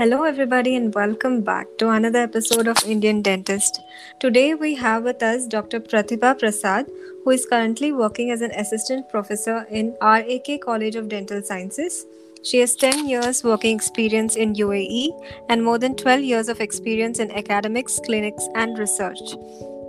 Hello, 0.00 0.22
everybody, 0.22 0.76
and 0.76 0.94
welcome 0.94 1.42
back 1.42 1.66
to 1.76 1.90
another 1.90 2.20
episode 2.20 2.66
of 2.66 2.78
Indian 2.86 3.20
Dentist. 3.20 3.82
Today, 4.18 4.54
we 4.54 4.74
have 4.76 5.02
with 5.04 5.22
us 5.22 5.46
Dr. 5.46 5.78
Pratibha 5.78 6.38
Prasad, 6.38 6.86
who 7.22 7.32
is 7.32 7.44
currently 7.44 7.92
working 7.92 8.30
as 8.30 8.40
an 8.40 8.50
assistant 8.52 9.10
professor 9.10 9.66
in 9.70 9.94
RAK 10.00 10.62
College 10.64 10.96
of 10.96 11.10
Dental 11.10 11.42
Sciences. 11.42 12.06
She 12.42 12.60
has 12.60 12.74
10 12.76 13.10
years 13.10 13.44
working 13.44 13.76
experience 13.76 14.36
in 14.36 14.54
UAE 14.54 15.10
and 15.50 15.62
more 15.62 15.76
than 15.76 15.94
12 15.96 16.22
years 16.22 16.48
of 16.48 16.62
experience 16.62 17.18
in 17.18 17.30
academics, 17.32 18.00
clinics, 18.02 18.48
and 18.54 18.78
research. 18.78 19.36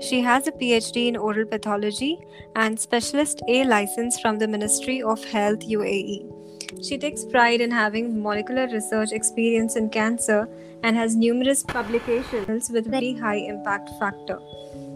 She 0.02 0.20
has 0.20 0.46
a 0.46 0.52
PhD 0.52 1.07
in 1.07 1.16
oral 1.16 1.46
pathology 1.46 2.20
and 2.57 2.78
specialist 2.78 3.41
A 3.48 3.64
license 3.64 4.20
from 4.20 4.39
the 4.39 4.48
Ministry 4.50 5.02
of 5.02 5.23
Health 5.23 5.59
UAE. 5.59 6.41
She 6.80 6.98
takes 6.98 7.25
pride 7.25 7.61
in 7.61 7.71
having 7.71 8.21
molecular 8.21 8.67
research 8.67 9.12
experience 9.12 9.75
in 9.75 9.89
cancer 9.89 10.48
and 10.84 10.95
has 10.95 11.16
numerous 11.16 11.63
publications 11.63 12.70
with 12.70 12.89
very 12.89 13.13
high 13.13 13.35
impact 13.35 13.89
factor. 13.99 14.39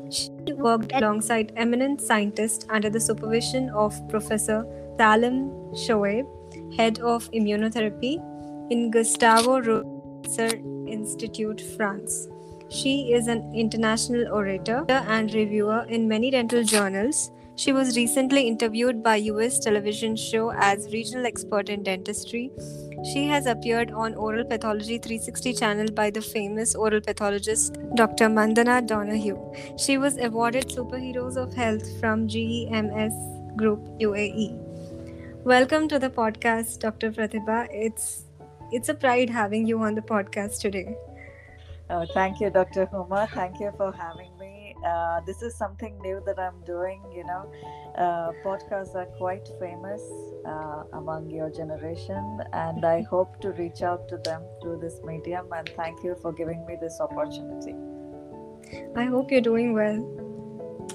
She 0.09 0.29
worked 0.53 0.91
alongside 0.93 1.51
eminent 1.55 2.01
scientists 2.01 2.65
under 2.69 2.89
the 2.89 2.99
supervision 2.99 3.69
of 3.71 3.95
Professor 4.07 4.65
Salem 4.97 5.49
Chouaib, 5.73 6.25
head 6.75 6.99
of 6.99 7.29
immunotherapy 7.31 8.15
in 8.71 8.91
Gustave 8.91 9.67
Roussy 9.67 10.61
Institute, 10.87 11.61
France. 11.75 12.27
She 12.69 13.13
is 13.13 13.27
an 13.27 13.53
international 13.53 14.33
orator 14.33 14.85
and 14.89 15.33
reviewer 15.33 15.85
in 15.87 16.07
many 16.07 16.31
dental 16.31 16.63
journals 16.63 17.31
she 17.57 17.71
was 17.71 17.95
recently 17.95 18.47
interviewed 18.47 19.01
by 19.01 19.15
US 19.15 19.59
television 19.59 20.15
show 20.15 20.51
as 20.51 20.91
regional 20.91 21.25
expert 21.25 21.69
in 21.69 21.83
dentistry. 21.83 22.51
She 23.13 23.27
has 23.27 23.45
appeared 23.45 23.91
on 23.91 24.13
Oral 24.15 24.43
Pathology 24.43 24.97
360 24.97 25.53
channel 25.53 25.91
by 25.91 26.09
the 26.09 26.21
famous 26.21 26.75
oral 26.75 26.99
pathologist 26.99 27.77
Dr. 27.95 28.27
Mandana 28.27 28.81
Donoghue. 28.81 29.39
She 29.77 29.97
was 29.97 30.17
awarded 30.17 30.67
Superheroes 30.67 31.37
of 31.37 31.53
Health 31.53 31.87
from 32.01 32.27
GEMS 32.27 33.13
Group 33.55 33.79
UAE. 34.01 34.59
Welcome 35.45 35.87
to 35.87 35.97
the 35.97 36.09
podcast, 36.09 36.79
Dr. 36.79 37.11
Pratibha. 37.11 37.67
It's 37.71 38.25
it's 38.71 38.89
a 38.89 38.93
pride 38.93 39.29
having 39.29 39.65
you 39.65 39.79
on 39.79 39.95
the 39.95 40.01
podcast 40.01 40.59
today. 40.59 40.97
Oh, 41.89 42.05
thank 42.13 42.41
you, 42.41 42.49
Dr. 42.49 42.87
Huma. 42.87 43.29
Thank 43.29 43.59
you 43.61 43.71
for 43.77 43.91
having 43.93 44.34
uh, 44.85 45.19
this 45.25 45.41
is 45.41 45.55
something 45.55 45.97
new 46.01 46.21
that 46.25 46.39
I'm 46.39 46.63
doing. 46.65 47.01
You 47.13 47.23
know, 47.25 47.51
uh, 47.97 48.31
podcasts 48.43 48.95
are 48.95 49.07
quite 49.17 49.47
famous 49.59 50.01
uh, 50.45 50.83
among 50.93 51.29
your 51.29 51.49
generation, 51.49 52.41
and 52.53 52.85
I 52.85 53.01
hope 53.01 53.39
to 53.41 53.51
reach 53.51 53.81
out 53.81 54.07
to 54.09 54.17
them 54.17 54.43
through 54.61 54.79
this 54.79 55.01
medium. 55.03 55.47
And 55.51 55.69
thank 55.75 56.03
you 56.03 56.15
for 56.21 56.31
giving 56.31 56.65
me 56.65 56.77
this 56.79 56.99
opportunity. 56.99 57.75
I 58.95 59.05
hope 59.05 59.31
you're 59.31 59.41
doing 59.41 59.73
well. 59.73 59.97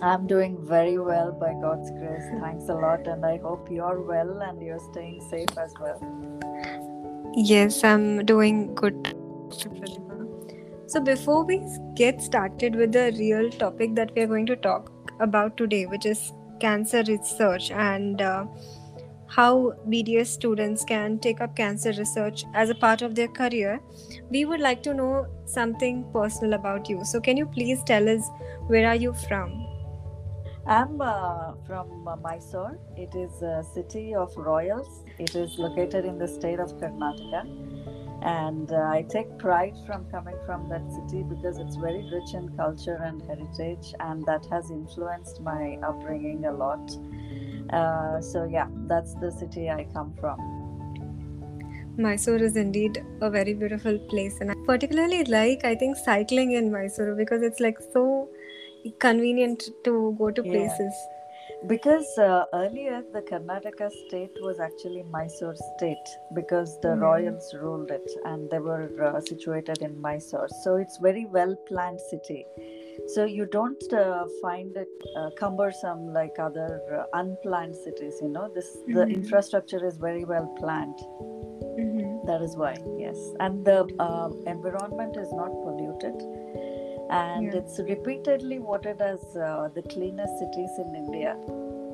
I'm 0.03 0.27
doing 0.27 0.57
very 0.67 0.99
well 0.99 1.33
by 1.33 1.53
God's 1.61 1.91
grace. 1.91 2.25
Thanks 2.41 2.69
a 2.69 2.75
lot, 2.75 3.07
and 3.07 3.27
I 3.27 3.39
hope 3.39 3.69
you're 3.71 4.01
well 4.01 4.41
and 4.43 4.63
you're 4.63 4.85
staying 4.93 5.21
safe 5.29 5.59
as 5.59 5.75
well. 5.81 6.01
Yes, 7.35 7.85
I'm 7.85 8.25
doing 8.25 8.75
good. 8.75 9.15
So, 10.91 10.99
before 10.99 11.45
we 11.45 11.63
get 11.95 12.21
started 12.21 12.75
with 12.75 12.91
the 12.91 13.15
real 13.17 13.49
topic 13.49 13.95
that 13.95 14.11
we 14.17 14.23
are 14.23 14.27
going 14.27 14.47
to 14.47 14.57
talk 14.57 14.91
about 15.21 15.57
today, 15.57 15.87
which 15.87 16.05
is 16.05 16.33
cancer 16.59 17.05
research 17.07 17.71
and 17.71 18.21
uh, 18.21 18.47
how 19.29 19.75
BDS 19.89 20.27
students 20.27 20.83
can 20.85 21.21
take 21.21 21.41
up 21.41 21.55
cancer 21.55 21.93
research 21.97 22.45
as 22.55 22.71
a 22.71 22.75
part 22.75 23.03
of 23.03 23.15
their 23.15 23.29
career, 23.29 23.79
we 24.31 24.45
would 24.45 24.59
like 24.59 24.83
to 24.83 24.93
know 24.93 25.29
something 25.45 26.05
personal 26.13 26.55
about 26.55 26.89
you. 26.89 27.05
So, 27.05 27.21
can 27.21 27.37
you 27.37 27.47
please 27.47 27.85
tell 27.85 28.09
us 28.09 28.29
where 28.67 28.89
are 28.89 28.97
you 28.97 29.15
from? 29.29 29.65
I'm 30.67 31.01
uh, 31.01 31.53
from 31.69 32.09
uh, 32.09 32.17
Mysore. 32.17 32.81
It 32.97 33.15
is 33.15 33.43
a 33.43 33.63
city 33.75 34.17
of 34.17 34.37
royals. 34.37 35.05
It 35.21 35.37
is 35.37 35.57
located 35.57 36.05
in 36.05 36.19
the 36.19 36.27
state 36.27 36.59
of 36.59 36.73
Karnataka 36.81 38.00
and 38.23 38.73
uh, 38.73 38.77
i 38.77 39.03
take 39.09 39.39
pride 39.39 39.75
from 39.87 40.05
coming 40.11 40.37
from 40.45 40.69
that 40.69 40.83
city 40.93 41.23
because 41.23 41.59
it's 41.59 41.77
very 41.77 42.03
rich 42.13 42.35
in 42.35 42.49
culture 42.57 42.99
and 43.05 43.23
heritage 43.23 43.95
and 44.01 44.25
that 44.27 44.45
has 44.51 44.71
influenced 44.71 45.41
my 45.41 45.79
upbringing 45.83 46.45
a 46.45 46.53
lot. 46.53 46.91
Uh, 47.73 48.21
so 48.21 48.45
yeah 48.45 48.67
that's 48.89 49.15
the 49.15 49.31
city 49.31 49.71
i 49.71 49.87
come 49.95 50.13
from. 50.21 50.39
Mysore 51.97 52.37
is 52.37 52.57
indeed 52.57 53.05
a 53.21 53.31
very 53.31 53.55
beautiful 53.55 53.99
place 54.11 54.41
and 54.41 54.51
i 54.51 54.55
particularly 54.67 55.25
like 55.25 55.65
i 55.65 55.75
think 55.75 55.97
cycling 55.97 56.53
in 56.53 56.71
mysore 56.73 57.15
because 57.15 57.43
it's 57.43 57.61
like 57.61 57.79
so 57.93 58.29
convenient 58.99 59.69
to 59.85 60.15
go 60.19 60.31
to 60.31 60.43
places. 60.43 60.79
yeah 60.79 61.20
because 61.67 62.07
uh, 62.19 62.45
earlier 62.55 63.03
the 63.13 63.21
Karnataka 63.21 63.91
state 64.07 64.37
was 64.41 64.61
actually 64.61 65.05
Mysore 65.11 65.57
state 65.77 66.09
because 66.35 66.81
the 66.81 66.89
mm. 66.89 67.01
royals 67.01 67.55
ruled 67.61 67.91
it 67.91 68.11
and 68.25 68.51
they 68.51 68.59
were 68.59 68.89
uh, 69.03 69.21
situated 69.21 69.83
in 69.83 70.01
Mysore. 70.01 70.49
So 70.63 70.77
it's 70.77 70.99
very 70.99 71.27
well 71.27 71.55
planned 71.69 72.01
city. 72.01 72.47
So 73.09 73.25
you 73.25 73.47
don't 73.47 73.93
uh, 73.93 74.25
find 74.43 74.77
it 74.77 74.89
uh, 75.17 75.31
cumbersome 75.39 76.13
like 76.13 76.39
other 76.39 76.81
uh, 76.93 77.19
unplanned 77.19 77.77
cities. 77.77 78.15
You 78.23 78.29
know, 78.29 78.51
this 78.55 78.77
mm-hmm. 78.77 78.95
the 78.95 79.07
infrastructure 79.07 79.85
is 79.87 79.97
very 79.97 80.25
well 80.25 80.47
planned. 80.59 80.99
Mm-hmm. 81.79 82.27
That 82.27 82.43
is 82.43 82.57
why, 82.57 82.77
yes, 82.99 83.17
and 83.41 83.65
the 83.65 83.87
uh, 83.99 84.29
environment 84.47 85.17
is 85.17 85.33
not 85.33 85.51
polluted 85.63 86.15
and 87.11 87.53
yeah. 87.53 87.59
it's 87.59 87.79
repeatedly 87.81 88.59
voted 88.59 89.01
as 89.01 89.21
uh, 89.37 89.69
the 89.75 89.83
cleanest 89.83 90.39
cities 90.39 90.71
in 90.79 90.95
India. 90.95 91.37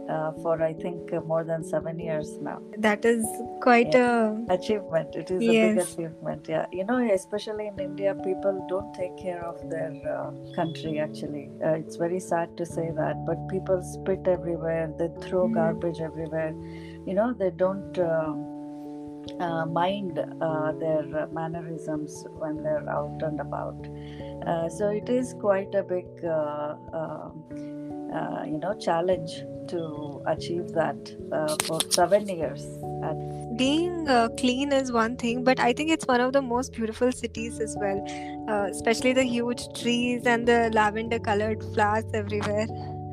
Uh, 0.09 0.31
for 0.41 0.63
I 0.63 0.73
think 0.73 1.13
uh, 1.13 1.21
more 1.23 1.43
than 1.43 1.65
seven 1.65 1.99
years 1.99 2.39
now. 2.41 2.63
That 2.79 3.05
is 3.05 3.27
quite 3.61 3.93
yeah. 3.93 4.37
a 4.49 4.55
achievement. 4.55 5.17
It 5.17 5.33
is 5.33 5.43
yes. 5.43 5.55
a 5.55 5.75
big 5.75 5.89
achievement. 5.89 6.47
Yeah, 6.49 6.67
you 6.71 6.85
know, 6.85 6.99
especially 7.13 7.67
in 7.67 7.81
India, 7.81 8.15
people 8.15 8.65
don't 8.69 8.95
take 8.95 9.17
care 9.19 9.45
of 9.45 9.69
their 9.69 9.91
uh, 10.09 10.31
country. 10.55 11.01
Actually, 11.01 11.51
uh, 11.61 11.71
it's 11.71 11.97
very 11.97 12.21
sad 12.21 12.57
to 12.57 12.65
say 12.65 12.93
that, 12.95 13.27
but 13.27 13.49
people 13.49 13.83
spit 13.83 14.29
everywhere. 14.29 14.93
They 14.97 15.11
throw 15.27 15.49
mm. 15.49 15.55
garbage 15.55 15.99
everywhere. 16.01 16.55
You 17.05 17.15
know, 17.15 17.33
they 17.33 17.51
don't. 17.51 17.99
Uh, 17.99 18.35
mind 19.67 20.21
uh, 20.21 20.73
their 20.79 21.27
mannerisms 21.33 22.25
when 22.39 22.63
they're 22.63 22.89
out 22.89 23.21
and 23.23 23.41
about. 23.41 23.75
Uh, 24.47 24.69
so 24.69 24.91
it 24.91 25.09
is 25.09 25.35
quite 25.41 25.75
a 25.75 25.83
big, 25.83 26.07
uh, 26.25 26.77
um, 26.93 27.45
uh, 28.15 28.45
you 28.45 28.59
know, 28.59 28.75
challenge 28.79 29.43
to 29.69 30.23
achieve 30.27 30.69
that 30.69 30.97
uh, 31.33 31.57
for 31.65 31.81
seven 31.91 32.29
years. 32.29 32.65
And 33.03 33.59
Being 33.59 34.07
clean 34.39 34.73
is 34.73 34.93
one 34.93 35.17
thing, 35.17 35.43
but 35.43 35.59
I 35.59 35.73
think 35.73 35.91
it's 35.91 36.07
one 36.07 36.21
of 36.21 36.33
the 36.33 36.43
most 36.43 36.73
beautiful 36.73 37.11
cities 37.11 37.59
as 37.59 37.77
well, 37.81 38.05
especially 38.71 39.15
the 39.15 39.25
huge 39.25 39.67
trees 39.81 40.27
and 40.27 40.47
the 40.47 40.71
lavender-colored 40.73 41.65
flowers 41.75 42.05
everywhere. 42.15 42.67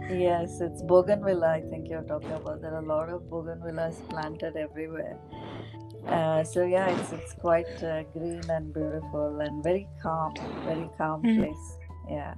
Yes, 0.10 0.60
it's 0.62 0.84
bougainvillea. 0.84 1.50
I 1.50 1.62
think 1.62 1.90
you're 1.90 2.04
talking 2.04 2.32
about. 2.32 2.62
There 2.62 2.74
are 2.74 2.84
a 2.84 2.86
lot 2.86 3.10
of 3.10 3.22
bougainvilleas 3.24 4.08
planted 4.10 4.58
everywhere. 4.58 5.18
Uh, 6.08 6.44
so 6.44 6.66
yeah, 6.66 6.90
it's 6.90 7.12
it's 7.14 7.34
quite 7.34 7.84
uh, 7.84 8.04
green 8.14 8.44
and 8.50 8.74
beautiful 8.74 9.40
and 9.40 9.64
very 9.64 9.88
calm, 10.02 10.34
very 10.66 10.90
calm 10.98 11.24
mm. 11.24 11.38
place. 11.40 11.78
Yeah. 12.10 12.34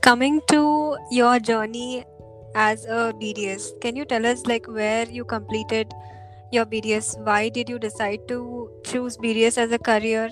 Coming 0.00 0.40
to 0.48 0.96
your 1.10 1.38
journey 1.38 2.04
as 2.54 2.84
a 2.86 3.12
BDS, 3.20 3.80
can 3.80 3.96
you 3.96 4.04
tell 4.04 4.24
us 4.24 4.46
like 4.46 4.66
where 4.66 5.08
you 5.08 5.24
completed 5.24 5.92
your 6.52 6.64
BDS? 6.64 7.18
Why 7.24 7.48
did 7.48 7.68
you 7.68 7.78
decide 7.78 8.26
to 8.28 8.70
choose 8.84 9.16
BDS 9.18 9.58
as 9.58 9.72
a 9.72 9.78
career? 9.78 10.30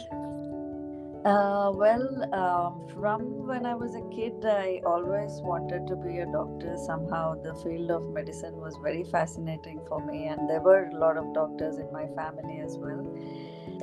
Uh, 1.25 1.71
well, 1.73 2.35
um, 2.35 2.89
from 3.01 3.47
when 3.47 3.65
I 3.65 3.75
was 3.77 3.95
a 3.95 4.03
kid, 4.11 4.45
I 4.45 4.81
always 4.85 5.41
wanted 5.43 5.87
to 5.87 5.95
be 5.95 6.19
a 6.19 6.27
doctor. 6.27 6.77
Somehow, 6.77 7.41
the 7.41 7.55
field 7.63 7.93
of 7.93 8.03
medicine 8.11 8.57
was 8.57 8.77
very 8.83 9.05
fascinating 9.05 9.81
for 9.87 10.05
me, 10.05 10.27
and 10.27 10.51
there 10.51 10.61
were 10.61 10.89
a 10.89 10.97
lot 10.97 11.17
of 11.17 11.33
doctors 11.33 11.79
in 11.79 11.93
my 11.93 12.09
family 12.17 12.59
as 12.59 12.77
well. 12.77 13.07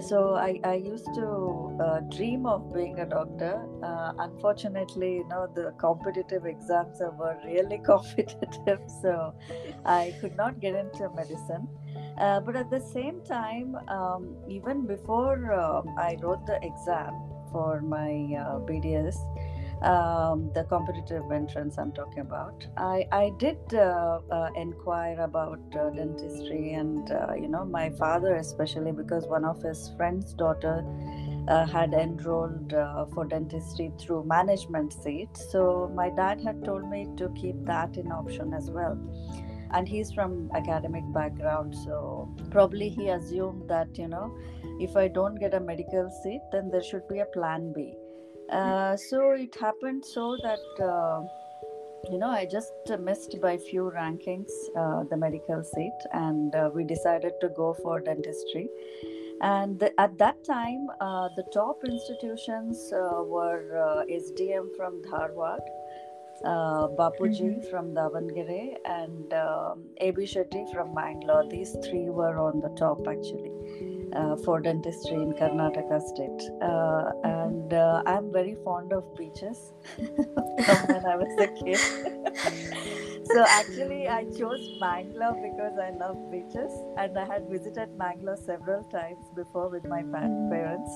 So, 0.01 0.35
I, 0.35 0.59
I 0.65 0.73
used 0.75 1.05
to 1.15 1.77
uh, 1.81 1.99
dream 2.13 2.45
of 2.45 2.73
being 2.73 2.99
a 2.99 3.05
doctor. 3.05 3.65
Uh, 3.81 4.11
unfortunately, 4.19 5.13
you 5.19 5.27
know, 5.29 5.47
the 5.55 5.73
competitive 5.77 6.45
exams 6.45 6.99
were 7.17 7.37
really 7.45 7.77
competitive, 7.85 8.81
so 9.01 9.33
I 9.85 10.13
could 10.19 10.35
not 10.35 10.59
get 10.59 10.75
into 10.75 11.09
medicine. 11.15 11.69
Uh, 12.17 12.41
but 12.41 12.57
at 12.57 12.69
the 12.69 12.81
same 12.81 13.21
time, 13.23 13.77
um, 13.87 14.35
even 14.49 14.85
before 14.85 15.53
um, 15.53 15.95
I 15.97 16.17
wrote 16.21 16.45
the 16.45 16.59
exam 16.61 17.28
for 17.51 17.81
my 17.81 18.11
uh, 18.37 18.59
BDS, 18.59 19.17
um, 19.81 20.51
the 20.53 20.65
competitive 20.65 21.31
entrance 21.31 21.77
I'm 21.77 21.91
talking 21.93 22.19
about, 22.19 22.67
I, 22.75 23.07
I 23.11 23.31
did 23.37 23.59
uh, 23.73 24.19
uh, 24.29 24.49
inquire 24.55 25.19
about 25.21 25.59
uh, 25.73 25.89
dentistry 25.91 26.73
and, 26.73 27.09
uh, 27.11 27.33
you 27.33 27.47
know, 27.47 27.63
my 27.63 27.89
father 27.91 28.35
especially 28.35 28.91
because 28.91 29.25
one 29.27 29.45
of 29.45 29.61
his 29.61 29.91
friend's 29.95 30.33
daughter 30.33 30.83
uh, 31.47 31.65
had 31.65 31.93
enrolled 31.93 32.73
for 33.13 33.25
dentistry 33.25 33.91
through 33.97 34.25
management 34.25 34.91
seat. 34.91 35.29
So 35.35 35.91
my 35.95 36.09
dad 36.09 36.41
had 36.41 36.63
told 36.65 36.89
me 36.89 37.07
to 37.17 37.29
keep 37.29 37.65
that 37.65 37.97
in 37.97 38.11
option 38.11 38.53
as 38.53 38.69
well. 38.69 38.99
And 39.71 39.87
he's 39.87 40.11
from 40.11 40.49
academic 40.55 41.03
background, 41.13 41.75
so 41.75 42.27
probably 42.49 42.89
he 42.89 43.09
assumed 43.09 43.69
that 43.69 43.97
you 43.99 44.07
know, 44.07 44.35
if 44.79 44.95
I 44.95 45.07
don't 45.07 45.35
get 45.35 45.53
a 45.53 45.59
medical 45.59 46.09
seat, 46.23 46.41
then 46.51 46.69
there 46.69 46.83
should 46.83 47.07
be 47.07 47.19
a 47.19 47.25
plan 47.25 47.73
B. 47.73 47.93
Uh, 48.51 48.95
so 48.97 49.31
it 49.31 49.55
happened 49.59 50.03
so 50.03 50.37
that 50.41 50.83
uh, 50.83 51.21
you 52.11 52.17
know 52.17 52.29
I 52.29 52.45
just 52.45 52.73
missed 52.99 53.35
by 53.41 53.57
few 53.57 53.91
rankings 53.95 54.51
uh, 54.75 55.03
the 55.03 55.17
medical 55.17 55.63
seat, 55.63 55.99
and 56.13 56.55
uh, 56.55 56.69
we 56.73 56.83
decided 56.83 57.33
to 57.41 57.49
go 57.49 57.75
for 57.83 57.99
dentistry 57.99 58.69
and 59.41 59.79
the, 59.79 59.99
at 59.99 60.17
that 60.17 60.43
time 60.43 60.87
uh, 60.99 61.29
the 61.35 61.43
top 61.53 61.81
institutions 61.85 62.91
uh, 62.91 63.23
were 63.23 63.63
uh, 63.77 64.03
sdm 64.23 64.67
from 64.75 65.01
dharwad 65.03 65.61
uh, 66.45 66.87
bapuji 66.99 67.51
mm-hmm. 67.51 67.69
from 67.69 67.93
davangere 67.93 68.75
and 68.85 69.33
um, 69.33 69.83
ab 70.01 70.17
shetty 70.33 70.63
from 70.73 70.93
Mangalore. 70.93 71.47
these 71.49 71.75
three 71.85 72.09
were 72.09 72.37
on 72.37 72.59
the 72.59 72.69
top 72.83 73.07
actually 73.07 73.51
for 74.43 74.59
dentistry 74.61 75.15
in 75.15 75.33
Karnataka 75.33 76.01
state. 76.01 76.49
Uh, 76.61 77.11
and 77.23 77.73
uh, 77.73 78.03
I'm 78.05 78.31
very 78.31 78.55
fond 78.63 78.93
of 78.93 79.03
beaches 79.15 79.73
from 79.95 80.79
when 80.87 81.05
I 81.05 81.15
was 81.15 81.33
a 81.39 81.47
kid. 81.47 81.79
so 83.33 83.45
actually, 83.47 84.07
I 84.07 84.25
chose 84.37 84.77
Mangalore 84.79 85.37
because 85.41 85.77
I 85.77 85.91
love 85.91 86.17
beaches, 86.31 86.71
and 86.97 87.17
I 87.17 87.25
had 87.25 87.49
visited 87.49 87.97
Mangalore 87.97 88.37
several 88.37 88.83
times 88.85 89.25
before 89.35 89.69
with 89.69 89.85
my 89.85 90.03
parents. 90.03 90.91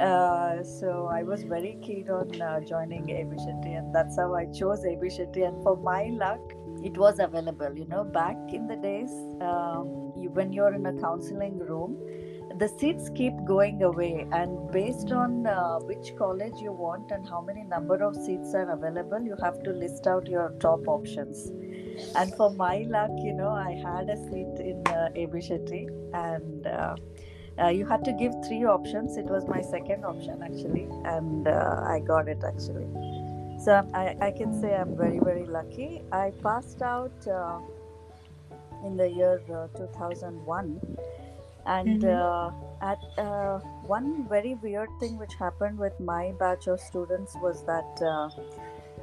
Uh, 0.00 0.62
so 0.62 1.08
I 1.10 1.22
was 1.22 1.42
very 1.44 1.78
keen 1.82 2.08
on 2.10 2.40
uh, 2.40 2.60
joining 2.60 3.08
AB 3.10 3.36
and 3.64 3.94
that's 3.94 4.16
how 4.16 4.34
I 4.34 4.46
chose 4.46 4.84
AB 4.84 5.08
And 5.42 5.62
for 5.62 5.76
my 5.76 6.10
luck, 6.12 6.40
it 6.82 6.96
was 6.96 7.18
available 7.18 7.76
you 7.76 7.86
know 7.86 8.04
back 8.04 8.36
in 8.52 8.66
the 8.66 8.76
days 8.76 9.10
um, 9.40 10.12
you, 10.16 10.30
when 10.32 10.52
you're 10.52 10.74
in 10.74 10.86
a 10.86 10.92
counseling 11.00 11.58
room 11.58 11.96
the 12.58 12.68
seats 12.68 13.10
keep 13.14 13.32
going 13.44 13.82
away 13.82 14.26
and 14.32 14.70
based 14.72 15.12
on 15.12 15.46
uh, 15.46 15.78
which 15.80 16.14
college 16.16 16.54
you 16.60 16.72
want 16.72 17.10
and 17.10 17.28
how 17.28 17.40
many 17.40 17.62
number 17.62 17.96
of 18.02 18.16
seats 18.16 18.54
are 18.54 18.70
available 18.72 19.20
you 19.20 19.36
have 19.42 19.62
to 19.62 19.70
list 19.70 20.06
out 20.06 20.26
your 20.26 20.50
top 20.60 20.88
options 20.88 21.50
and 22.16 22.34
for 22.34 22.50
my 22.50 22.78
luck 22.88 23.10
you 23.18 23.32
know 23.32 23.50
i 23.50 23.72
had 23.86 24.10
a 24.10 24.16
seat 24.28 24.64
in 24.70 24.82
uh, 24.88 25.08
and 26.14 26.66
uh, 26.66 26.96
uh, 27.60 27.68
you 27.68 27.86
had 27.86 28.04
to 28.04 28.12
give 28.12 28.32
three 28.46 28.64
options 28.64 29.16
it 29.16 29.26
was 29.26 29.46
my 29.46 29.60
second 29.60 30.04
option 30.04 30.42
actually 30.42 30.88
and 31.04 31.46
uh, 31.46 31.80
i 31.86 32.00
got 32.00 32.28
it 32.28 32.42
actually 32.44 32.88
so 33.58 33.84
I, 33.92 34.16
I 34.20 34.30
can 34.30 34.58
say 34.60 34.76
I'm 34.76 34.96
very, 34.96 35.18
very 35.18 35.44
lucky. 35.44 36.02
I 36.12 36.32
passed 36.42 36.80
out 36.80 37.26
uh, 37.26 37.58
in 38.86 38.96
the 38.96 39.10
year 39.10 39.42
uh, 39.52 39.66
2001. 39.76 40.80
And 41.68 42.02
mm-hmm. 42.02 42.82
uh, 42.82 42.90
at 42.92 42.98
uh, 43.18 43.58
one 43.86 44.26
very 44.28 44.54
weird 44.54 44.88
thing 45.00 45.18
which 45.18 45.34
happened 45.38 45.78
with 45.78 45.98
my 46.00 46.32
batch 46.38 46.66
of 46.66 46.80
students 46.80 47.36
was 47.42 47.64
that 47.66 48.02
uh, 48.02 48.30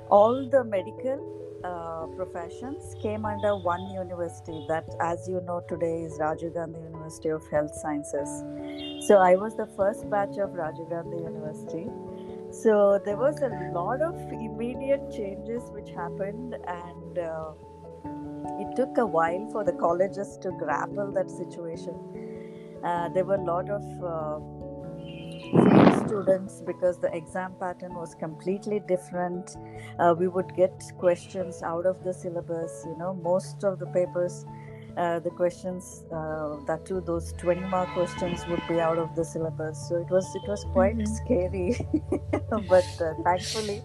all 0.10 0.50
the 0.50 0.64
medical 0.64 1.20
uh, 1.64 2.08
professions 2.16 2.96
came 3.02 3.26
under 3.26 3.56
one 3.56 3.90
university 3.92 4.66
that, 4.68 4.86
as 5.00 5.28
you 5.28 5.42
know, 5.46 5.62
today 5.70 6.02
is 6.04 6.20
Rajiv 6.20 6.56
Gandhi 6.56 6.80
University 6.80 7.30
of 7.30 7.48
Health 7.50 7.76
Sciences. 7.76 8.44
So 9.08 9.18
I 9.18 9.36
was 9.36 9.56
the 9.56 9.68
first 9.78 10.10
batch 10.10 10.38
of 10.38 10.50
Rajiv 10.52 10.90
Gandhi 10.90 11.18
University 11.18 11.88
so 12.64 13.02
there 13.04 13.18
was 13.18 13.42
a 13.42 13.50
lot 13.74 14.02
of 14.02 14.16
immediate 14.32 15.12
changes 15.12 15.64
which 15.72 15.90
happened 15.90 16.56
and 16.68 17.18
uh, 17.18 17.52
it 18.62 18.76
took 18.78 18.98
a 18.98 19.06
while 19.06 19.50
for 19.52 19.66
the 19.66 19.74
colleges 19.74 20.38
to 20.42 20.52
grapple 20.52 21.12
that 21.12 21.30
situation 21.30 21.96
uh, 22.86 23.10
there 23.10 23.26
were 23.26 23.36
a 23.36 23.44
lot 23.44 23.70
of 23.70 23.84
uh, 24.04 24.40
students 26.06 26.62
because 26.66 27.00
the 27.00 27.14
exam 27.16 27.54
pattern 27.60 27.94
was 27.96 28.16
completely 28.16 28.80
different. 28.88 29.58
Uh, 30.00 30.14
we 30.18 30.28
would 30.28 30.56
get 30.56 30.84
questions 30.98 31.64
out 31.64 31.86
of 31.86 32.04
the 32.04 32.14
syllabus 32.14 32.84
you 32.86 32.98
know 32.98 33.14
most 33.14 33.64
of 33.64 33.80
the 33.80 33.88
papers 33.88 34.46
uh, 34.98 35.20
the 35.20 35.30
questions 35.30 36.06
uh, 36.14 36.56
that 36.68 36.86
too 36.86 37.02
those 37.02 37.34
20 37.34 37.62
mark 37.62 37.90
questions 37.94 38.46
would 38.48 38.62
be 38.68 38.80
out 38.80 38.98
of 38.98 39.14
the 39.16 39.26
syllabus. 39.26 39.90
So 39.90 39.96
it 39.98 40.10
was 40.10 40.26
it 40.36 40.48
was 40.48 40.66
quite 40.72 40.98
mm-hmm. 40.98 41.26
scary. 41.26 41.76
But 42.70 42.86
uh, 43.02 43.14
thankfully 43.24 43.84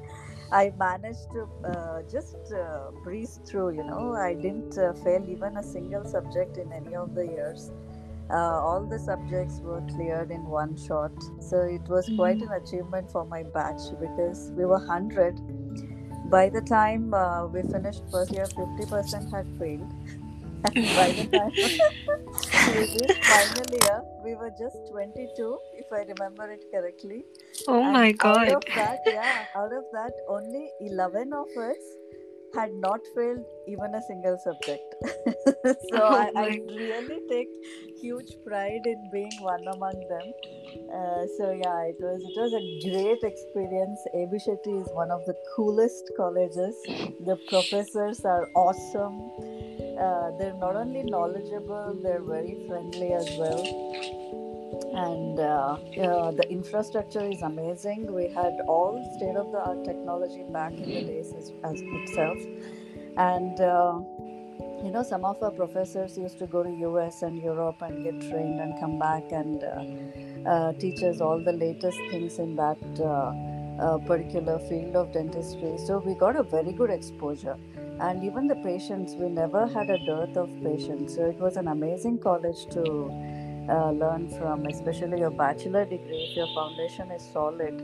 i 0.52 0.72
managed 0.78 1.30
to 1.30 1.48
uh, 1.64 2.02
just 2.10 2.36
uh, 2.52 2.90
breeze 3.04 3.40
through 3.46 3.70
you 3.70 3.84
know. 3.84 4.14
I 4.14 4.34
didn't 4.34 4.74
fail 5.02 5.24
even 5.28 5.56
a 5.56 5.62
single 5.62 6.04
subject 6.04 6.58
in 6.58 6.72
any 6.72 6.94
of 6.94 7.14
the 7.14 7.24
years 7.24 7.70
all 8.38 8.86
the 8.88 8.98
subjects 8.98 9.60
were 9.60 9.82
cleared 9.92 10.30
in 10.30 10.44
one 10.44 10.76
shot 10.76 11.12
so 11.40 11.60
it 11.60 11.82
was 11.88 12.06
mm-hmm. 12.06 12.16
quite 12.16 12.42
an 12.42 12.52
achievement 12.52 13.10
for 13.10 13.24
my 13.26 13.42
batch 13.42 13.82
because 14.00 14.52
we 14.56 14.64
were 14.64 14.78
100 14.78 16.30
by 16.30 16.48
the 16.48 16.60
time 16.60 17.10
we 17.52 17.62
finished 17.62 18.02
first 18.10 18.32
year 18.32 18.46
50% 18.46 19.30
had 19.32 19.46
failed 19.58 19.92
and 20.64 20.74
by 20.96 21.12
the 21.12 21.26
time 21.38 21.52
we 22.76 23.14
final 23.24 23.66
year, 23.72 24.02
we 24.24 24.34
were 24.34 24.50
just 24.50 24.76
22, 24.90 25.58
if 25.74 25.86
I 25.92 26.02
remember 26.02 26.50
it 26.50 26.64
correctly. 26.72 27.24
Oh 27.66 27.82
and 27.82 27.92
my 27.92 28.12
god! 28.12 28.48
Out 28.48 28.56
of 28.56 28.74
that, 28.74 28.98
yeah, 29.06 29.44
out 29.54 29.72
of 29.72 29.84
that, 29.92 30.12
only 30.28 30.70
11 30.80 31.32
of 31.32 31.48
us 31.56 31.76
had 32.54 32.72
not 32.74 33.00
failed 33.14 33.44
even 33.68 33.94
a 33.94 34.02
single 34.02 34.38
subject. 34.38 34.94
so 35.64 36.00
oh 36.02 36.14
I, 36.14 36.30
I, 36.36 36.46
really 36.68 37.20
take 37.28 37.48
huge 38.00 38.32
pride 38.46 38.82
in 38.84 39.10
being 39.12 39.32
one 39.40 39.66
among 39.68 39.98
them. 40.08 40.32
Uh, 40.92 41.26
so 41.36 41.50
yeah, 41.52 41.80
it 41.90 41.96
was 42.00 42.20
it 42.22 42.40
was 42.40 42.52
a 42.52 42.64
great 42.88 43.22
experience. 43.22 44.00
AB 44.14 44.32
Shetty 44.46 44.82
is 44.82 44.88
one 44.92 45.10
of 45.10 45.24
the 45.26 45.34
coolest 45.54 46.10
colleges. 46.16 46.74
The 47.24 47.38
professors 47.48 48.24
are 48.24 48.46
awesome 48.54 49.30
uh, 50.00 50.30
they're 50.38 50.54
not 50.54 50.76
only 50.76 51.02
knowledgeable, 51.02 51.94
they're 52.02 52.22
very 52.22 52.56
friendly 52.66 53.12
as 53.12 53.28
well. 53.38 54.19
And 54.92 55.38
uh, 55.38 55.42
uh, 55.42 56.30
the 56.32 56.46
infrastructure 56.50 57.24
is 57.24 57.42
amazing. 57.42 58.12
We 58.12 58.28
had 58.28 58.60
all 58.66 59.02
state 59.16 59.36
of 59.36 59.50
the 59.52 59.58
art 59.58 59.84
technology 59.84 60.44
back 60.50 60.72
in 60.72 60.88
the 60.88 61.02
days 61.02 61.32
as, 61.36 61.52
as 61.64 61.80
itself. 61.82 62.38
And 63.16 63.60
uh, 63.60 64.00
you 64.84 64.90
know, 64.90 65.02
some 65.02 65.24
of 65.24 65.42
our 65.42 65.50
professors 65.50 66.16
used 66.16 66.38
to 66.38 66.46
go 66.46 66.62
to 66.62 66.70
US 66.70 67.22
and 67.22 67.42
Europe 67.42 67.82
and 67.82 68.02
get 68.04 68.20
trained 68.30 68.60
and 68.60 68.78
come 68.80 68.98
back 68.98 69.30
and 69.30 69.62
uh, 69.62 70.48
uh, 70.48 70.72
teach 70.74 71.02
us 71.02 71.20
all 71.20 71.42
the 71.42 71.52
latest 71.52 71.98
things 72.10 72.38
in 72.38 72.56
that 72.56 72.78
particular 74.06 74.58
field 74.68 74.96
of 74.96 75.12
dentistry. 75.12 75.76
So 75.86 75.98
we 75.98 76.14
got 76.14 76.36
a 76.36 76.42
very 76.42 76.72
good 76.72 76.90
exposure 76.90 77.56
and 78.00 78.24
even 78.24 78.46
the 78.46 78.56
patients 78.56 79.14
we 79.14 79.28
never 79.28 79.66
had 79.66 79.90
a 79.90 79.98
dearth 80.06 80.36
of 80.36 80.48
patients 80.62 81.16
so 81.16 81.26
it 81.26 81.36
was 81.36 81.56
an 81.56 81.68
amazing 81.68 82.18
college 82.18 82.64
to 82.70 82.82
uh, 83.70 83.90
learn 83.92 84.28
from 84.38 84.66
especially 84.66 85.20
your 85.20 85.30
bachelor 85.30 85.84
degree. 85.84 86.26
If 86.30 86.36
your 86.36 86.48
foundation 86.54 87.10
is 87.10 87.22
solid 87.32 87.74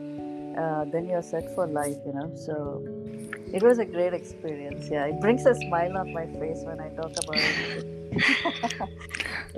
uh, 0.59 0.85
then 0.93 1.09
you're 1.09 1.23
set 1.23 1.55
for 1.55 1.67
life 1.67 1.97
you 2.07 2.13
know. 2.13 2.31
So 2.35 2.83
it 3.53 3.63
was 3.63 3.79
a 3.79 3.85
great 3.85 4.15
experience. 4.15 4.89
Yeah 4.91 5.07
it 5.07 5.21
brings 5.21 5.47
a 5.47 5.55
smile 5.55 5.97
on 5.97 6.13
my 6.13 6.27
face 6.27 6.63
when 6.65 6.81
i 6.81 6.89
talk 6.91 7.13
about 7.25 7.37
it. 7.37 7.87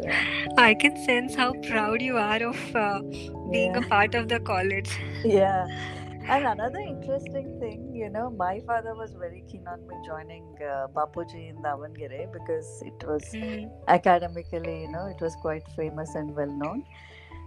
Yeah. 0.01 0.47
i 0.59 0.75
can 0.75 0.97
sense 1.05 1.35
how 1.35 1.53
proud 1.69 2.01
you 2.01 2.17
are 2.17 2.41
of 2.49 2.77
uh, 2.77 3.01
being 3.51 3.73
yeah. 3.73 3.79
a 3.79 3.89
part 3.89 4.15
of 4.15 4.29
the 4.29 4.39
college. 4.41 4.91
Yeah 5.25 5.67
and 6.29 6.47
another 6.47 6.79
interesting 6.79 7.59
thing, 7.59 7.95
you 7.95 8.09
know, 8.11 8.31
my 8.31 8.61
father 8.61 8.95
was 8.95 9.13
very 9.13 9.43
keen 9.51 9.67
on 9.67 9.87
me 9.87 9.95
joining 10.07 10.45
uh, 10.63 10.87
Bapuji 10.95 11.51
in 11.51 11.57
Davangere 11.57 12.31
because 12.33 12.83
it 12.85 13.03
was 13.07 13.23
mm. 13.33 13.71
academically, 13.89 14.83
you 14.83 14.93
know, 14.93 15.07
it 15.07 15.21
was 15.21 15.35
quite 15.37 15.63
famous 15.77 16.15
and 16.15 16.35
well 16.35 16.51
known. 16.51 16.85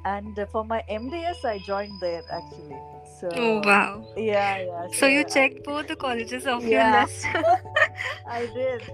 And 0.04 0.38
uh, 0.38 0.48
for 0.48 0.64
my 0.66 0.84
MDS, 0.90 1.46
I 1.46 1.60
joined 1.60 1.94
there 2.02 2.24
actually. 2.32 2.78
So, 3.20 3.30
oh 3.36 3.62
wow! 3.64 4.04
Yeah, 4.18 4.62
yeah. 4.62 4.88
So, 4.88 4.94
so 4.94 5.06
you 5.06 5.24
checked 5.26 5.64
both 5.64 5.88
the 5.88 5.96
colleges 5.96 6.48
of 6.48 6.66
yeah, 6.66 6.92
your 6.92 7.02
list. 7.02 7.26
I 8.28 8.46
did. 8.48 8.82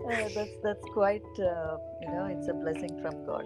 Uh, 0.00 0.28
that's 0.34 0.50
that's 0.64 0.84
quite, 0.94 1.22
uh, 1.38 1.76
you 2.00 2.08
know, 2.08 2.24
it's 2.24 2.48
a 2.48 2.54
blessing 2.54 3.00
from 3.02 3.24
God. 3.26 3.44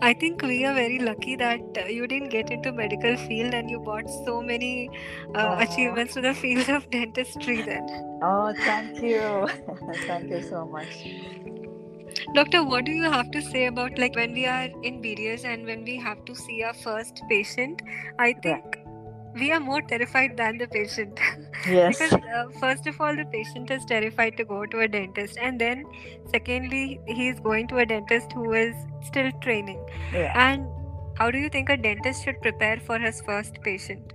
I 0.00 0.12
think 0.14 0.42
we 0.42 0.64
are 0.64 0.74
very 0.74 0.98
lucky 0.98 1.36
that 1.36 1.60
uh, 1.78 1.86
you 1.86 2.06
didn't 2.06 2.30
get 2.30 2.50
into 2.50 2.72
medical 2.72 3.16
field 3.16 3.54
and 3.54 3.70
you 3.70 3.78
brought 3.78 4.08
so 4.24 4.42
many 4.42 4.90
uh, 5.34 5.56
achievements 5.60 6.14
to 6.14 6.20
the 6.20 6.34
field 6.34 6.68
of 6.68 6.90
dentistry 6.90 7.62
then. 7.62 7.86
Oh, 8.22 8.52
thank 8.56 9.00
you. 9.00 9.48
thank 10.06 10.30
you 10.30 10.42
so 10.42 10.66
much. 10.66 11.06
Doctor, 12.34 12.64
what 12.64 12.84
do 12.84 12.92
you 12.92 13.10
have 13.10 13.30
to 13.30 13.42
say 13.42 13.66
about 13.66 13.98
like 13.98 14.14
when 14.16 14.32
we 14.32 14.46
are 14.46 14.64
in 14.82 15.02
BDS 15.02 15.44
and 15.44 15.66
when 15.66 15.84
we 15.84 15.96
have 15.98 16.24
to 16.24 16.34
see 16.34 16.62
our 16.62 16.74
first 16.74 17.22
patient? 17.28 17.82
I 18.18 18.32
think 18.32 18.78
we 19.34 19.52
are 19.52 19.60
more 19.60 19.82
terrified 19.82 20.36
than 20.36 20.58
the 20.58 20.66
patient. 20.66 21.18
Yes. 21.66 21.98
because 21.98 22.12
uh, 22.12 22.48
first 22.60 22.86
of 22.86 23.00
all, 23.00 23.14
the 23.14 23.24
patient 23.26 23.70
is 23.70 23.84
terrified 23.84 24.36
to 24.36 24.44
go 24.44 24.66
to 24.66 24.80
a 24.80 24.88
dentist, 24.88 25.38
and 25.40 25.60
then 25.60 25.84
secondly, 26.30 27.00
he 27.06 27.28
is 27.28 27.40
going 27.40 27.68
to 27.68 27.78
a 27.78 27.86
dentist 27.86 28.32
who 28.32 28.52
is 28.52 28.74
still 29.04 29.30
training. 29.40 29.84
yeah. 30.12 30.32
And 30.34 30.66
how 31.18 31.30
do 31.30 31.38
you 31.38 31.48
think 31.48 31.68
a 31.68 31.76
dentist 31.76 32.24
should 32.24 32.40
prepare 32.40 32.80
for 32.80 32.98
his 32.98 33.20
first 33.22 33.62
patient? 33.62 34.12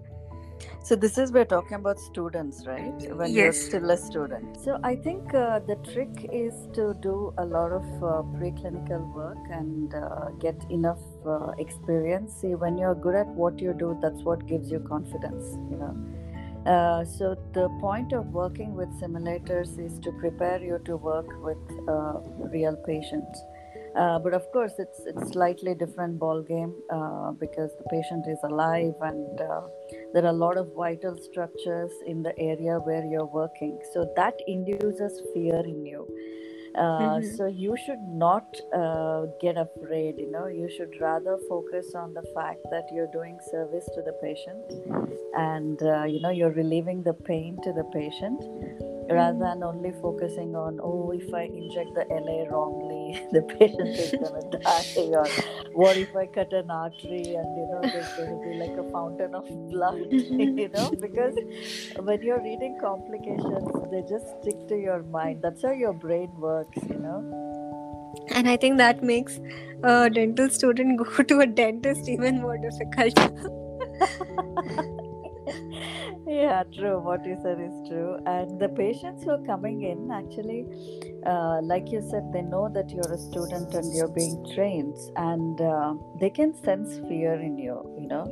So 0.84 0.96
this 0.96 1.18
is 1.18 1.32
we're 1.32 1.46
talking 1.46 1.76
about 1.76 2.00
students, 2.00 2.66
right? 2.66 2.94
When 3.16 3.32
you're 3.32 3.52
still 3.52 3.90
a 3.92 3.98
student. 3.98 4.58
So 4.60 4.80
I 4.84 4.96
think 4.96 5.34
uh, 5.34 5.60
the 5.60 5.76
trick 5.92 6.30
is 6.32 6.54
to 6.74 6.96
do 7.02 7.34
a 7.38 7.46
lot 7.46 7.72
of 7.72 7.84
uh, 8.02 8.24
preclinical 8.40 9.14
work 9.14 9.38
and 9.52 9.94
uh, 9.94 10.30
get 10.40 10.56
enough 10.70 11.02
uh, 11.26 11.52
experience. 11.58 12.34
See, 12.42 12.56
when 12.56 12.78
you're 12.78 12.96
good 12.96 13.16
at 13.16 13.28
what 13.28 13.60
you 13.60 13.74
do, 13.74 13.98
that's 14.02 14.24
what 14.24 14.48
gives 14.48 14.72
you 14.72 14.80
confidence. 14.80 15.58
You 15.70 15.78
know. 15.78 16.17
Uh, 16.68 17.06
so 17.06 17.36
the 17.54 17.70
point 17.80 18.12
of 18.12 18.26
working 18.34 18.76
with 18.76 18.90
simulators 19.00 19.80
is 19.80 20.00
to 20.00 20.12
prepare 20.20 20.62
you 20.62 20.78
to 20.84 20.98
work 20.98 21.28
with 21.42 21.58
uh, 21.88 22.20
real 22.52 22.76
patients. 22.86 23.42
Uh, 23.96 24.20
but 24.20 24.34
of 24.34 24.44
course, 24.52 24.74
it's 24.78 25.00
it's 25.06 25.32
slightly 25.32 25.74
different 25.74 26.20
ball 26.20 26.42
game 26.42 26.74
uh, 26.92 27.32
because 27.32 27.72
the 27.78 27.86
patient 27.90 28.28
is 28.28 28.38
alive 28.44 28.94
and 29.02 29.42
uh, 29.42 29.62
there 30.14 30.24
are 30.26 30.36
a 30.36 30.40
lot 30.46 30.58
of 30.58 30.68
vital 30.76 31.18
structures 31.18 31.92
in 32.06 32.22
the 32.22 32.38
area 32.38 32.78
where 32.80 33.04
you're 33.06 33.32
working. 33.42 33.80
So 33.94 34.12
that 34.18 34.36
induces 34.46 35.22
fear 35.34 35.62
in 35.66 35.86
you. 35.86 36.06
Uh, 36.78 37.18
Mhm. 37.18 37.38
So 37.38 37.46
you 37.48 37.76
should 37.84 38.04
not 38.24 38.60
uh, 38.80 39.26
get 39.42 39.58
afraid. 39.58 40.20
You 40.24 40.32
know, 40.32 40.46
you 40.48 40.70
should 40.76 40.94
rather 41.02 41.38
focus 41.50 41.96
on 41.96 42.14
the 42.14 42.24
fact 42.36 42.62
that 42.74 42.86
you're 42.94 43.12
doing 43.20 43.40
service 43.52 43.88
to 43.96 44.02
the 44.10 44.14
patient, 44.22 44.66
and 45.36 45.82
uh, 45.82 46.04
you 46.14 46.20
know 46.22 46.30
you're 46.40 46.56
relieving 46.64 47.02
the 47.10 47.16
pain 47.32 47.58
to 47.64 47.74
the 47.80 47.86
patient, 47.96 48.40
rather 49.10 49.40
than 49.40 49.64
only 49.64 49.92
focusing 50.02 50.56
on 50.56 50.80
oh 50.82 51.12
if 51.12 51.34
I 51.34 51.44
inject 51.44 51.94
the 51.96 52.06
LA 52.10 52.44
wrongly, 52.50 53.26
the 53.32 53.42
patient 53.42 53.90
is 53.90 54.12
gonna 54.12 54.50
die, 54.60 54.84
or 54.98 55.28
what 55.74 55.98
if 55.98 56.16
I 56.16 56.26
cut 56.28 56.54
an 56.54 56.70
artery 56.70 57.36
and 57.36 57.58
you 57.58 57.68
know 57.72 57.80
there's 57.82 58.14
going 58.14 58.30
to 58.30 58.50
be 58.50 58.56
like 58.56 58.78
a 58.78 58.90
fountain 58.92 59.36
of 59.36 59.48
blood, 59.70 60.00
you 60.12 60.70
know, 60.70 60.92
because 61.00 61.36
when 62.00 62.22
you're 62.22 62.42
reading 62.42 62.78
complications, 62.82 63.68
they 63.92 64.02
just 64.10 64.26
stick 64.42 64.68
to 64.68 64.76
your 64.76 65.04
mind. 65.04 65.42
That's 65.42 65.62
how 65.62 65.72
your 65.72 65.94
brain 65.94 66.32
works, 66.38 66.78
you 66.90 66.98
know. 66.98 67.44
And 68.30 68.50
I 68.50 68.58
think 68.58 68.78
that 68.78 69.04
makes 69.04 69.40
a 69.84 70.10
dental 70.10 70.50
student 70.50 70.98
go 70.98 71.24
to 71.24 71.40
a 71.40 71.46
dentist 71.46 72.10
even 72.10 72.42
more 72.42 72.58
difficult. 72.58 73.18
Yeah, 76.28 76.64
true. 76.76 77.00
What 77.00 77.26
you 77.26 77.38
said 77.42 77.60
is 77.60 77.74
true. 77.88 78.18
And 78.26 78.60
the 78.60 78.70
patients 78.70 79.24
who 79.24 79.32
are 79.32 79.44
coming 79.46 79.84
in, 79.84 80.12
actually, 80.12 80.66
uh, 81.26 81.62
like 81.62 81.92
you 81.92 82.02
said, 82.02 82.32
they 82.34 82.42
know 82.42 82.70
that 82.74 82.90
you're 82.90 83.12
a 83.12 83.18
student 83.18 83.74
and 83.74 83.94
you're 83.94 84.08
being 84.10 84.44
trained, 84.54 84.98
and 85.16 85.60
uh, 85.62 85.94
they 86.20 86.30
can 86.30 86.54
sense 86.64 87.00
fear 87.08 87.34
in 87.36 87.58
you, 87.58 87.82
you 88.00 88.08
know. 88.08 88.28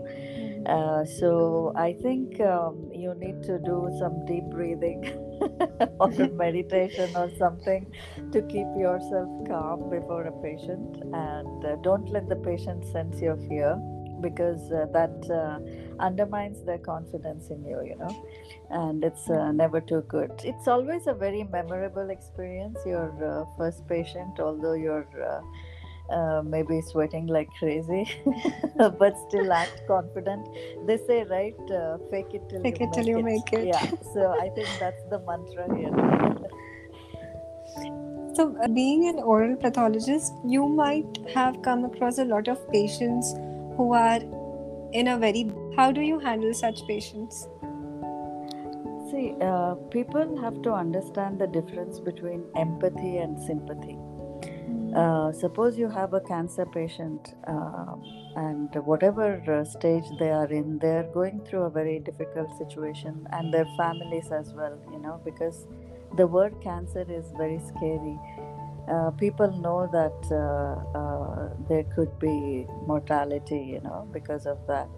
Uh, 0.65 1.05
so 1.05 1.73
I 1.75 1.93
think 2.01 2.39
um, 2.41 2.89
you 2.93 3.13
need 3.15 3.43
to 3.43 3.59
do 3.59 3.89
some 3.99 4.25
deep 4.25 4.45
breathing 4.45 5.03
or 5.99 6.09
meditation 6.33 7.15
or 7.15 7.29
something 7.37 7.85
to 8.31 8.41
keep 8.43 8.67
yourself 8.75 9.29
calm 9.47 9.89
before 9.89 10.23
a 10.25 10.31
patient, 10.41 10.97
and 11.13 11.65
uh, 11.65 11.75
don't 11.83 12.09
let 12.09 12.27
the 12.29 12.35
patient 12.37 12.85
sense 12.91 13.21
your 13.21 13.37
fear 13.47 13.79
because 14.21 14.71
uh, 14.71 14.85
that 14.93 15.15
uh, 15.29 15.59
undermines 15.99 16.63
their 16.65 16.77
confidence 16.77 17.49
in 17.49 17.63
you, 17.65 17.81
you 17.83 17.95
know, 17.97 18.25
and 18.69 19.03
it's 19.03 19.29
uh, 19.29 19.51
never 19.51 19.81
too 19.81 20.01
good. 20.07 20.31
It's 20.43 20.67
always 20.67 21.07
a 21.07 21.13
very 21.13 21.43
memorable 21.43 22.09
experience. 22.09 22.77
Your 22.85 23.11
uh, 23.23 23.45
first 23.57 23.87
patient, 23.87 24.39
although 24.39 24.73
you're 24.73 25.07
uh, 25.21 26.13
uh, 26.13 26.41
maybe 26.43 26.81
sweating 26.81 27.27
like 27.27 27.49
crazy, 27.59 28.09
but 28.77 29.15
still 29.27 29.51
act 29.51 29.81
confident. 29.87 30.47
They 30.85 30.97
say, 30.97 31.23
right? 31.23 31.55
Uh, 31.71 31.97
fake 32.11 32.33
it 32.33 32.49
till 32.49 32.61
Fake 32.61 32.79
you 32.79 32.87
it 32.87 32.93
till 32.93 33.07
you 33.07 33.23
make 33.23 33.51
it. 33.53 33.67
Yeah. 33.67 33.89
So 34.13 34.35
I 34.41 34.49
think 34.49 34.67
that's 34.79 35.03
the 35.09 35.19
mantra 35.19 35.75
here. 35.75 35.91
So, 38.35 38.53
being 38.73 39.07
an 39.07 39.19
oral 39.19 39.55
pathologist, 39.55 40.33
you 40.45 40.67
might 40.67 41.07
have 41.33 41.61
come 41.61 41.85
across 41.85 42.17
a 42.17 42.25
lot 42.25 42.49
of 42.49 42.69
patients 42.69 43.33
who 43.77 43.93
are 43.93 44.19
in 44.93 45.07
a 45.09 45.17
very. 45.17 45.51
How 45.75 45.91
do 45.91 46.01
you 46.01 46.19
handle 46.19 46.53
such 46.53 46.79
patients? 46.87 47.47
See, 49.11 49.35
uh, 49.41 49.75
people 49.91 50.41
have 50.41 50.61
to 50.63 50.73
understand 50.73 51.39
the 51.39 51.47
difference 51.47 51.99
between 51.99 52.43
empathy 52.55 53.17
and 53.17 53.41
sympathy. 53.41 53.97
Uh, 54.95 55.31
suppose 55.33 55.77
you 55.77 55.89
have 55.89 56.13
a 56.13 56.21
cancer 56.21 56.65
patient 56.65 57.35
uh, 57.47 57.95
and 58.37 58.73
whatever 58.85 59.41
uh, 59.51 59.63
stage 59.65 60.05
they 60.19 60.29
are 60.29 60.47
in, 60.47 60.79
they're 60.79 61.09
going 61.13 61.41
through 61.45 61.63
a 61.63 61.69
very 61.69 61.99
difficult 61.99 62.57
situation, 62.57 63.27
and 63.33 63.53
their 63.53 63.67
families 63.77 64.31
as 64.31 64.53
well, 64.53 64.79
you 64.91 64.99
know, 64.99 65.19
because 65.25 65.67
the 66.15 66.25
word 66.25 66.55
cancer 66.63 67.05
is 67.09 67.25
very 67.37 67.59
scary. 67.59 68.17
Uh, 68.87 69.09
people 69.11 69.51
know 69.61 69.89
that 69.91 70.19
uh, 70.31 70.97
uh, 70.97 71.49
there 71.67 71.83
could 71.95 72.17
be 72.19 72.67
mortality, 72.85 73.57
you 73.73 73.81
know, 73.81 74.07
because 74.11 74.45
of 74.45 74.57
that. 74.67 74.89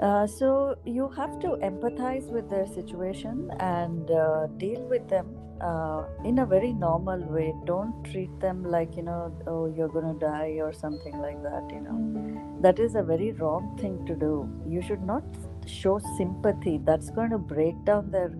Uh, 0.00 0.26
so 0.26 0.74
you 0.86 1.08
have 1.10 1.38
to 1.38 1.48
empathize 1.62 2.26
with 2.30 2.48
their 2.48 2.66
situation 2.66 3.50
and 3.60 4.10
uh, 4.10 4.46
deal 4.56 4.80
with 4.88 5.06
them 5.08 5.36
uh, 5.60 6.04
in 6.24 6.38
a 6.38 6.46
very 6.46 6.72
normal 6.72 7.20
way. 7.26 7.52
Don't 7.66 8.02
treat 8.04 8.40
them 8.40 8.64
like 8.64 8.96
you 8.96 9.02
know, 9.02 9.30
oh, 9.46 9.66
you're 9.66 9.88
gonna 9.88 10.18
die 10.18 10.58
or 10.58 10.72
something 10.72 11.20
like 11.20 11.42
that. 11.42 11.68
You 11.70 11.80
know, 11.82 12.60
that 12.62 12.78
is 12.78 12.94
a 12.94 13.02
very 13.02 13.32
wrong 13.32 13.76
thing 13.78 14.04
to 14.06 14.14
do. 14.16 14.48
You 14.66 14.80
should 14.80 15.02
not 15.02 15.22
show 15.66 16.00
sympathy. 16.16 16.80
That's 16.82 17.10
going 17.10 17.30
to 17.30 17.38
break 17.38 17.84
down 17.84 18.10
their 18.10 18.30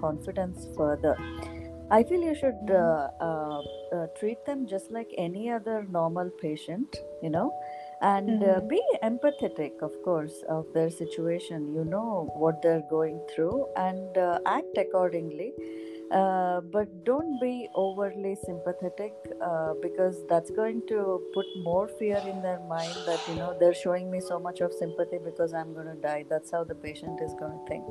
confidence 0.00 0.68
further. 0.76 1.16
I 1.92 2.02
feel 2.02 2.20
you 2.22 2.34
should 2.34 2.70
uh, 2.70 3.08
uh, 3.20 3.62
uh, 3.94 4.06
treat 4.18 4.44
them 4.46 4.66
just 4.66 4.90
like 4.90 5.10
any 5.18 5.50
other 5.50 5.84
normal 5.90 6.30
patient. 6.42 6.96
You 7.22 7.30
know 7.30 7.52
and 8.00 8.42
uh, 8.42 8.60
Mhm. 8.60 8.68
be 8.68 8.80
empathetic 9.04 9.80
of 9.80 9.92
course 10.04 10.42
of 10.48 10.66
their 10.74 10.90
situation 10.90 11.72
you 11.72 11.84
know 11.84 12.28
what 12.42 12.60
they're 12.62 12.82
going 12.90 13.20
through 13.32 13.66
and 13.76 14.18
uh, 14.18 14.38
act 14.44 14.76
accordingly 14.76 15.52
uh, 16.12 16.60
but 16.60 16.88
don't 17.04 17.40
be 17.40 17.68
overly 17.74 18.36
sympathetic 18.44 19.14
uh, 19.40 19.72
because 19.82 20.16
that's 20.28 20.50
going 20.50 20.82
to 20.88 21.22
put 21.34 21.46
more 21.62 21.88
fear 21.98 22.20
in 22.32 22.42
their 22.42 22.60
mind 22.68 22.94
that 23.06 23.20
you 23.28 23.34
know 23.34 23.56
they're 23.58 23.74
showing 23.74 24.10
me 24.10 24.20
so 24.20 24.38
much 24.38 24.60
of 24.60 24.72
sympathy 24.72 25.18
because 25.24 25.54
i'm 25.54 25.72
going 25.74 25.86
to 25.86 26.00
die. 26.02 26.24
That's 26.28 26.50
how 26.50 26.64
the 26.64 26.74
patient 26.74 27.20
is 27.22 27.34
going 27.34 27.52
to 27.52 27.64
think. 27.68 27.84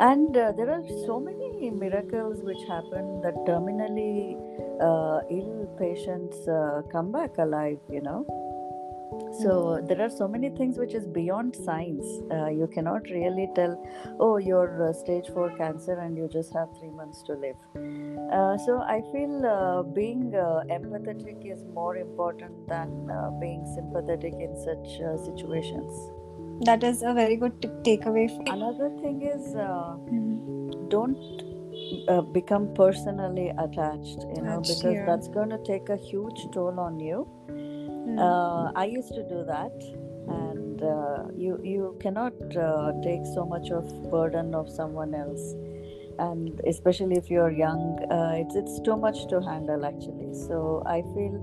And 0.00 0.36
uh, 0.36 0.52
there 0.52 0.70
are 0.70 0.82
so 1.06 1.18
many 1.18 1.70
miracles 1.70 2.38
which 2.42 2.62
happen 2.68 3.20
that 3.22 3.34
terminally 3.46 4.36
uh, 4.80 5.20
ill 5.30 5.74
patients 5.78 6.46
uh, 6.48 6.82
come 6.92 7.10
back 7.12 7.38
alive 7.38 7.78
you 7.90 8.00
know 8.00 8.26
so 9.42 9.80
there 9.88 10.00
are 10.00 10.10
so 10.10 10.26
many 10.28 10.48
things 10.50 10.78
which 10.78 10.94
is 10.94 11.06
beyond 11.06 11.56
science 11.56 12.06
uh, 12.30 12.48
you 12.48 12.66
cannot 12.74 13.08
really 13.10 13.48
tell 13.54 13.74
oh 14.20 14.36
you're 14.36 14.88
uh, 14.88 14.92
stage 14.92 15.28
4 15.32 15.50
cancer 15.56 15.98
and 15.98 16.16
you 16.16 16.28
just 16.28 16.52
have 16.54 16.68
3 16.78 16.90
months 16.90 17.22
to 17.22 17.32
live 17.44 17.56
uh, 18.32 18.56
so 18.66 18.78
i 18.96 19.00
feel 19.12 19.46
uh, 19.46 19.82
being 20.00 20.34
uh, 20.34 20.62
empathetic 20.78 21.46
is 21.54 21.64
more 21.80 21.96
important 21.96 22.68
than 22.68 23.10
uh, 23.10 23.30
being 23.40 23.64
sympathetic 23.74 24.34
in 24.48 24.56
such 24.68 25.00
uh, 25.00 25.16
situations 25.30 26.06
That 26.66 26.84
is 26.86 27.02
a 27.08 27.10
very 27.16 27.34
good 27.40 27.52
t- 27.64 27.68
takeaway. 27.88 28.22
Another 28.52 28.86
thing 29.02 29.18
is 29.32 29.44
uh, 29.64 29.90
Mhm. 30.14 30.88
don't 30.94 31.44
uh, 32.14 32.20
become 32.38 32.64
personally 32.78 33.44
attached 33.64 34.24
you 34.36 34.42
know 34.46 34.56
because 34.70 34.96
yeah. 34.96 35.04
that's 35.10 35.28
going 35.36 35.52
to 35.56 35.58
take 35.68 35.92
a 35.96 35.98
huge 36.08 36.42
toll 36.56 36.80
on 36.86 36.98
you 37.08 37.20
Mhm. 38.08 38.18
uh, 38.18 38.72
I 38.74 38.84
used 38.86 39.14
to 39.14 39.22
do 39.22 39.44
that, 39.44 39.72
and 40.28 40.82
uh, 40.82 41.24
you 41.36 41.58
you 41.62 41.96
cannot 42.00 42.34
uh, 42.56 42.92
take 43.02 43.26
so 43.34 43.44
much 43.54 43.70
of 43.70 43.86
burden 44.10 44.54
of 44.54 44.68
someone 44.78 45.14
else, 45.14 45.54
and 46.18 46.60
especially 46.66 47.16
if 47.16 47.30
you're 47.30 47.50
young, 47.50 47.82
uh, 48.18 48.32
it's 48.42 48.56
it's 48.62 48.80
too 48.80 48.96
much 48.96 49.26
to 49.34 49.40
handle 49.50 49.84
actually. 49.92 50.32
So 50.46 50.82
I 50.86 51.02
feel 51.14 51.38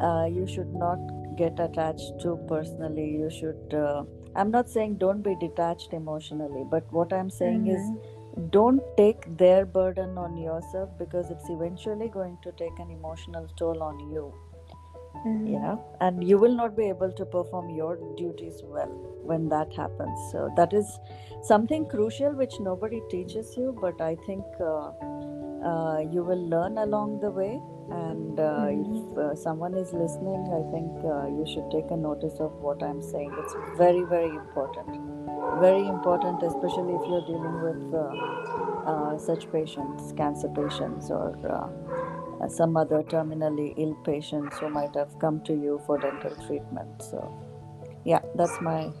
uh, 0.00 0.26
you 0.26 0.46
should 0.46 0.74
not 0.74 0.98
get 1.36 1.60
attached 1.68 2.18
too 2.20 2.38
personally. 2.48 3.08
You 3.22 3.30
should. 3.30 3.74
Uh, 3.84 4.04
I'm 4.34 4.50
not 4.50 4.68
saying 4.68 4.96
don't 5.06 5.22
be 5.22 5.34
detached 5.40 5.92
emotionally, 5.92 6.64
but 6.76 6.92
what 7.00 7.12
I'm 7.12 7.30
saying 7.30 7.66
is 7.76 7.90
Mhm. 7.90 8.50
don't 8.56 8.82
take 8.96 9.26
their 9.42 9.64
burden 9.76 10.18
on 10.24 10.36
yourself 10.46 10.90
because 10.98 11.30
it's 11.36 11.48
eventually 11.58 12.08
going 12.18 12.36
to 12.46 12.52
take 12.62 12.78
an 12.86 12.90
emotional 12.98 13.46
toll 13.62 13.82
on 13.90 14.00
you 14.16 14.26
Mhm. 15.24 15.46
you 15.52 15.58
know 15.60 15.74
and 16.00 16.24
you 16.30 16.38
will 16.38 16.54
not 16.60 16.76
be 16.76 16.88
able 16.94 17.12
to 17.20 17.24
perform 17.36 17.70
your 17.70 17.92
duties 18.22 18.62
well 18.76 18.92
when 19.30 19.48
that 19.54 19.72
happens 19.82 20.26
so 20.32 20.48
that 20.56 20.72
is 20.80 20.98
something 21.52 21.86
crucial 21.94 22.34
which 22.42 22.58
nobody 22.68 23.00
teaches 23.14 23.56
you 23.56 23.76
but 23.80 24.00
i 24.00 24.14
think 24.26 24.44
uh, 24.60 24.90
uh, 25.70 25.98
you 26.14 26.22
will 26.30 26.44
learn 26.56 26.78
along 26.78 27.18
the 27.20 27.30
way 27.40 27.52
and 27.96 28.40
uh, 28.40 28.66
Mhm. 28.68 28.96
if 28.98 29.18
uh, 29.24 29.26
someone 29.46 29.74
is 29.82 29.92
listening 30.02 30.46
i 30.60 30.62
think 30.74 31.04
uh, 31.16 31.18
you 31.38 31.44
should 31.52 31.68
take 31.76 31.90
a 31.96 32.00
notice 32.06 32.40
of 32.46 32.56
what 32.68 32.82
i'm 32.90 33.02
saying 33.10 33.32
it's 33.42 33.56
very 33.82 34.04
very 34.14 34.32
important 34.42 34.98
very 35.66 35.84
important 35.96 36.42
especially 36.50 36.94
if 37.00 37.04
you're 37.10 37.26
dealing 37.32 37.58
with 37.66 37.94
uh, 37.94 38.06
uh, 38.92 39.12
such 39.28 39.50
patients 39.52 40.12
cancer 40.22 40.50
patients 40.62 41.10
or 41.18 41.26
some 42.48 42.76
other 42.76 43.02
terminally 43.02 43.74
ill 43.76 43.94
patients 44.04 44.58
who 44.58 44.68
might 44.68 44.94
have 44.94 45.18
come 45.18 45.40
to 45.44 45.52
you 45.52 45.80
for 45.86 45.98
dental 45.98 46.34
treatment. 46.46 47.02
So, 47.02 47.34
yeah, 48.04 48.20
that's 48.34 48.60
my 48.60 48.92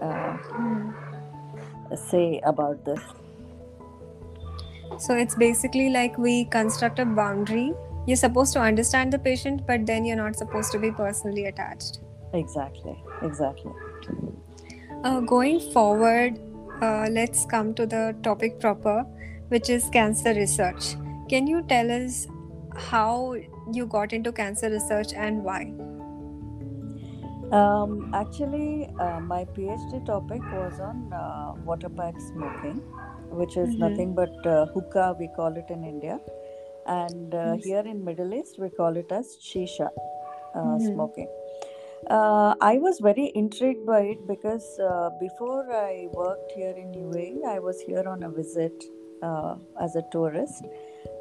uh, 0.00 0.36
say 1.96 2.40
about 2.44 2.84
this. 2.84 3.00
So 4.98 5.14
it's 5.14 5.34
basically 5.34 5.90
like 5.90 6.18
we 6.18 6.44
construct 6.46 6.98
a 6.98 7.04
boundary. 7.04 7.72
You're 8.06 8.16
supposed 8.16 8.52
to 8.54 8.60
understand 8.60 9.12
the 9.12 9.18
patient, 9.18 9.66
but 9.66 9.86
then 9.86 10.04
you're 10.04 10.16
not 10.16 10.36
supposed 10.36 10.72
to 10.72 10.78
be 10.78 10.90
personally 10.90 11.46
attached. 11.46 11.98
Exactly, 12.32 13.02
exactly. 13.22 13.72
Uh, 15.04 15.20
going 15.20 15.60
forward, 15.72 16.40
uh, 16.82 17.08
let's 17.10 17.44
come 17.46 17.74
to 17.74 17.86
the 17.86 18.16
topic 18.22 18.58
proper, 18.58 19.04
which 19.48 19.70
is 19.70 19.88
cancer 19.90 20.34
research. 20.34 20.96
Can 21.28 21.46
you 21.46 21.62
tell 21.62 21.90
us 21.90 22.26
how 22.76 23.34
you 23.72 23.86
got 23.86 24.12
into 24.12 24.32
cancer 24.32 24.70
research 24.70 25.12
and 25.14 25.44
why? 25.44 25.72
Um, 27.52 28.10
actually, 28.14 28.88
uh, 28.98 29.20
my 29.20 29.44
PhD 29.44 30.04
topic 30.06 30.40
was 30.52 30.78
on 30.80 31.12
uh, 31.12 31.54
water 31.64 31.88
pipe 31.88 32.14
smoking, 32.32 32.78
which 33.30 33.56
is 33.56 33.70
Mhm. 33.70 33.78
nothing 33.78 34.14
but 34.14 34.46
uh, 34.46 34.66
hookah, 34.74 35.16
we 35.18 35.28
call 35.36 35.56
it 35.56 35.66
in 35.70 35.84
India. 35.84 36.20
And 36.86 37.34
uh, 37.34 37.54
Yes. 37.54 37.64
here 37.64 37.80
in 37.80 38.04
Middle 38.04 38.34
East, 38.34 38.58
we 38.58 38.70
call 38.70 38.96
it 38.96 39.10
as 39.10 39.36
shisha 39.40 39.88
uh, 40.54 40.78
Mhm. 40.78 40.92
smoking. 40.92 41.28
Uh, 42.08 42.54
I 42.60 42.78
was 42.78 42.98
very 43.00 43.30
intrigued 43.34 43.84
by 43.86 44.00
it 44.12 44.26
because 44.26 44.78
uh, 44.80 45.10
before 45.20 45.70
I 45.72 46.08
worked 46.12 46.52
here 46.52 46.74
in 46.84 46.92
UAE, 46.94 47.44
I 47.46 47.58
was 47.58 47.80
here 47.80 48.04
on 48.08 48.22
a 48.22 48.30
visit 48.30 48.84
uh, 49.22 49.56
as 49.80 49.96
a 49.96 50.02
tourist. 50.12 50.64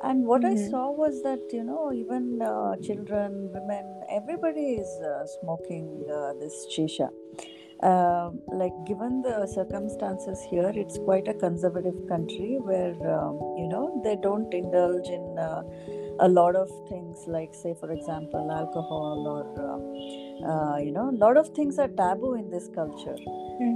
And 0.01 0.25
what 0.25 0.45
I 0.45 0.55
Mhm. 0.55 0.69
saw 0.71 0.91
was 0.91 1.21
that, 1.23 1.41
you 1.51 1.63
know, 1.63 1.91
even 1.93 2.41
uh, 2.41 2.75
children, 2.87 3.51
women, 3.53 3.85
everybody 4.09 4.67
is 4.83 4.91
uh, 5.11 5.25
smoking 5.37 5.87
uh, 6.19 6.33
this 6.43 6.55
shisha. 6.75 7.09
Um 7.87 8.39
like, 8.61 8.73
given 8.87 9.21
the 9.25 9.35
circumstances 9.51 10.41
here, 10.51 10.71
it's 10.81 10.97
quite 11.05 11.29
a 11.33 11.35
conservative 11.43 11.99
country 12.09 12.57
where, 12.69 12.95
um, 13.17 13.35
you 13.59 13.67
know, 13.73 13.83
they 14.07 14.15
don't 14.25 14.53
indulge 14.53 15.07
in 15.17 15.39
uh, 15.39 15.61
a 16.19 16.27
lot 16.27 16.57
of 16.63 16.69
things, 16.89 17.23
like, 17.35 17.53
say, 17.61 17.73
for 17.79 17.89
example, 17.97 18.51
alcohol 18.51 19.19
or, 19.35 19.43
uh, 19.67 19.77
uh, 20.45 20.77
you 20.77 20.91
know, 20.91 21.09
a 21.09 21.17
lot 21.25 21.37
of 21.37 21.49
things 21.49 21.77
are 21.79 21.87
taboo 21.87 22.33
in 22.33 22.49
this 22.49 22.69
culture. 22.75 23.17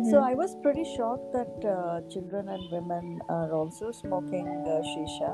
So 0.09 0.17
Mhm. 0.17 0.23
I 0.23 0.33
was 0.35 0.55
pretty 0.63 0.83
shocked 0.95 1.33
that 1.33 1.65
uh, 1.73 2.01
children 2.09 2.49
and 2.49 2.71
women 2.71 3.21
are 3.29 3.53
also 3.53 3.91
smoking 3.91 4.47
uh, 4.47 4.81
shisha. 4.93 5.31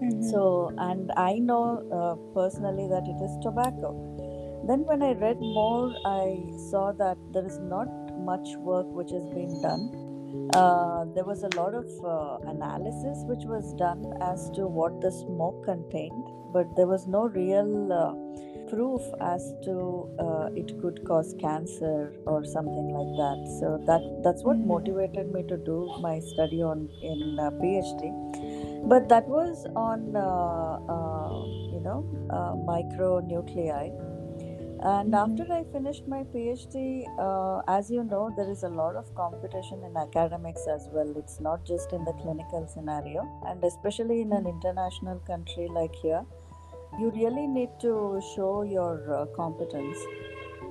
Mhm. 0.00 0.24
So, 0.30 0.72
and 0.78 1.12
I 1.16 1.38
know 1.38 1.64
uh, 2.00 2.14
personally 2.34 2.86
that 2.88 3.08
it 3.14 3.22
is 3.28 3.38
tobacco. 3.42 3.94
Then, 4.66 4.84
when 4.84 5.02
I 5.02 5.12
read 5.12 5.40
more, 5.40 5.92
I 6.04 6.52
saw 6.70 6.92
that 6.92 7.18
there 7.32 7.46
is 7.46 7.58
not 7.58 7.88
much 8.30 8.48
work 8.58 8.86
which 9.00 9.10
has 9.10 9.26
been 9.28 9.60
done. 9.62 9.90
Uh, 10.54 11.04
there 11.14 11.24
was 11.24 11.42
a 11.44 11.48
lot 11.56 11.74
of 11.74 11.86
uh, 12.04 12.38
analysis 12.50 13.24
which 13.30 13.44
was 13.44 13.72
done 13.74 14.04
as 14.20 14.50
to 14.50 14.66
what 14.66 15.00
the 15.00 15.10
smoke 15.10 15.64
contained, 15.64 16.24
but 16.52 16.76
there 16.76 16.86
was 16.86 17.06
no 17.06 17.22
real 17.28 17.92
uh, 17.92 18.12
proof 18.70 19.02
as 19.20 19.42
to 19.64 19.76
uh, 20.24 20.48
it 20.54 20.72
could 20.80 21.00
cause 21.06 21.34
cancer 21.40 22.14
or 22.26 22.44
something 22.44 22.88
like 22.98 23.12
that. 23.22 23.40
So 23.60 23.70
that 23.90 24.02
that's 24.24 24.44
what 24.44 24.58
Mhm. 24.58 24.66
motivated 24.74 25.32
me 25.36 25.42
to 25.52 25.56
do 25.70 25.78
my 26.08 26.18
study 26.32 26.62
on 26.72 26.88
in 27.12 27.38
uh, 27.38 27.50
PhD. 27.62 28.12
But 28.92 29.08
that 29.08 29.28
was 29.28 29.66
on 29.76 30.16
uh, 30.16 30.74
uh, 30.96 31.32
you 31.74 31.80
know 31.88 31.98
uh, 32.30 32.54
micronuclei. 32.72 33.90
And 34.82 35.12
Mhm. 35.12 35.20
after 35.22 35.44
I 35.54 35.64
finished 35.72 36.06
my 36.08 36.24
PhD, 36.34 37.06
uh, 37.24 37.60
as 37.68 37.90
you 37.90 38.02
know, 38.12 38.30
there 38.36 38.50
is 38.50 38.62
a 38.62 38.68
lot 38.80 38.96
of 38.96 39.14
competition 39.14 39.82
in 39.88 39.96
academics 40.02 40.66
as 40.74 40.88
well. 40.94 41.10
It's 41.22 41.38
not 41.48 41.66
just 41.66 41.92
in 41.92 42.04
the 42.04 42.14
clinical 42.22 42.66
scenario, 42.74 43.26
and 43.46 43.62
especially 43.72 44.20
in 44.22 44.32
an 44.32 44.46
international 44.46 45.18
country 45.32 45.68
like 45.80 45.94
here, 46.06 46.24
you 46.98 47.10
really 47.10 47.46
need 47.46 47.70
to 47.80 48.20
show 48.34 48.62
your 48.62 49.14
uh, 49.14 49.26
competence. 49.36 49.98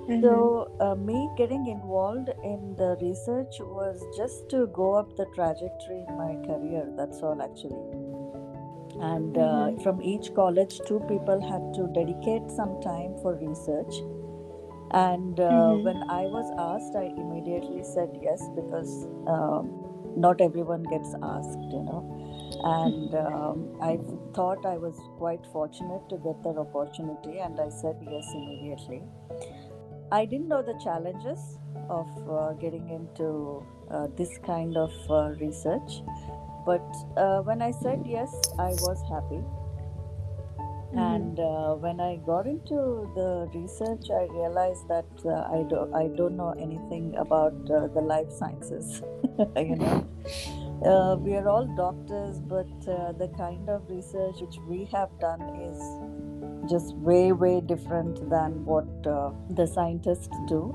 Mhm. 0.07 0.21
So, 0.21 0.71
uh, 0.79 0.95
me 0.95 1.29
getting 1.37 1.67
involved 1.67 2.29
in 2.43 2.75
the 2.77 2.97
research 3.01 3.59
was 3.61 4.03
just 4.17 4.49
to 4.49 4.67
go 4.67 4.93
up 4.95 5.15
the 5.15 5.25
trajectory 5.35 6.05
in 6.07 6.17
my 6.17 6.35
career. 6.47 6.85
That's 6.97 7.21
all, 7.23 7.41
actually. 7.41 7.83
And 9.01 9.37
uh, 9.37 9.71
Mhm. 9.71 9.81
from 9.83 10.01
each 10.01 10.33
college, 10.35 10.79
two 10.87 10.99
people 11.07 11.41
had 11.41 11.73
to 11.75 11.87
dedicate 11.93 12.51
some 12.51 12.79
time 12.81 13.15
for 13.21 13.35
research. 13.35 13.93
And 14.91 15.39
uh, 15.39 15.49
Mhm. 15.51 15.83
when 15.83 16.03
I 16.09 16.23
was 16.27 16.51
asked, 16.57 16.95
I 16.95 17.05
immediately 17.17 17.83
said 17.83 18.09
yes 18.21 18.41
because 18.55 19.07
um, 19.27 19.69
not 20.15 20.41
everyone 20.41 20.83
gets 20.83 21.13
asked, 21.21 21.59
you 21.71 21.83
know. 21.83 22.01
And 22.63 23.15
um, 23.15 23.77
I 23.81 23.99
thought 24.33 24.65
I 24.65 24.77
was 24.77 24.99
quite 25.17 25.45
fortunate 25.51 26.07
to 26.09 26.17
get 26.17 26.43
that 26.43 26.57
opportunity, 26.57 27.39
and 27.39 27.59
I 27.59 27.69
said 27.69 27.97
yes 28.01 28.25
immediately. 28.33 29.03
I 30.11 30.25
didn't 30.25 30.47
know 30.47 30.61
the 30.61 30.77
challenges 30.83 31.39
of 31.89 32.07
uh, 32.29 32.53
getting 32.53 32.89
into 32.89 33.63
uh, 33.91 34.07
this 34.17 34.39
kind 34.45 34.75
of 34.75 34.91
uh, 35.09 35.29
research, 35.39 36.01
but 36.65 36.83
uh, 37.15 37.41
when 37.41 37.61
I 37.61 37.71
said 37.71 38.03
yes, 38.05 38.33
I 38.57 38.71
was 38.87 39.01
happy. 39.09 39.43
Mhm. 40.89 40.97
And 40.97 41.39
uh, 41.39 41.75
when 41.75 41.99
I 41.99 42.15
got 42.25 42.47
into 42.47 43.09
the 43.15 43.47
research, 43.53 44.09
I 44.09 44.23
realized 44.33 44.87
that 44.87 45.05
uh, 45.23 45.55
I, 45.55 45.63
do, 45.69 45.87
I 45.93 46.07
don't 46.17 46.35
know 46.35 46.55
anything 46.59 47.15
about 47.15 47.53
uh, 47.69 47.87
the 47.87 48.01
life 48.01 48.31
sciences. 48.31 49.03
you 49.55 49.75
know, 49.75 50.07
uh, 50.85 51.17
we 51.19 51.35
are 51.35 51.47
all 51.49 51.65
doctors, 51.75 52.39
but 52.39 52.71
uh, 52.87 53.11
the 53.13 53.29
kind 53.37 53.67
of 53.69 53.81
research 53.89 54.35
which 54.39 54.57
we 54.67 54.85
have 54.85 55.09
done 55.19 55.41
is 55.59 55.79
just 56.69 56.95
way, 56.95 57.31
way 57.31 57.59
different 57.59 58.29
than 58.29 58.63
what 58.63 58.87
uh, 59.05 59.31
the 59.49 59.65
scientists 59.65 60.29
do. 60.47 60.73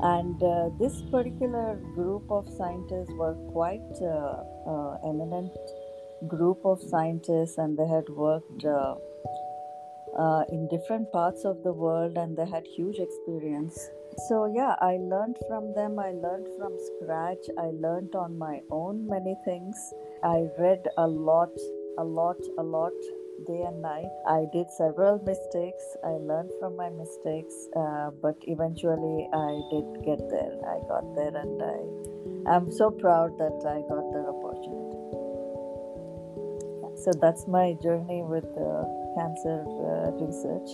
And 0.00 0.42
uh, 0.42 0.70
this 0.78 1.02
particular 1.10 1.76
group 1.94 2.30
of 2.30 2.48
scientists 2.48 3.10
were 3.12 3.34
quite 3.52 3.92
uh, 4.00 4.42
uh, 4.66 4.98
eminent 5.04 5.52
group 6.26 6.64
of 6.64 6.80
scientists, 6.80 7.58
and 7.58 7.76
they 7.78 7.86
had 7.86 8.08
worked 8.08 8.64
in 10.50 10.68
different 10.68 11.12
parts 11.12 11.44
of 11.44 11.62
the 11.64 11.72
world, 11.72 12.16
and 12.16 12.36
they 12.36 12.46
had 12.46 12.64
huge 12.66 12.98
experience. 12.98 13.90
So 14.16 14.46
yeah, 14.46 14.76
I 14.80 14.96
learned 14.96 15.38
from 15.48 15.74
them. 15.74 15.98
I 15.98 16.12
learned 16.12 16.48
from 16.56 16.72
scratch. 16.78 17.44
I 17.58 17.70
learned 17.74 18.14
on 18.14 18.38
my 18.38 18.60
own 18.70 19.06
many 19.08 19.36
things. 19.44 19.76
I 20.22 20.46
read 20.58 20.86
a 20.96 21.06
lot, 21.06 21.50
a 21.98 22.04
lot, 22.04 22.38
a 22.58 22.62
lot, 22.62 22.92
day 23.46 23.62
and 23.62 23.82
night. 23.82 24.10
I 24.26 24.46
did 24.52 24.70
several 24.70 25.18
mistakes. 25.26 25.84
I 26.04 26.16
learned 26.30 26.52
from 26.60 26.76
my 26.76 26.90
mistakes, 26.90 27.54
uh, 27.76 28.10
but 28.22 28.36
eventually 28.46 29.28
I 29.34 29.60
did 29.70 30.04
get 30.04 30.20
there. 30.30 30.54
I 30.62 30.78
got 30.88 31.14
there, 31.16 31.34
and 31.36 31.62
I 31.62 32.56
am 32.56 32.70
so 32.70 32.90
proud 32.90 33.36
that 33.38 33.58
I 33.66 33.82
got 33.90 34.12
that 34.14 34.26
opportunity. 34.30 34.94
So 37.02 37.12
that's 37.20 37.46
my 37.46 37.74
journey 37.82 38.22
with 38.22 38.46
uh, 38.56 39.03
cancer 39.16 39.64
uh, 39.64 40.10
research. 40.20 40.68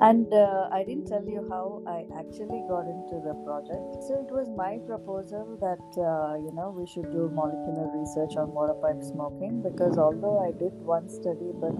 And 0.00 0.32
uh, 0.32 0.68
I 0.70 0.84
didn't 0.84 1.06
tell 1.06 1.24
you 1.26 1.44
how 1.50 1.82
I 1.86 2.06
actually 2.18 2.62
got 2.68 2.86
into 2.86 3.18
the 3.24 3.34
project. 3.42 4.06
So 4.06 4.14
it 4.22 4.30
was 4.30 4.46
my 4.54 4.78
proposal 4.86 5.58
that 5.58 5.86
uh, 5.98 6.38
you 6.38 6.52
know 6.54 6.70
we 6.70 6.86
should 6.86 7.10
do 7.10 7.28
molecular 7.34 7.90
research 7.98 8.36
on 8.36 8.52
water 8.52 8.78
pipe 8.78 9.02
smoking 9.02 9.62
because 9.62 9.98
although 9.98 10.38
I 10.38 10.52
did 10.52 10.72
one 10.86 11.08
study, 11.08 11.50
but 11.50 11.74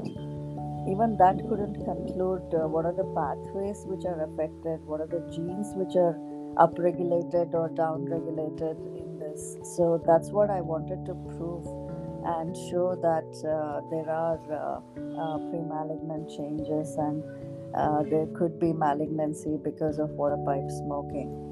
even 0.90 1.16
that 1.18 1.38
couldn't 1.48 1.84
conclude 1.84 2.48
uh, 2.54 2.66
what 2.66 2.86
are 2.86 2.96
the 2.96 3.06
pathways 3.14 3.84
which 3.86 4.04
are 4.04 4.24
affected, 4.24 4.82
what 4.88 5.00
are 5.00 5.06
the 5.06 5.22
genes 5.30 5.76
which 5.76 5.94
are 5.94 6.16
upregulated 6.58 7.54
or 7.54 7.68
downregulated 7.70 8.74
in 8.98 9.18
this. 9.18 9.56
So 9.76 10.02
that's 10.06 10.30
what 10.30 10.50
I 10.50 10.60
wanted 10.60 11.04
to 11.06 11.14
prove 11.36 11.66
and 12.24 12.56
show 12.70 12.94
that 13.00 13.30
uh, 13.46 13.80
there 13.90 14.10
are 14.10 14.40
uh, 14.50 14.80
uh, 15.20 15.38
pre-malignant 15.50 16.28
changes 16.28 16.96
and 16.96 17.22
uh, 17.74 18.02
there 18.02 18.26
could 18.36 18.58
be 18.58 18.72
malignancy 18.72 19.56
because 19.62 19.98
of 19.98 20.10
water 20.10 20.38
pipe 20.44 20.68
smoking 20.70 21.48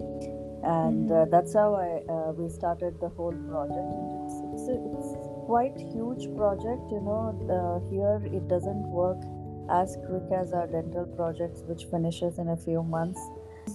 and 0.66 1.12
uh, 1.12 1.26
that's 1.30 1.54
how 1.54 1.74
I 1.74 2.02
uh, 2.12 2.32
we 2.32 2.48
started 2.48 2.98
the 3.00 3.08
whole 3.10 3.36
project. 3.48 3.90
It's 4.26 4.36
it's 4.54 4.68
it's 4.98 5.12
quite 5.46 5.78
huge 5.78 6.26
project. 6.36 6.90
You 6.90 7.02
know, 7.06 7.22
uh, 7.56 7.78
here 7.90 8.18
it 8.36 8.48
doesn't 8.48 8.82
work 8.90 9.22
as 9.70 9.96
quick 10.06 10.26
as 10.32 10.52
our 10.52 10.66
dental 10.66 11.06
projects, 11.16 11.62
which 11.66 11.84
finishes 11.90 12.38
in 12.38 12.48
a 12.48 12.56
few 12.56 12.82
months. 12.82 13.20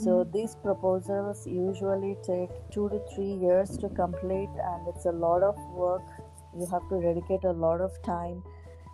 So 0.03 0.23
these 0.33 0.55
proposals 0.55 1.45
usually 1.45 2.17
take 2.23 2.49
two 2.71 2.89
to 2.89 2.99
three 3.13 3.33
years 3.33 3.77
to 3.77 3.89
complete, 3.89 4.51
and 4.71 4.87
it's 4.87 5.05
a 5.05 5.11
lot 5.11 5.43
of 5.43 5.55
work. 5.71 6.07
You 6.57 6.67
have 6.71 6.87
to 6.89 7.01
dedicate 7.01 7.43
a 7.43 7.51
lot 7.51 7.81
of 7.81 7.91
time. 8.03 8.43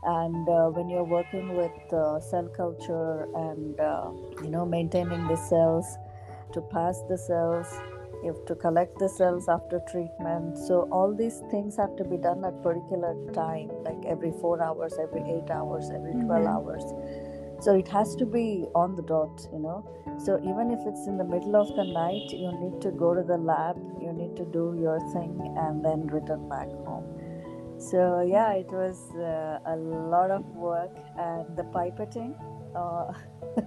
And 0.04 0.48
uh, 0.48 0.68
when 0.70 0.90
you're 0.90 1.04
working 1.04 1.56
with 1.58 1.94
uh, 1.94 2.20
cell 2.20 2.48
culture 2.56 3.28
and 3.36 3.80
uh, 3.80 4.12
you 4.44 4.50
know 4.50 4.66
maintaining 4.66 5.28
the 5.28 5.38
cells, 5.38 5.98
to 6.54 6.62
pass 6.62 7.02
the 7.10 7.18
cells 7.18 7.68
you 8.24 8.34
have 8.34 8.46
to 8.46 8.56
collect 8.56 8.98
the 9.00 9.10
cells 9.10 9.48
after 9.48 9.80
treatment 9.92 10.58
so 10.58 10.88
all 10.92 11.14
these 11.14 11.42
things 11.52 11.76
have 11.76 11.96
to 11.96 12.04
be 12.04 12.18
done 12.18 12.44
at 12.46 12.62
particular 12.64 13.14
time 13.34 13.70
like 13.84 14.06
every 14.06 14.32
4 14.42 14.62
hours 14.64 14.94
every 15.00 15.22
8 15.22 15.52
hours 15.52 15.90
every 15.92 16.14
12 16.14 16.44
Mhm. 16.44 16.48
hours 16.54 16.86
so 17.60 17.76
it 17.76 17.88
has 17.98 18.16
to 18.16 18.26
be 18.26 18.48
on 18.76 18.96
the 18.96 19.06
dot 19.12 19.46
you 19.52 19.60
know 19.60 19.78
so 20.26 20.40
even 20.52 20.72
if 20.72 20.88
it's 20.92 21.06
in 21.12 21.18
the 21.18 21.28
middle 21.36 21.56
of 21.62 21.76
the 21.76 21.84
night 21.84 22.34
you 22.44 22.52
need 22.64 22.82
to 22.88 22.92
go 23.04 23.14
to 23.20 23.24
the 23.34 23.38
lab 23.52 23.78
you 24.02 24.14
need 24.14 24.36
to 24.42 24.46
do 24.58 24.66
your 24.86 25.00
thing 25.14 25.34
and 25.66 25.86
then 25.86 26.08
return 26.18 26.48
back 26.56 26.70
home 26.90 27.08
so 27.78 28.22
yeah 28.22 28.54
it 28.54 28.68
was 28.72 28.98
uh, 29.16 29.60
a 29.66 29.76
lot 29.76 30.32
of 30.32 30.46
work 30.56 30.96
and 31.18 31.46
the 31.58 31.64
pipetting. 31.64 32.34
Uh, 32.76 33.12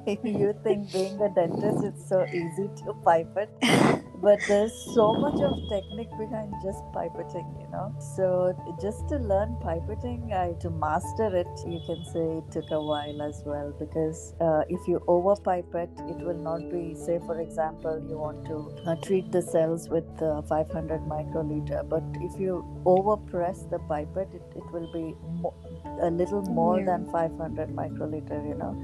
you 0.25 0.55
think 0.62 0.92
being 0.92 1.20
a 1.20 1.29
dentist 1.35 1.85
it's 1.85 2.09
so 2.09 2.25
easy 2.27 2.68
to 2.77 2.94
pipette 3.05 3.51
but 4.22 4.38
there's 4.46 4.72
so 4.94 5.14
much 5.14 5.40
of 5.40 5.54
technique 5.68 6.11
behind 6.18 6.52
just 6.62 6.83
pipetting 6.94 7.48
you 7.61 7.68
know? 7.72 7.94
So 8.16 8.54
just 8.80 9.09
to 9.09 9.16
learn 9.16 9.56
pipetting 9.62 10.33
I, 10.33 10.52
to 10.61 10.70
master 10.70 11.35
it 11.37 11.48
you 11.66 11.80
can 11.87 12.04
say 12.12 12.24
it 12.38 12.50
took 12.52 12.70
a 12.70 12.83
while 12.83 13.22
as 13.22 13.42
well 13.46 13.72
because 13.78 14.35
uh, 14.40 14.62
if 14.68 14.87
you 14.88 15.02
over 15.09 15.35
pipette 15.40 15.90
it 16.09 16.18
will 16.26 16.42
not 16.50 16.70
be 16.70 16.94
say 16.94 17.18
for 17.26 17.40
example 17.40 18.04
you 18.09 18.18
want 18.18 18.44
to 18.46 18.70
uh, 18.87 18.96
treat 18.96 19.30
the 19.33 19.42
cells 19.42 19.88
with 19.88 20.04
uh, 20.22 20.42
500 20.42 21.00
microliter 21.02 21.88
but 21.88 22.02
if 22.20 22.38
you 22.38 22.64
over 22.85 23.16
press 23.16 23.62
the 23.70 23.78
pipette 23.88 24.35
it, 24.35 24.42
it 24.56 24.72
will 24.72 24.90
be 24.92 25.14
mo- 25.40 25.54
a 26.02 26.11
little 26.11 26.42
more 26.42 26.78
Yeah. 26.78 26.87
than 26.87 27.11
500 27.11 27.68
microliter 27.74 28.46
you 28.46 28.54
know? 28.54 28.76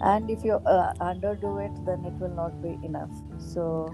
And 0.00 0.30
if 0.30 0.44
you 0.44 0.54
uh, 0.54 0.92
underdo 1.00 1.52
it 1.66 1.74
then 1.84 2.04
it 2.04 2.14
will 2.20 2.34
not 2.34 2.62
be 2.62 2.78
enough. 2.84 3.10
So 3.38 3.88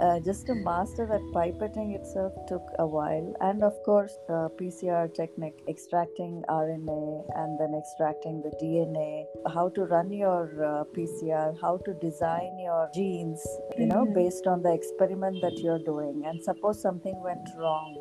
uh, 0.00 0.20
just 0.20 0.46
to 0.46 0.54
master 0.54 1.06
that 1.06 1.22
pipetting 1.34 1.94
itself 1.94 2.32
took 2.48 2.62
a 2.78 2.86
while. 2.86 3.34
And 3.40 3.62
of 3.64 3.74
course 3.84 4.16
the 4.28 4.50
pcr 4.60 5.12
technique 5.14 5.60
extracting 5.68 6.42
rna 6.48 7.24
and 7.36 7.58
then 7.60 7.74
extracting 7.80 8.42
the 8.42 8.52
dna 8.62 9.26
how 9.54 9.68
to 9.70 9.82
run 9.84 10.10
your 10.12 10.42
uh, 10.64 10.84
pcr 10.96 11.58
how 11.60 11.78
to 11.84 11.94
design 11.94 12.58
your 12.58 12.88
genes 12.94 13.42
you 13.78 13.86
know 13.86 14.04
Mhm. 14.04 14.14
based 14.14 14.46
on 14.46 14.62
the 14.62 14.72
experiment 14.72 15.40
that 15.42 15.58
you're 15.58 15.84
doing. 15.92 16.24
And 16.26 16.42
suppose 16.42 16.80
something 16.80 17.20
went 17.22 17.48
wrong 17.58 17.96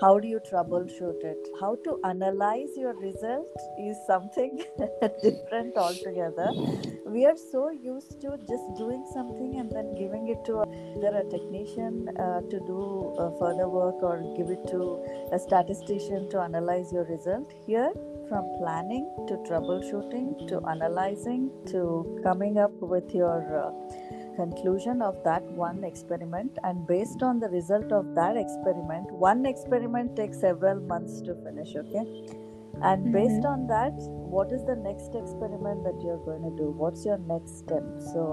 how 0.00 0.18
do 0.18 0.28
you 0.28 0.40
troubleshoot 0.40 1.22
it? 1.24 1.48
How 1.60 1.76
to 1.84 1.98
analyze 2.04 2.70
your 2.76 2.94
result 2.94 3.46
is 3.78 3.96
something 4.06 4.64
different 5.22 5.76
altogether. 5.76 6.50
We 7.06 7.26
are 7.26 7.36
so 7.36 7.70
used 7.70 8.20
to 8.22 8.36
just 8.48 8.76
doing 8.76 9.04
something 9.12 9.58
and 9.58 9.70
then 9.70 9.94
giving 9.94 10.28
it 10.28 10.44
to 10.46 10.62
either 10.96 11.16
a 11.18 11.24
technician 11.30 12.08
uh, 12.18 12.40
to 12.40 12.58
do 12.66 13.14
uh, 13.18 13.30
further 13.38 13.68
work 13.68 14.02
or 14.02 14.18
give 14.36 14.50
it 14.50 14.66
to 14.68 15.04
a 15.32 15.38
statistician 15.38 16.28
to 16.30 16.40
analyze 16.40 16.92
your 16.92 17.04
result. 17.04 17.52
Here 17.66 17.92
from 18.28 18.44
planning 18.58 19.04
to 19.28 19.34
troubleshooting 19.48 20.48
to 20.48 20.60
analyzing 20.68 21.50
to 21.66 22.18
coming 22.22 22.56
up 22.58 22.72
with 22.80 23.14
your 23.14 23.40
uh, 23.62 24.21
conclusion 24.36 25.02
of 25.02 25.16
that 25.24 25.42
one 25.42 25.84
experiment 25.84 26.58
and 26.64 26.86
based 26.86 27.22
on 27.22 27.40
the 27.40 27.48
result 27.48 27.92
of 27.92 28.14
that 28.14 28.36
experiment 28.36 29.10
one 29.12 29.46
experiment 29.46 30.16
takes 30.16 30.40
several 30.40 30.80
months 30.80 31.20
to 31.22 31.34
finish 31.44 31.74
okay? 31.76 32.06
And 32.82 33.12
based 33.12 33.42
Mhm. 33.42 33.52
on 33.52 33.66
that 33.68 33.94
what 34.36 34.52
is 34.52 34.64
the 34.64 34.76
next 34.76 35.14
experiment 35.14 35.84
that 35.84 36.00
you're 36.02 36.22
going 36.24 36.42
to 36.42 36.56
do? 36.56 36.70
What's 36.70 37.04
your 37.04 37.18
next 37.18 37.58
step? 37.58 37.84
So 38.12 38.24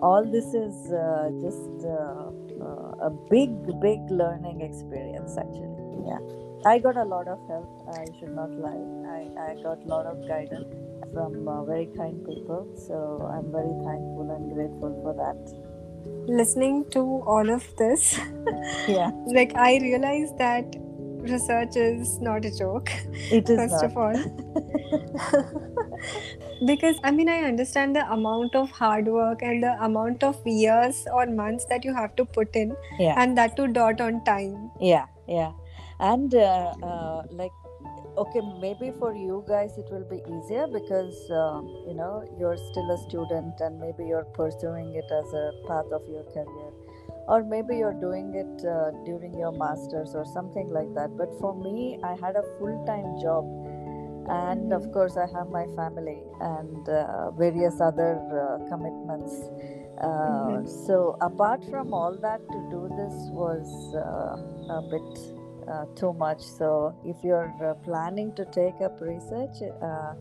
all 0.00 0.24
this 0.24 0.54
is 0.54 0.92
uh, 0.92 1.30
just 1.40 1.86
uh, 1.86 2.30
uh, 2.66 3.08
a 3.08 3.10
big 3.30 3.50
big 3.80 4.00
learning 4.10 4.60
experience 4.60 5.36
actually. 5.38 6.02
Yeah. 6.06 6.18
I 6.66 6.78
got 6.78 6.96
a 6.96 7.04
lot 7.04 7.28
of 7.28 7.38
help 7.48 7.68
i 7.94 8.04
should 8.18 8.34
not 8.34 8.50
lie. 8.52 8.84
I, 9.16 9.20
I 9.48 9.54
got 9.62 9.78
a 9.84 9.88
lot 9.94 10.06
of 10.06 10.26
guidance 10.26 10.66
from 11.14 11.48
uh, 11.48 11.64
very 11.64 11.88
kind 11.96 12.22
people. 12.26 12.68
So 12.86 12.94
i'm 13.32 13.50
very 13.58 13.74
thankful 13.88 14.30
and 14.36 14.44
grateful 14.54 14.92
for 15.02 15.12
that. 15.22 15.40
Listening 16.40 16.76
to 16.90 17.00
all 17.26 17.48
of 17.50 17.64
this, 17.76 18.18
yeah. 18.88 19.10
like 19.26 19.56
I 19.56 19.78
realized 19.78 20.38
that 20.38 20.64
research 21.32 21.76
is 21.76 22.20
not 22.20 22.44
a 22.44 22.50
joke. 22.54 22.90
it 23.38 23.48
is 23.48 23.56
first 23.56 23.72
not. 23.72 23.84
of 23.84 23.96
all. 23.96 24.14
Because 26.66 26.98
i 27.02 27.10
mean 27.10 27.28
i 27.28 27.38
understand 27.46 27.96
the 27.96 28.04
amount 28.12 28.54
of 28.54 28.70
hard 28.70 29.08
work 29.14 29.42
and 29.42 29.62
the 29.62 29.72
amount 29.86 30.22
of 30.22 30.36
years 30.46 31.04
or 31.12 31.26
months 31.26 31.64
that 31.70 31.84
you 31.84 31.92
have 31.94 32.14
to 32.16 32.24
put 32.24 32.54
in 32.54 32.76
yeah. 32.98 33.20
and 33.22 33.36
that 33.38 33.56
to 33.56 33.66
dot 33.66 34.00
on 34.00 34.22
time. 34.24 34.70
Yeah 34.80 35.06
yeah. 35.26 35.52
And 36.00 36.34
uh, 36.34 36.74
uh, 36.82 37.22
like 37.30 37.52
okay 38.16 38.40
maybe 38.60 38.92
for 38.98 39.14
you 39.14 39.44
guys 39.48 39.76
it 39.78 39.86
will 39.90 40.04
be 40.08 40.20
easier 40.34 40.66
because 40.68 41.16
um, 41.30 41.66
you 41.88 41.94
know 41.94 42.22
you're 42.38 42.56
still 42.56 42.90
a 42.90 42.98
student 43.08 43.54
and 43.60 43.78
maybe 43.80 44.06
you're 44.06 44.26
pursuing 44.36 44.94
it 44.94 45.08
as 45.20 45.32
a 45.34 45.46
path 45.66 45.86
of 45.92 46.02
your 46.08 46.22
career 46.34 46.70
or 47.28 47.42
maybe 47.42 47.76
you're 47.76 47.98
doing 48.00 48.34
it 48.34 48.66
uh, 48.66 48.90
during 49.04 49.34
your 49.38 49.52
masters 49.52 50.14
or 50.14 50.24
something 50.24 50.68
like 50.70 50.92
that 50.94 51.10
but 51.16 51.28
for 51.40 51.54
me 51.54 51.98
i 52.04 52.14
had 52.24 52.36
a 52.36 52.44
full-time 52.58 53.10
job 53.20 53.44
and 54.28 54.72
of 54.72 54.82
Mhm. 54.82 54.92
course 54.92 55.16
i 55.16 55.26
have 55.36 55.48
my 55.48 55.66
family 55.76 56.20
and 56.40 56.88
uh, 56.88 57.30
various 57.32 57.80
other 57.80 58.12
uh, 58.42 58.58
commitments 58.70 59.34
uh, 60.00 60.62
Mhm. 60.62 60.66
so 60.86 61.16
apart 61.20 61.64
from 61.70 61.92
all 61.92 62.16
that 62.26 62.40
to 62.52 62.58
do 62.70 62.82
this 63.00 63.16
was 63.42 63.68
uh, 63.94 64.36
a 64.78 64.82
bit 64.94 65.10
uh, 65.68 65.84
too 65.94 66.12
much. 66.12 66.40
So 66.40 66.94
if 67.04 67.16
you're 67.24 67.52
uh, 67.62 67.74
planning 67.84 68.34
to 68.34 68.44
take 68.46 68.80
up 68.80 69.00
research 69.00 69.56
uh, 69.82 70.14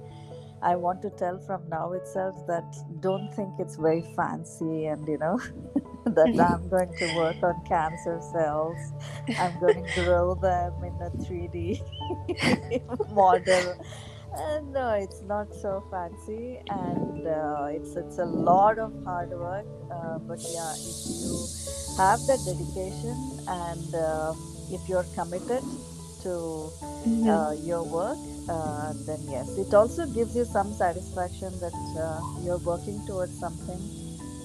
i 0.61 0.75
want 0.75 1.01
to 1.01 1.09
tell 1.11 1.37
from 1.39 1.61
now 1.69 1.91
itself 1.91 2.35
that 2.47 2.75
don't 3.01 3.29
think 3.33 3.53
it's 3.59 3.75
very 3.75 4.01
fancy 4.15 4.85
and 4.85 5.07
you 5.07 5.17
know 5.17 5.37
that 6.05 6.39
i'm 6.49 6.67
going 6.69 6.91
to 6.97 7.15
work 7.15 7.35
on 7.43 7.55
cancer 7.65 8.19
cells. 8.31 8.77
I'm 9.39 9.59
going 9.59 9.85
to 9.85 10.03
grow 10.03 10.35
them 10.35 10.73
in 10.83 10.93
a 11.01 11.09
3d 11.23 11.81
model 13.13 13.75
uh, 14.35 14.59
no, 14.71 14.91
it's 14.93 15.21
not 15.23 15.47
so 15.61 15.83
fancy, 15.91 16.59
and 16.69 17.25
uh, 17.25 17.67
it's 17.69 17.95
it's 17.95 18.17
a 18.19 18.25
lot 18.25 18.79
of 18.79 18.91
hard 19.05 19.29
work. 19.29 19.65
Uh, 19.91 20.19
but 20.27 20.39
yeah, 20.51 20.73
if 20.73 20.97
you 21.05 21.47
have 21.97 22.19
the 22.25 22.37
dedication 22.45 23.15
and 23.47 23.95
uh, 23.95 24.33
if 24.71 24.81
you're 24.89 25.05
committed 25.15 25.63
to 26.23 26.71
uh, 27.29 27.51
your 27.63 27.83
work, 27.83 28.17
uh, 28.49 28.93
then 29.05 29.19
yes, 29.29 29.49
it 29.57 29.73
also 29.73 30.05
gives 30.07 30.35
you 30.35 30.45
some 30.45 30.73
satisfaction 30.73 31.51
that 31.59 31.73
uh, 31.97 32.21
you're 32.43 32.63
working 32.65 32.99
towards 33.07 33.37
something. 33.39 33.81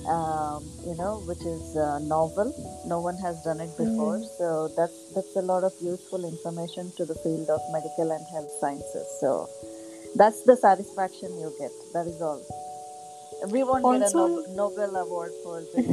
Um, 0.08 0.64
you 0.86 0.94
know, 0.96 1.20
which 1.26 1.42
is 1.44 1.76
uh, 1.76 1.98
novel. 1.98 2.48
No 2.86 2.98
one 3.00 3.18
has 3.18 3.42
done 3.42 3.60
it 3.60 3.76
before, 3.76 4.16
Mhm. 4.16 4.38
so 4.38 4.68
that's 4.74 4.98
that's 5.14 5.36
a 5.36 5.42
lot 5.42 5.64
of 5.64 5.74
useful 5.82 6.24
information 6.24 6.92
to 6.96 7.04
the 7.04 7.14
field 7.16 7.50
of 7.50 7.60
medical 7.70 8.10
and 8.16 8.24
health 8.32 8.50
sciences. 8.60 9.06
So 9.20 9.50
that's 10.16 10.42
the 10.44 10.56
satisfaction 10.56 11.30
you 11.38 11.52
get. 11.58 11.70
That 11.94 12.06
is 12.06 12.20
all. 12.20 12.42
We 13.50 13.62
won't 13.62 13.84
get 13.84 14.02
a 14.02 14.10
Nobel, 14.16 14.44
Nobel 14.56 14.96
Award 14.96 15.30
for 15.44 15.62
this. 15.74 15.86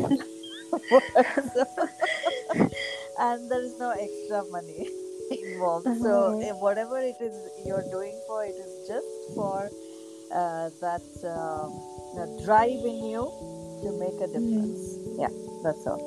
and 3.19 3.49
there 3.51 3.63
is 3.63 3.78
no 3.80 3.91
extra 3.91 4.43
money 4.51 4.89
involved. 5.32 5.88
So 6.01 6.12
Uh-huh. 6.34 6.39
eh, 6.47 6.51
whatever 6.54 6.97
it 6.99 7.15
is 7.21 7.36
you're 7.65 7.86
doing 7.91 8.15
for, 8.28 8.43
it 8.45 8.56
is 8.65 8.88
just 8.88 9.08
for 9.36 9.69
uh, 10.34 10.69
that 10.82 11.06
um, 11.36 11.69
drive 12.45 12.82
in 12.91 13.06
you 13.13 13.23
to 13.84 13.91
make 13.99 14.17
a 14.21 14.28
difference. 14.28 14.97
Yeah, 15.19 15.30
that's 15.63 15.86
all. 15.88 16.01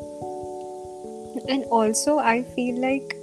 and 1.54 1.64
also 1.76 2.18
i 2.18 2.42
feel 2.54 2.76
like 2.82 3.14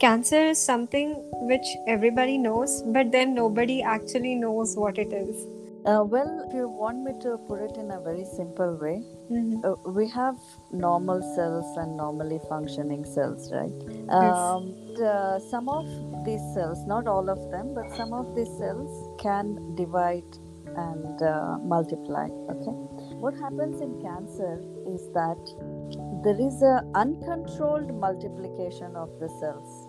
cancer 0.00 0.36
is 0.36 0.58
something 0.58 1.14
which 1.32 1.66
everybody 1.86 2.38
knows, 2.38 2.82
but 2.82 3.12
then 3.12 3.34
nobody 3.34 3.82
actually 3.82 4.34
knows 4.34 4.76
what 4.76 4.98
it 4.98 5.12
is. 5.12 5.46
Uh, 5.86 6.02
well, 6.04 6.44
if 6.48 6.52
you 6.52 6.68
want 6.68 7.04
me 7.04 7.12
to 7.20 7.38
put 7.38 7.60
it 7.60 7.76
in 7.76 7.92
a 7.92 8.00
very 8.00 8.24
simple 8.24 8.76
way, 8.76 9.04
Mhm. 9.30 9.64
uh, 9.64 9.76
we 9.92 10.08
have 10.08 10.36
normal 10.72 11.22
cells 11.22 11.76
and 11.76 11.96
normally 11.96 12.40
functioning 12.48 13.04
cells, 13.04 13.52
right? 13.52 13.72
Um, 14.08 14.74
the- 14.96 15.38
some 15.38 15.68
of 15.68 15.86
these 16.24 16.42
cells, 16.54 16.84
not 16.86 17.06
all 17.06 17.30
of 17.30 17.50
them, 17.50 17.72
but 17.72 17.90
some 17.92 18.12
of 18.12 18.34
these 18.34 18.50
cells 18.58 19.08
can 19.18 19.74
divide 19.76 20.38
and 20.76 21.22
uh, 21.22 21.58
multiply. 21.58 22.28
Okay, 22.50 22.72
what 23.20 23.34
happens 23.34 23.80
in 23.80 24.00
cancer 24.02 24.60
is 24.88 25.08
that 25.12 25.38
there 26.22 26.40
is 26.40 26.62
an 26.62 26.90
uncontrolled 26.94 27.94
multiplication 27.94 28.96
of 28.96 29.08
the 29.20 29.28
cells. 29.28 29.85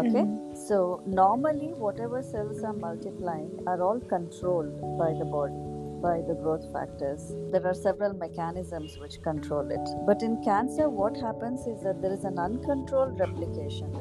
Okay, 0.00 0.24
Mhm. 0.24 0.56
so 0.56 1.00
normally 1.06 1.72
whatever 1.72 2.22
cells 2.22 2.64
are 2.64 2.72
multiplying 2.72 3.50
are 3.66 3.80
all 3.82 4.00
controlled 4.00 4.80
by 4.98 5.12
the 5.20 5.24
body 5.24 5.60
by 6.04 6.20
the 6.20 6.34
growth 6.34 6.64
factors. 6.72 7.22
There 7.52 7.66
are 7.66 7.74
several 7.74 8.12
mechanisms 8.12 8.98
which 8.98 9.22
control 9.22 9.70
it. 9.70 9.88
But 10.04 10.22
in 10.22 10.42
cancer, 10.42 10.88
what 10.90 11.16
happens 11.16 11.66
is 11.66 11.82
that 11.82 12.02
there 12.02 12.12
is 12.12 12.24
an 12.24 12.38
uncontrolled 12.38 13.18
replication. 13.18 13.94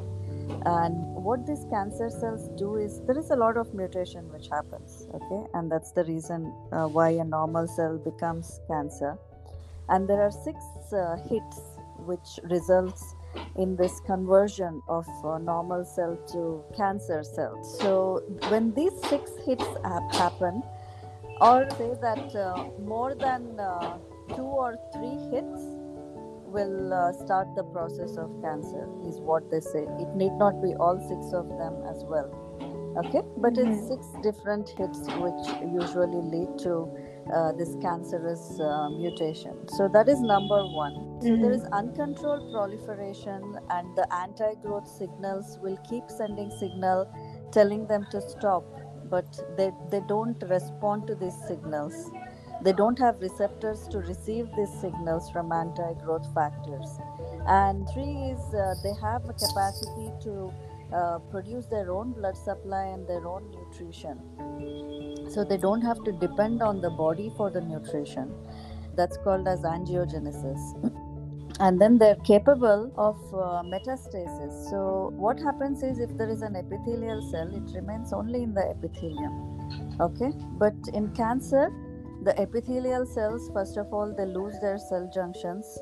And 0.66 0.98
what 1.24 1.46
these 1.46 1.64
cancer 1.70 2.10
cells 2.10 2.50
do 2.58 2.76
is 2.76 3.00
there 3.02 3.18
is 3.18 3.32
a 3.32 3.36
lot 3.36 3.56
of 3.56 3.74
mutation 3.74 4.30
which 4.34 4.50
happens, 4.50 5.08
okay? 5.14 5.48
And 5.54 5.72
that's 5.72 5.92
the 5.92 6.04
reason 6.04 6.54
uh, 6.74 6.88
why 6.88 7.10
a 7.12 7.24
normal 7.24 7.68
cell 7.68 7.98
becomes 7.98 8.60
cancer. 8.68 9.18
And 9.88 10.08
there 10.10 10.22
are 10.22 10.32
six 10.32 10.60
uh, 10.92 11.16
hits 11.30 11.62
which 12.06 12.40
results 12.50 13.13
in 13.56 13.76
this 13.76 14.00
conversion 14.06 14.82
of 14.88 15.06
uh, 15.24 15.38
normal 15.40 15.86
cell 15.86 16.18
to 16.34 16.64
cancer 16.76 17.24
cell. 17.24 17.62
So 17.80 18.22
when 18.50 18.74
these 18.74 18.94
six 19.10 19.32
hits 19.46 19.66
hap- 19.84 20.14
happen, 20.14 20.64
or 21.42 21.68
say 21.78 21.92
that 22.02 22.36
uh, 22.36 22.66
more 22.80 23.16
than 23.16 23.60
uh, 23.60 23.98
two 24.36 24.44
or 24.44 24.76
three 24.94 25.18
hits 25.32 25.62
will 26.46 26.94
uh, 26.94 27.12
start 27.14 27.48
the 27.56 27.64
process 27.64 28.18
of 28.18 28.30
cancer 28.42 28.88
is 29.08 29.20
what 29.22 29.50
they 29.50 29.60
say 29.60 29.84
it 30.00 30.16
need 30.16 30.32
not 30.34 30.62
be 30.62 30.74
all 30.76 31.00
six 31.10 31.34
of 31.34 31.48
them 31.58 31.74
as 31.90 32.04
well 32.06 32.30
okay 33.04 33.22
but 33.38 33.58
it's 33.58 33.78
Mhm. 33.82 33.88
six 33.88 34.08
different 34.22 34.70
hits 34.78 35.02
which 35.24 35.44
usually 35.82 36.22
lead 36.34 36.52
to 36.60 36.74
uh, 37.32 37.52
this 37.54 37.76
cancerous 37.82 38.60
uh, 38.60 38.90
mutation 38.90 39.56
so 39.70 39.88
that 39.88 40.10
is 40.10 40.20
number 40.22 40.62
one 40.68 40.96
so 41.22 41.36
there 41.38 41.54
is 41.54 41.64
uncontrolled 41.72 42.52
proliferation 42.52 43.56
and 43.70 43.96
the 43.96 44.06
anti-growth 44.14 44.88
signals 44.88 45.58
will 45.62 45.78
keep 45.90 46.04
sending 46.10 46.52
signal 46.60 47.10
telling 47.52 47.88
them 47.88 48.06
to 48.12 48.20
stop 48.22 48.66
but 49.14 49.40
they, 49.58 49.72
they 49.92 50.02
don't 50.08 50.42
respond 50.50 51.08
to 51.08 51.16
these 51.16 51.36
signals. 51.48 52.12
They 52.64 52.74
don't 52.74 52.98
have 53.00 53.20
receptors 53.20 53.88
to 53.90 54.00
receive 54.00 54.48
these 54.58 54.74
signals 54.82 55.30
from 55.30 55.52
anti 55.52 55.94
growth 56.04 56.28
factors. 56.34 56.98
And 57.46 57.88
three 57.94 58.16
is 58.34 58.42
uh, 58.54 58.74
they 58.84 58.94
have 59.02 59.26
a 59.26 59.34
capacity 59.34 60.10
to 60.24 60.54
uh, 60.94 61.20
produce 61.30 61.66
their 61.68 61.92
own 61.92 62.14
blood 62.14 62.38
supply 62.38 62.86
and 62.86 63.08
their 63.08 63.28
own 63.28 63.52
nutrition. 63.52 64.18
So 65.30 65.44
they 65.44 65.58
don't 65.58 65.82
have 65.82 66.04
to 66.04 66.12
depend 66.12 66.62
on 66.62 66.82
the 66.82 66.90
body 66.90 67.32
for 67.38 67.50
the 67.50 67.62
nutrition. 67.62 68.34
That's 68.96 69.18
called 69.18 69.48
as 69.48 69.62
angiogenesis. 69.62 70.92
and 71.60 71.80
then 71.82 71.98
they're 71.98 72.16
capable 72.26 72.92
of 72.98 73.18
uh, 73.34 73.64
metastasis. 73.64 74.70
So, 74.70 75.12
what 75.16 75.40
happens 75.40 75.84
is 75.84 76.00
if 76.00 76.16
there 76.18 76.30
is 76.30 76.42
an 76.42 76.56
epithelial 76.56 77.22
cell, 77.32 77.50
it 77.54 77.76
remains 77.76 78.14
only 78.14 78.44
in 78.44 78.54
the 78.54 78.70
epithelium. 78.70 79.36
Okay, 80.00 80.32
but 80.58 80.74
in 80.94 81.14
cancer, 81.16 81.70
the 82.24 82.40
epithelial 82.42 83.06
cells, 83.06 83.50
first 83.54 83.78
of 83.78 83.94
all, 83.94 84.14
they 84.16 84.26
lose 84.26 84.56
their 84.62 84.78
cell 84.78 85.10
junctions 85.14 85.80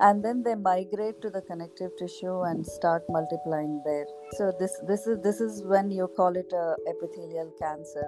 and 0.00 0.24
then 0.24 0.42
they 0.42 0.54
migrate 0.54 1.20
to 1.22 1.30
the 1.30 1.40
connective 1.42 1.90
tissue 1.98 2.42
and 2.42 2.66
start 2.66 3.02
multiplying 3.08 3.80
there 3.84 4.06
so 4.32 4.52
this 4.60 4.78
this 4.86 5.06
is 5.06 5.18
this 5.22 5.40
is 5.40 5.62
when 5.64 5.90
you 5.90 6.08
call 6.16 6.36
it 6.36 6.52
a 6.52 6.74
epithelial 6.88 7.50
cancer 7.58 8.06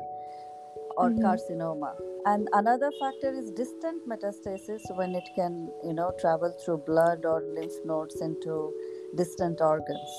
or 1.03 1.09
Mhm. 1.11 1.23
carcinoma. 1.27 1.93
And 2.33 2.49
another 2.61 2.91
factor 3.01 3.31
is 3.43 3.51
distant 3.63 4.09
metastasis 4.13 4.87
when 5.01 5.15
it 5.21 5.29
can 5.39 5.55
you 5.89 5.95
know 6.01 6.11
travel 6.25 6.53
through 6.63 6.79
blood 6.93 7.27
or 7.33 7.39
lymph 7.59 7.79
nodes 7.93 8.21
into 8.29 8.57
distant 9.23 9.63
organs. 9.73 10.17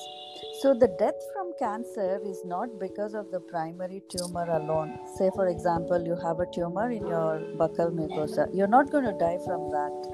So 0.61 0.73
the 0.83 0.89
death 1.01 1.21
from 1.33 1.51
cancer 1.59 2.11
is 2.31 2.39
not 2.53 2.79
because 2.85 3.15
of 3.21 3.31
the 3.35 3.41
primary 3.53 4.01
tumor 4.15 4.47
alone. 4.59 4.91
Say 5.17 5.29
for 5.39 5.47
example 5.55 6.07
you 6.11 6.17
have 6.25 6.41
a 6.45 6.49
tumor 6.57 6.87
in 6.99 7.07
your 7.15 7.33
buccal 7.61 7.93
mucosa. 8.01 8.47
You're 8.61 8.73
not 8.77 8.91
going 8.95 9.05
to 9.11 9.17
die 9.25 9.39
from 9.47 9.69
that. 9.77 10.09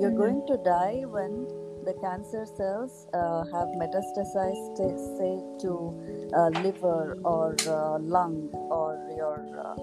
You're 0.00 0.16
Mhm. 0.16 0.22
going 0.24 0.40
to 0.52 0.56
die 0.70 1.04
when 1.16 1.34
the 1.84 1.94
cancer 2.00 2.44
cells 2.56 3.06
uh, 3.14 3.44
have 3.52 3.68
metastasized 3.82 4.76
say, 5.18 5.34
to 5.60 5.72
uh, 6.34 6.48
liver 6.60 7.18
or 7.24 7.56
uh, 7.66 7.98
lung 7.98 8.50
or 8.70 8.98
your 9.16 9.38
uh, 9.58 9.76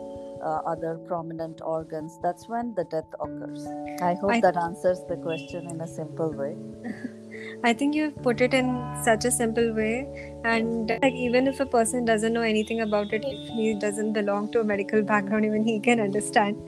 uh, 0.45 0.61
other 0.71 0.97
prominent 1.07 1.61
organs 1.61 2.19
that's 2.21 2.47
when 2.47 2.73
the 2.75 2.83
death 2.85 3.11
occurs 3.19 3.67
i 4.01 4.13
hope 4.21 4.31
I- 4.31 4.41
that 4.41 4.57
answers 4.57 4.99
the 5.09 5.17
question 5.17 5.67
in 5.67 5.81
a 5.81 5.87
simple 5.87 6.31
way 6.33 6.55
I 7.63 7.73
think 7.73 7.95
you've 7.95 8.15
put 8.23 8.41
it 8.41 8.53
in 8.53 8.67
such 9.03 9.25
a 9.25 9.31
simple 9.31 9.73
way, 9.73 10.07
and 10.43 10.89
like 11.01 11.13
even 11.13 11.47
if 11.47 11.59
a 11.59 11.65
person 11.65 12.05
doesn't 12.05 12.33
know 12.33 12.41
anything 12.41 12.81
about 12.81 13.13
it, 13.13 13.23
if 13.25 13.49
he 13.49 13.73
doesn't 13.73 14.13
belong 14.13 14.51
to 14.51 14.59
a 14.59 14.63
medical 14.63 15.01
background, 15.01 15.45
even 15.45 15.65
he 15.65 15.79
can 15.79 15.99
understand 15.99 16.61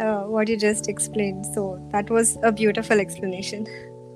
uh, 0.00 0.22
what 0.22 0.48
you 0.48 0.56
just 0.56 0.88
explained. 0.88 1.46
So 1.54 1.80
that 1.92 2.10
was 2.10 2.38
a 2.42 2.52
beautiful 2.52 3.00
explanation. 3.00 3.66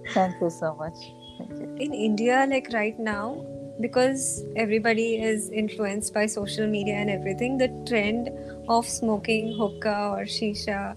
Thank 0.09 0.35
you 0.41 0.51
so 0.51 0.75
much 0.75 0.95
thank 1.39 1.51
you 1.61 1.67
In 1.81 1.95
India, 1.95 2.47
like 2.49 2.69
right 2.73 2.99
now, 2.99 3.43
because 3.81 4.45
everybody 4.57 5.17
is 5.17 5.49
influenced 5.51 6.13
by 6.13 6.27
social 6.27 6.67
media 6.67 6.95
and 6.95 7.09
everything, 7.11 7.57
the 7.57 7.69
trend 7.89 8.31
of 8.69 8.87
smoking 8.87 9.57
hookah 9.57 10.11
or 10.17 10.25
shisha, 10.25 10.97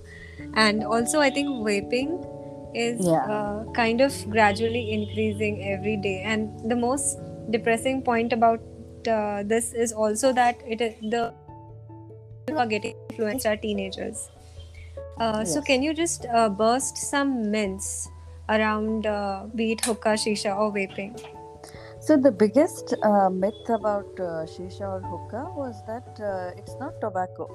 and 0.55 0.83
also 0.83 1.21
I 1.21 1.29
think 1.29 1.47
vaping 1.67 2.11
is 2.75 3.07
Yeah. 3.07 3.23
uh, 3.35 3.63
kind 3.73 4.01
of 4.01 4.17
gradually 4.29 4.83
increasing 4.93 5.63
every 5.63 5.95
day. 5.97 6.21
And 6.23 6.69
the 6.69 6.75
most 6.75 7.19
depressing 7.49 8.01
point 8.01 8.33
about 8.33 8.59
uh, 9.07 9.43
this 9.43 9.73
is 9.73 9.93
also 9.93 10.33
that 10.33 10.57
it 10.67 10.81
is 10.81 10.93
the 11.15 11.33
who 12.49 12.57
are 12.57 12.67
getting 12.67 12.95
influenced 13.09 13.45
are 13.45 13.55
teenagers. 13.55 14.29
Uh, 15.19 15.45
So 15.45 15.61
can 15.61 15.83
you 15.83 15.93
just 15.93 16.25
uh, 16.25 16.49
burst 16.49 16.97
some 16.97 17.51
myths 17.51 18.09
around 18.49 19.05
uh, 19.05 19.45
be 19.55 19.71
it 19.73 19.81
hookah, 19.85 20.15
shisha, 20.23 20.55
or 20.55 20.71
vaping? 20.73 21.19
So 21.99 22.17
the 22.17 22.31
biggest 22.31 22.93
uh, 23.03 23.29
myth 23.29 23.69
about 23.69 24.19
uh, 24.19 24.45
shisha 24.53 24.81
or 24.81 25.01
hookah 25.01 25.51
was 25.55 25.81
that 25.87 26.19
uh, 26.19 26.51
it's 26.57 26.75
not 26.79 26.99
tobacco. 27.01 27.49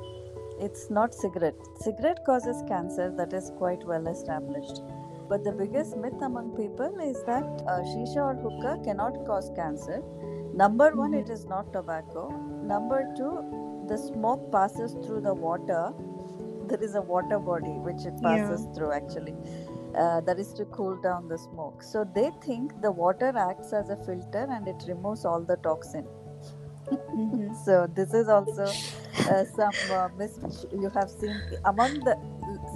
It's 0.60 0.90
not 0.90 1.14
cigarette. 1.14 1.54
Cigarette 1.80 2.24
causes 2.24 2.62
cancer. 2.66 3.10
That 3.10 3.32
is 3.32 3.52
quite 3.58 3.84
well 3.86 4.08
established. 4.08 4.82
But 5.28 5.44
the 5.44 5.52
biggest 5.52 5.96
myth 5.96 6.20
among 6.22 6.56
people 6.56 6.98
is 7.00 7.22
that 7.26 7.44
uh, 7.66 7.80
shisha 7.90 8.16
or 8.16 8.34
hookah 8.34 8.82
cannot 8.84 9.26
cause 9.26 9.50
cancer. 9.54 10.02
Number 10.54 10.90
one, 10.96 11.12
Mhm. 11.12 11.20
it 11.20 11.30
is 11.30 11.44
not 11.46 11.72
tobacco. 11.72 12.28
Number 12.74 13.00
two, 13.16 13.32
the 13.88 13.98
smoke 13.98 14.50
passes 14.50 14.94
through 15.04 15.20
the 15.20 15.34
water. 15.34 15.92
There 16.70 16.82
is 16.82 16.94
a 16.94 17.02
water 17.02 17.38
body 17.38 17.74
which 17.88 18.04
it 18.06 18.16
passes 18.22 18.66
through 18.74 18.92
actually. 18.92 19.34
Uh, 19.98 20.20
that 20.20 20.38
is 20.38 20.52
to 20.54 20.64
cool 20.66 20.96
down 21.02 21.28
the 21.28 21.36
smoke. 21.36 21.82
So 21.82 22.08
they 22.14 22.30
think 22.46 22.80
the 22.82 22.90
water 22.92 23.32
acts 23.36 23.72
as 23.72 23.90
a 23.90 23.96
filter 24.04 24.46
and 24.48 24.68
it 24.68 24.84
removes 24.86 25.24
all 25.24 25.40
the 25.42 25.56
toxin. 25.56 26.06
Mhm. 26.90 27.54
So 27.64 27.86
this 27.96 28.14
is 28.14 28.28
also 28.28 28.66
uh, 29.30 29.44
some 29.56 29.74
uh, 29.90 30.08
which 30.20 30.58
you 30.72 30.90
have 30.90 31.10
seen 31.10 31.40
among 31.64 31.98
the 32.04 32.14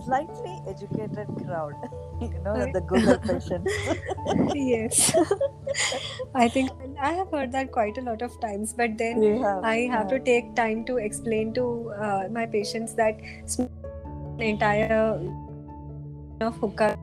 slightly 0.05 0.57
educated 0.67 1.29
crowd. 1.45 1.75
you 2.21 2.41
know, 2.45 2.67
the 2.73 2.81
Google 2.81 3.19
patients. 3.19 3.73
yes. 4.55 5.15
I 6.35 6.49
think 6.49 6.71
I 7.01 7.13
have 7.13 7.31
heard 7.31 7.53
that 7.53 7.73
quite 7.73 7.99
a 7.99 8.03
lot 8.03 8.23
of 8.23 8.39
times, 8.41 8.73
but 8.73 8.99
then 8.99 9.23
have, 9.43 9.65
I 9.65 9.77
have 9.95 10.09
to 10.09 10.19
take 10.19 10.55
time 10.57 10.85
to 10.87 10.97
explain 10.97 11.55
to 11.55 11.93
uh, 12.01 12.29
my 12.31 12.47
patients 12.47 12.95
that 12.95 13.21
entire 14.39 15.21
of 16.41 16.57
hookah 16.57 16.99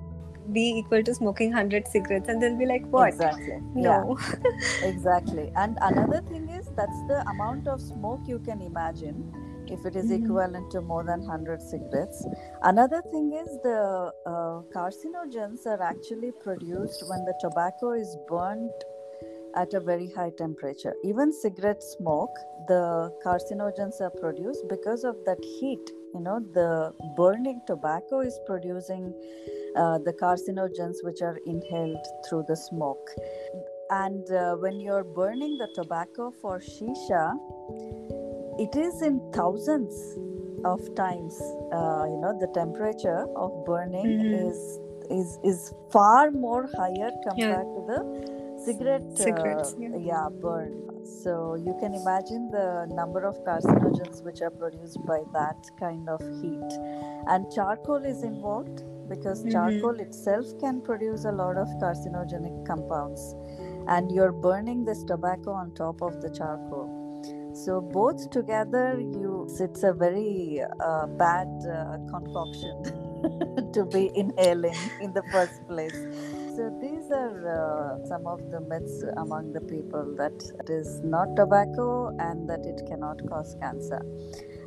be 0.53 0.65
equal 0.79 1.03
to 1.03 1.13
smoking 1.15 1.51
100 1.51 1.87
cigarettes 1.87 2.29
and 2.29 2.41
they'll 2.41 2.57
be 2.57 2.65
like 2.65 2.85
what 2.91 3.13
Exactly. 3.13 3.57
Yeah. 3.75 4.03
no 4.03 4.17
exactly 4.83 5.49
and 5.55 5.77
another 5.81 6.21
thing 6.29 6.49
is 6.49 6.67
that's 6.75 7.01
the 7.07 7.23
amount 7.29 7.67
of 7.67 7.81
smoke 7.81 8.21
you 8.27 8.39
can 8.39 8.61
imagine 8.61 9.23
if 9.67 9.85
it 9.85 9.95
is 9.95 10.09
Mhm. 10.09 10.15
equivalent 10.23 10.71
to 10.71 10.81
more 10.81 11.03
than 11.03 11.21
100 11.27 11.61
cigarettes 11.61 12.25
another 12.63 13.01
thing 13.11 13.33
is 13.41 13.49
the 13.63 13.79
uh, 14.25 14.61
carcinogens 14.77 15.65
are 15.65 15.81
actually 15.81 16.31
produced 16.47 17.03
when 17.09 17.25
the 17.25 17.35
tobacco 17.45 17.91
is 17.91 18.17
burnt 18.27 18.87
at 19.55 19.73
a 19.73 19.79
very 19.79 20.07
high 20.15 20.31
temperature. 20.37 20.93
Even 21.03 21.31
cigarette 21.33 21.81
smoke, 21.81 22.35
the 22.67 23.11
carcinogens 23.25 23.99
are 24.01 24.11
produced 24.11 24.63
because 24.69 25.03
of 25.03 25.15
that 25.25 25.43
heat. 25.43 25.91
You 26.13 26.21
know, 26.21 26.39
the 26.53 26.93
burning 27.15 27.61
tobacco 27.67 28.21
is 28.21 28.37
producing 28.45 29.13
uh, 29.75 29.99
the 29.99 30.13
carcinogens 30.13 30.95
which 31.03 31.21
are 31.21 31.37
inhaled 31.45 32.05
through 32.27 32.45
the 32.47 32.55
smoke. 32.55 33.09
And 33.91 34.29
uh, 34.31 34.55
when 34.55 34.79
you're 34.79 35.03
burning 35.03 35.57
the 35.57 35.67
tobacco 35.75 36.31
for 36.41 36.59
shisha, 36.59 37.37
it 38.59 38.75
is 38.75 39.01
in 39.01 39.21
thousands 39.33 39.95
of 40.65 40.79
times. 40.95 41.35
Uh, 41.71 42.05
you 42.09 42.19
know, 42.21 42.37
the 42.39 42.51
temperature 42.53 43.25
of 43.35 43.51
burning 43.65 44.07
Mhm. 44.07 44.49
is 44.49 44.79
is 45.09 45.39
is 45.43 45.73
far 45.91 46.31
more 46.31 46.67
higher 46.77 47.11
compared 47.27 47.67
Yeah. 47.67 47.75
to 47.75 47.81
the 47.91 47.99
cigarette 48.65 49.01
uh, 49.19 49.23
Cigarettes, 49.23 49.75
yeah. 49.79 49.95
yeah 49.97 50.27
burn 50.41 50.73
so 51.03 51.55
you 51.55 51.75
can 51.79 51.93
imagine 51.93 52.49
the 52.51 52.87
number 52.91 53.23
of 53.25 53.35
carcinogens 53.45 54.23
which 54.23 54.41
are 54.41 54.49
produced 54.51 54.99
by 55.05 55.19
that 55.33 55.69
kind 55.79 56.07
of 56.09 56.21
heat. 56.41 56.71
And 57.27 57.51
charcoal 57.51 58.03
is 58.05 58.23
involved 58.23 58.83
because 59.09 59.43
Mhm. 59.43 59.51
charcoal 59.51 59.99
itself 59.99 60.45
can 60.59 60.81
produce 60.81 61.25
a 61.25 61.31
lot 61.31 61.57
of 61.57 61.67
carcinogenic 61.83 62.65
compounds. 62.65 63.35
And 63.87 64.11
you're 64.11 64.31
burning 64.31 64.85
this 64.85 65.03
tobacco 65.03 65.51
on 65.51 65.71
top 65.73 66.01
of 66.01 66.21
the 66.21 66.29
charcoal. 66.29 66.89
So 67.53 67.81
both 67.81 68.29
together 68.29 68.99
you 68.99 69.47
it's 69.59 69.83
a 69.83 69.93
very 69.93 70.61
uh, 70.79 71.07
bad 71.07 71.47
uh, 71.77 71.97
concoction 72.09 72.83
to 73.73 73.85
be 73.85 74.11
inhaling 74.15 74.91
in 74.99 75.13
the 75.13 75.23
first 75.31 75.65
place 75.67 76.05
so 76.55 76.69
these 76.81 77.11
are 77.11 77.37
uh, 77.57 78.07
some 78.07 78.25
of 78.27 78.39
the 78.51 78.61
myths 78.61 79.03
among 79.17 79.53
the 79.53 79.61
people 79.61 80.15
that 80.17 80.33
it 80.59 80.69
is 80.69 81.01
not 81.03 81.35
tobacco 81.35 82.09
and 82.19 82.49
that 82.49 82.65
it 82.65 82.81
cannot 82.87 83.17
cause 83.29 83.55
cancer. 83.61 84.01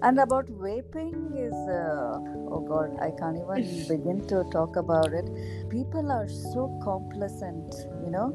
And 0.02 0.18
about 0.20 0.46
vaping 0.46 1.36
is, 1.36 1.54
uh, 1.68 2.18
oh 2.50 2.64
God, 2.68 2.96
I 3.00 3.10
can't 3.18 3.36
even 3.36 3.88
begin 3.88 4.26
to 4.28 4.44
talk 4.52 4.76
about 4.76 5.12
it. 5.12 5.28
People 5.70 6.10
are 6.10 6.28
so 6.28 6.68
complacent, 6.82 7.74
you 8.04 8.10
know. 8.10 8.32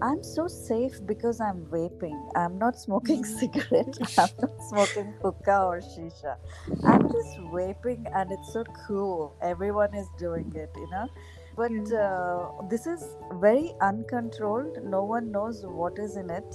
I'm 0.00 0.22
so 0.22 0.46
safe 0.46 1.00
because 1.06 1.40
I'm 1.40 1.64
vaping. 1.66 2.18
I'm 2.36 2.58
not 2.58 2.78
smoking 2.78 3.24
cigarette. 3.40 3.96
I'm 4.18 4.28
not 4.40 4.62
smoking 4.68 5.14
hookah 5.22 5.62
or 5.64 5.80
shisha. 5.80 6.36
I'm 6.84 7.02
just 7.10 7.38
vaping 7.52 8.04
and 8.14 8.30
it's 8.30 8.52
so 8.52 8.64
cool. 8.86 9.36
Everyone 9.42 9.94
is 9.94 10.06
doing 10.18 10.52
it, 10.54 10.70
you 10.76 10.88
know 10.90 11.08
but 11.56 11.92
uh, 11.92 12.48
this 12.70 12.86
is 12.86 13.02
very 13.40 13.72
uncontrolled. 13.80 14.78
No 14.84 15.04
one 15.04 15.30
knows 15.32 15.64
what 15.66 15.98
is 15.98 16.16
in 16.16 16.30
it 16.30 16.54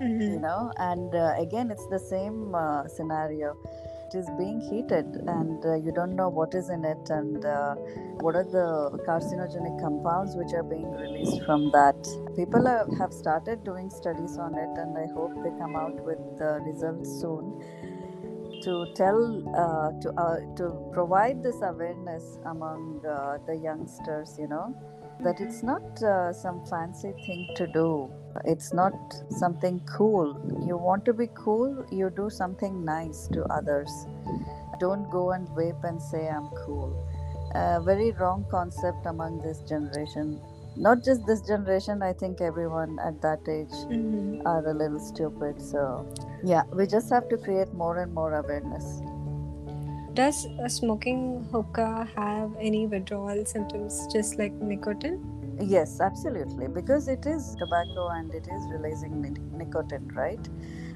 you 0.00 0.08
Mhm. 0.08 0.40
know? 0.42 0.72
And 0.78 1.14
uh, 1.14 1.34
again 1.38 1.70
it's 1.72 1.86
the 1.88 1.98
same 1.98 2.54
uh, 2.54 2.86
scenario. 2.88 3.56
It 4.08 4.14
is 4.18 4.28
being 4.38 4.60
heated 4.60 5.06
and 5.26 5.64
uh, 5.66 5.74
you 5.74 5.92
don't 5.92 6.14
know 6.16 6.28
what 6.30 6.54
is 6.54 6.70
in 6.70 6.84
it 6.84 7.10
and 7.10 7.44
uh, 7.44 7.74
what 8.24 8.36
are 8.36 8.44
the 8.44 8.68
carcinogenic 9.08 9.74
compounds 9.80 10.36
which 10.36 10.52
are 10.54 10.62
being 10.62 10.90
released 10.92 11.42
from 11.44 11.70
that. 11.72 11.98
People 12.36 12.64
have 13.00 13.12
started 13.12 13.64
doing 13.64 13.90
studies 13.90 14.38
on 14.38 14.54
it 14.64 14.72
and 14.84 14.96
i 14.96 15.06
hope 15.16 15.34
they 15.44 15.50
come 15.58 15.74
out 15.76 15.98
with 16.08 16.22
the 16.38 16.52
results 16.68 17.10
soon 17.20 17.44
to 18.62 18.86
tell 18.94 19.20
uh, 19.56 19.90
to 20.00 20.10
uh, 20.20 20.38
to 20.56 20.90
provide 20.92 21.42
this 21.42 21.56
awareness 21.62 22.38
among 22.46 23.04
uh, 23.06 23.38
the 23.46 23.54
youngsters 23.56 24.36
you 24.38 24.48
know 24.48 24.74
that 25.20 25.40
it's 25.40 25.62
not 25.62 26.02
uh, 26.02 26.32
some 26.32 26.64
fancy 26.66 27.12
thing 27.26 27.48
to 27.56 27.66
do. 27.66 28.08
It's 28.44 28.72
not 28.72 28.94
something 29.30 29.80
cool. 29.96 30.40
You 30.64 30.76
want 30.76 31.04
to 31.06 31.12
be 31.12 31.28
cool 31.34 31.84
you 31.90 32.10
do 32.10 32.30
something 32.30 32.84
nice 32.84 33.26
to 33.32 33.42
others. 33.46 33.90
Don't 34.78 35.10
go 35.10 35.32
and 35.32 35.48
vape 35.48 35.82
and 35.82 36.00
say 36.00 36.28
i'm 36.28 36.48
cool. 36.64 36.90
Very 37.84 38.12
wrong 38.12 38.46
concept 38.50 39.06
among 39.06 39.40
this 39.42 39.58
generation 39.68 40.40
not 40.86 41.04
just 41.04 41.26
this 41.26 41.40
generation 41.48 42.02
i 42.02 42.12
think 42.12 42.40
everyone 42.40 42.98
at 43.08 43.20
that 43.26 43.48
age 43.56 43.76
Mhm. 43.90 44.42
are 44.52 44.64
a 44.72 44.74
little 44.82 45.00
stupid 45.10 45.60
so 45.70 45.84
yeah 46.52 46.62
we 46.80 46.86
just 46.96 47.10
have 47.16 47.28
to 47.34 47.38
create 47.46 47.72
more 47.84 47.94
and 48.04 48.14
more 48.22 48.32
awareness 48.42 48.90
Does 50.18 50.38
smoking 50.66 51.44
hookah 51.52 52.08
have 52.16 52.54
any 52.68 52.86
withdrawal 52.86 53.44
symptoms 53.46 53.98
just 54.12 54.38
like 54.38 54.52
nicotine? 54.70 55.18
Yes, 55.60 56.00
absolutely. 56.00 56.66
Because 56.68 57.08
it 57.08 57.26
is 57.26 57.54
tobacco 57.60 58.08
and 58.08 58.32
it 58.34 58.48
is 58.56 58.62
releasing 58.72 59.20
nic- 59.22 59.40
nicotine, 59.52 60.08
right? 60.14 60.48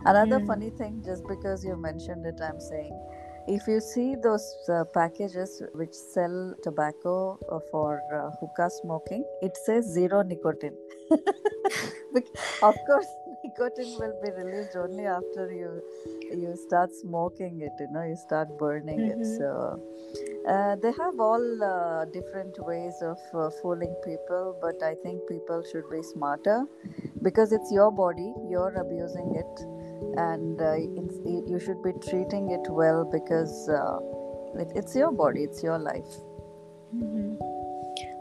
Another 0.05 0.40
Mm. 0.40 0.47
funny 0.49 0.71
thing, 0.71 1.03
just 1.05 1.27
because 1.29 1.64
you 1.64 1.77
mentioned 1.77 2.27
it, 2.27 2.40
I'm 2.49 2.61
saying 2.61 2.99
if 3.48 3.66
you 3.68 3.81
see 3.81 4.14
those 4.16 4.46
uh, 4.68 4.85
packages 4.94 5.62
which 5.74 5.92
sell 5.94 6.55
tobacco 6.62 7.38
uh, 7.50 7.59
for 7.70 8.00
uh, 8.14 8.31
hookah 8.40 8.70
smoking, 8.70 9.24
it 9.42 9.57
says 9.57 9.85
zero 9.87 10.22
nicotine. 10.22 10.76
Of 12.62 12.76
course, 12.87 13.09
nicotine 13.44 13.96
will 13.98 14.14
be 14.22 14.31
released 14.31 14.76
only 14.76 15.07
after 15.07 15.50
you 15.52 15.83
you 16.42 16.57
start 16.57 16.92
smoking 16.94 17.61
it. 17.61 17.72
You 17.81 17.88
know, 17.92 18.02
you 18.02 18.16
start 18.16 18.57
burning 18.59 19.07
it. 19.07 19.22
Mhm. 19.22 19.37
So 19.38 19.48
uh, 20.46 20.76
they 20.76 20.92
have 20.92 21.20
all 21.20 21.46
uh, 21.64 22.05
different 22.07 22.59
ways 22.70 23.02
of 23.02 23.18
uh, 23.35 23.50
fooling 23.61 23.94
people, 24.05 24.57
but 24.61 24.83
I 24.83 24.94
think 25.02 25.26
people 25.28 25.62
should 25.72 25.88
be 25.90 26.02
smarter 26.02 26.59
because 27.22 27.52
it's 27.52 27.72
your 27.72 27.90
body, 27.90 28.33
you're 28.48 28.74
abusing 28.85 29.35
it, 29.44 29.66
and 30.16 30.60
uh, 30.60 30.74
you 30.74 31.58
should 31.64 31.82
be 31.82 31.92
treating 32.08 32.50
it 32.50 32.68
well 32.70 33.04
because 33.04 33.68
uh, 33.68 33.98
it, 34.60 34.68
it's 34.74 34.94
your 34.94 35.10
body, 35.12 35.44
it's 35.44 35.62
your 35.62 35.78
life. 35.78 36.12
Mhm. 36.94 37.36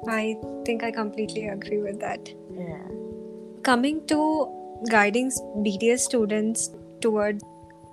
I 0.08 0.36
think 0.66 0.84
I 0.84 0.92
completely 0.92 1.48
agree 1.48 1.80
with 1.82 2.00
that. 2.00 2.30
Yeah. 2.58 2.88
Coming 3.64 4.06
to 4.08 4.20
guiding 4.90 5.28
s- 5.28 5.40
BDS 5.68 6.00
students 6.00 6.70
toward 7.02 7.42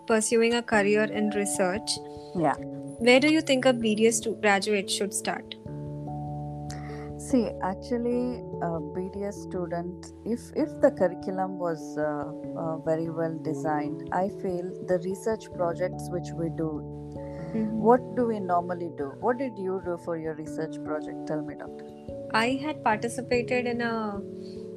pursuing 0.07 0.55
a 0.55 0.62
career 0.62 1.05
in 1.05 1.31
research, 1.31 1.98
Yeah. 2.35 2.55
where 3.09 3.20
do 3.20 3.31
you 3.33 3.42
think 3.42 3.66
a 3.66 3.72
BDS 3.74 4.20
graduate 4.40 4.90
should 4.90 5.12
start? 5.12 5.55
See, 7.31 7.49
actually, 7.62 8.41
a 8.67 8.81
BDS 8.97 9.35
student, 9.47 10.12
if 10.25 10.41
if 10.57 10.71
the 10.81 10.91
curriculum 10.91 11.59
was 11.59 11.83
uh, 11.99 12.31
uh, 12.57 12.79
very 12.79 13.11
well 13.11 13.38
designed, 13.43 14.09
I 14.12 14.31
feel 14.43 14.71
the 14.93 14.99
research 15.05 15.51
projects 15.55 16.09
which 16.11 16.31
we 16.33 16.49
do 16.49 16.71
What 17.88 18.17
do 18.17 18.27
we 18.27 18.41
normally 18.41 18.91
do? 18.97 19.12
What 19.21 19.38
did 19.38 19.59
you 19.59 19.81
do 19.85 19.99
for 20.05 20.17
your 20.19 20.35
research 20.35 20.83
project? 20.85 21.27
Tell 21.27 21.43
me, 21.43 21.55
doctor. 21.55 21.87
I 22.33 22.59
had 22.62 22.83
participated 22.85 23.67
in 23.67 23.81
a 23.81 24.21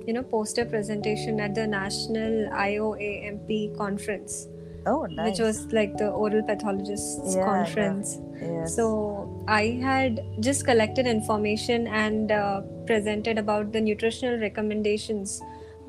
you 0.07 0.13
know 0.13 0.23
poster 0.23 0.65
presentation 0.65 1.39
at 1.39 1.55
the 1.55 1.67
National 1.67 2.49
IOAMP 2.49 3.77
conference, 3.77 4.47
Oh, 4.85 5.05
nice. 5.05 5.29
which 5.31 5.39
was 5.39 5.65
like 5.71 5.97
the 5.97 6.09
oral 6.09 6.41
pathologists 6.43 7.35
Yeah, 7.35 7.45
conference. 7.45 8.17
yes. 8.41 8.75
So 8.75 9.43
I 9.47 9.79
had 9.81 10.21
just 10.39 10.65
collected 10.65 11.05
information 11.07 11.87
and 11.87 12.31
uh, 12.31 12.61
presented 12.87 13.37
about 13.37 13.71
the 13.71 13.81
nutritional 13.81 14.39
recommendations, 14.39 15.39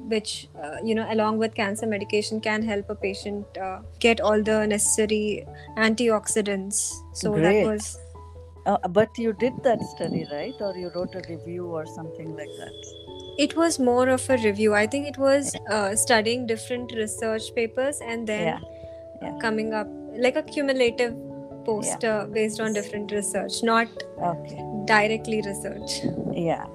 which 0.09 0.49
uh, 0.63 0.77
you 0.85 0.95
know, 0.95 1.07
along 1.11 1.39
with 1.39 1.55
cancer 1.55 1.87
medication, 1.87 2.41
can 2.41 2.63
help 2.63 2.91
a 2.91 2.95
patient 2.95 3.47
uh, 3.57 3.81
get 4.01 4.21
all 4.21 4.43
the 4.43 4.67
necessary 4.67 5.47
antioxidants. 5.79 6.93
So 7.15 7.33
Great. 7.33 7.43
that 7.63 7.71
was 7.73 7.99
Uh, 8.71 8.89
but 8.97 9.17
you 9.19 9.31
did 9.39 9.55
that 9.65 9.81
study, 9.93 10.21
right? 10.33 10.59
Or 10.67 10.69
you 10.81 10.91
wrote 10.97 11.15
a 11.21 11.23
review 11.29 11.65
or 11.79 11.85
something 11.95 12.29
like 12.41 12.53
that? 12.59 12.77
it 13.45 13.55
was 13.57 13.79
more 13.87 14.09
of 14.13 14.25
a 14.35 14.37
review. 14.43 14.75
I 14.81 14.87
think 14.93 15.07
it 15.11 15.17
was 15.23 15.49
uh, 15.77 15.97
studying 16.03 16.47
different 16.51 16.93
research 16.99 17.47
papers 17.57 18.01
and 18.13 18.27
then 18.33 18.43
Yeah, 18.49 18.61
yeah. 19.23 19.39
coming 19.41 19.73
up 19.73 19.89
like 20.27 20.37
a 20.37 20.43
cumulative 20.43 21.15
poster 21.65 22.29
based 22.33 22.61
on 22.61 22.73
different 22.73 23.13
research, 23.13 23.63
not 23.63 23.89
Okay. 24.31 24.63
directly 24.87 25.43
research. 25.47 26.01
Yeah. 26.33 26.67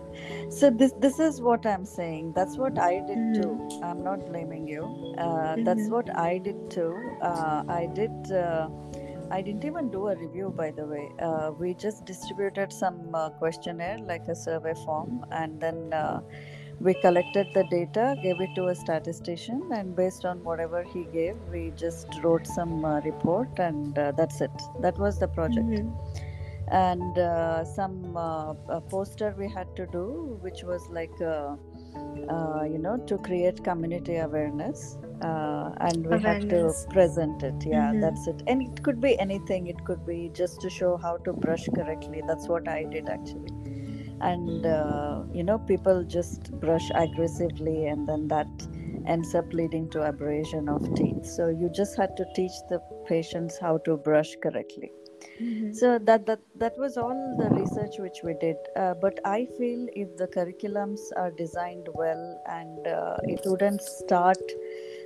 So 0.50 0.70
this 0.70 0.94
this 1.06 1.20
is 1.20 1.42
what 1.42 1.66
I'm 1.66 1.86
saying. 1.86 2.32
That's 2.36 2.58
what 2.58 2.80
I 2.80 2.94
did 3.10 3.18
Mhm. 3.18 3.42
too. 3.42 3.82
I'm 3.88 4.04
not 4.04 4.26
blaming 4.30 4.68
you. 4.68 4.84
Uh, 5.18 5.56
That's 5.68 5.88
Mhm. 5.88 5.92
what 5.96 6.10
I 6.26 6.38
did 6.48 6.62
too. 6.76 6.94
Uh, 7.22 7.64
I 7.68 7.86
did. 8.00 8.32
Uh, 8.44 8.70
I 9.30 9.42
didn't 9.46 9.66
even 9.66 9.90
do 9.94 10.08
a 10.08 10.16
review, 10.16 10.50
by 10.58 10.72
the 10.72 10.86
way. 10.92 11.06
Uh, 11.20 11.52
we 11.62 11.74
just 11.86 12.06
distributed 12.06 12.72
some 12.72 13.00
uh, 13.22 13.30
questionnaire, 13.42 13.98
like 14.12 14.28
a 14.36 14.36
survey 14.44 14.74
form, 14.86 15.26
and 15.32 15.60
then 15.60 15.82
uh, 16.02 16.22
we 16.80 16.94
collected 16.96 17.48
the 17.54 17.64
data, 17.66 18.16
gave 18.22 18.40
it 18.42 18.50
to 18.56 18.68
a 18.68 18.76
statistician, 18.76 19.62
and 19.74 19.96
based 19.96 20.26
on 20.26 20.44
whatever 20.44 20.84
he 20.84 21.06
gave, 21.06 21.36
we 21.52 21.72
just 21.76 22.08
wrote 22.24 22.46
some 22.48 22.86
uh, 22.86 23.00
report, 23.02 23.50
and 23.60 23.98
uh, 23.98 24.12
that's 24.18 24.42
it. 24.42 24.52
That 24.82 24.98
was 24.98 25.20
the 25.20 25.28
project 25.28 25.68
Mhm. 25.68 25.94
and 26.70 27.18
uh, 27.18 27.64
some 27.66 28.18
uh, 28.18 28.54
poster 28.90 29.34
we 29.38 29.48
had 29.50 29.68
to 29.76 29.86
do 29.88 30.38
which 30.42 30.64
was 30.64 30.88
like 30.90 31.14
uh, 31.22 31.56
uh, 32.30 32.64
you 32.64 32.78
know 32.78 32.98
to 33.08 33.18
create 33.20 33.64
community 33.64 34.18
awareness 34.18 34.98
uh, 35.22 35.72
and 35.82 36.06
we 36.06 36.18
Awareness. 36.18 36.24
have 36.24 36.50
to 36.50 36.94
present 36.94 37.44
it 37.44 37.56
yeah 37.66 37.94
Mhm. 37.94 38.02
that's 38.02 38.28
it 38.28 38.44
and 38.48 38.62
it 38.62 38.84
could 38.84 39.00
be 39.02 39.18
anything 39.20 39.68
it 39.68 39.84
could 39.86 40.06
be 40.06 40.30
just 40.42 40.60
to 40.62 40.70
show 40.70 40.98
how 40.98 41.18
to 41.28 41.34
brush 41.34 41.68
correctly 41.76 42.22
that's 42.28 42.48
what 42.50 42.68
i 42.68 42.84
did 42.84 43.10
actually 43.10 43.54
and 44.22 44.66
uh, 44.66 45.24
you 45.34 45.44
know 45.44 45.58
people 45.60 46.04
just 46.04 46.52
brush 46.60 46.90
aggressively 46.96 47.88
and 47.88 48.08
then 48.08 48.28
that 48.28 48.48
ends 49.08 49.34
up 49.36 49.52
leading 49.54 49.90
to 49.92 50.02
abrasion 50.04 50.68
of 50.70 50.82
teeth. 50.96 51.26
So 51.26 51.48
you 51.50 51.70
just 51.74 51.98
had 51.98 52.16
to 52.18 52.26
teach 52.36 52.52
the 52.70 52.80
patients 53.08 53.58
how 53.60 53.78
to 53.80 53.98
brush 53.98 54.36
correctly. 54.44 54.92
Mhm. 55.42 55.74
so 55.78 55.88
that 56.08 56.26
that 56.28 56.42
that 56.62 56.76
was 56.82 56.96
all 57.04 57.20
the 57.40 57.48
research 57.56 57.96
which 58.04 58.20
we 58.28 58.34
did. 58.44 58.58
Uh, 58.82 58.94
but 59.06 59.20
i 59.26 59.46
feel 59.58 59.88
if 60.04 60.10
the 60.22 60.28
curriculums 60.36 61.00
are 61.24 61.32
designed 61.40 61.88
well 62.02 62.24
and 62.58 62.88
uh, 62.88 63.18
it 63.36 63.42
wouldn't 63.46 63.82
start 63.82 64.54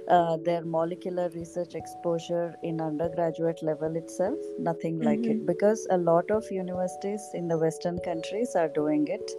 uh, 0.08 0.38
their 0.38 0.64
molecular 0.66 1.30
research 1.36 1.76
exposure 1.76 2.56
in 2.64 2.82
undergraduate 2.82 3.62
level 3.64 3.96
itself 3.96 4.38
nothing 4.60 5.00
like 5.00 5.26
it 5.26 5.38
Mhm. 5.40 5.46
because 5.46 5.86
a 5.92 5.98
lot 5.98 6.32
of 6.32 6.52
universities 6.52 7.22
in 7.34 7.48
the 7.48 7.58
western 7.58 8.00
countries 8.10 8.56
are 8.56 8.68
doing 8.70 9.08
it 9.08 9.32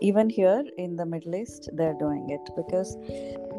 even 0.00 0.30
here 0.30 0.62
in 0.76 0.96
the 0.96 1.06
middle 1.06 1.34
east 1.34 1.68
they're 1.72 1.98
doing 2.04 2.28
it 2.30 2.50
because 2.56 2.96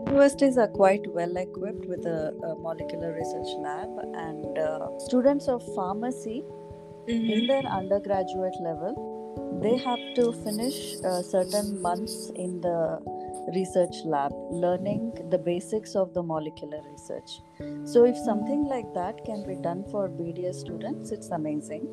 universities 0.08 0.58
are 0.58 0.68
quite 0.68 1.06
well 1.14 1.36
equipped 1.38 1.86
with 1.86 2.06
a, 2.06 2.34
a 2.50 2.56
molecular 2.68 3.12
research 3.14 3.52
lab 3.60 3.90
and 4.16 4.58
uh, 4.60 4.88
students 5.00 5.48
of 5.48 5.64
pharmacy 5.76 6.44
Mhm. 7.08 7.30
in 7.36 7.48
their 7.48 7.66
undergraduate 7.80 8.58
level 8.70 8.94
they 9.64 9.76
have 9.78 10.02
to 10.18 10.32
finish 10.44 10.78
uh, 11.10 11.22
certain 11.22 11.82
months 11.82 12.16
in 12.36 12.62
the 12.62 12.78
research 13.56 13.96
lab 14.06 14.32
learning 14.50 15.14
the 15.30 15.38
basics 15.38 15.96
of 15.96 16.14
the 16.14 16.24
molecular 16.24 16.82
research. 16.92 17.42
So 17.86 18.06
if 18.06 18.18
something 18.18 18.66
like 18.66 18.94
that 18.94 19.24
can 19.26 19.46
be 19.46 19.56
done 19.56 19.84
for 19.92 20.10
bds 20.10 20.56
students 20.56 21.12
it's 21.12 21.30
amazing. 21.30 21.88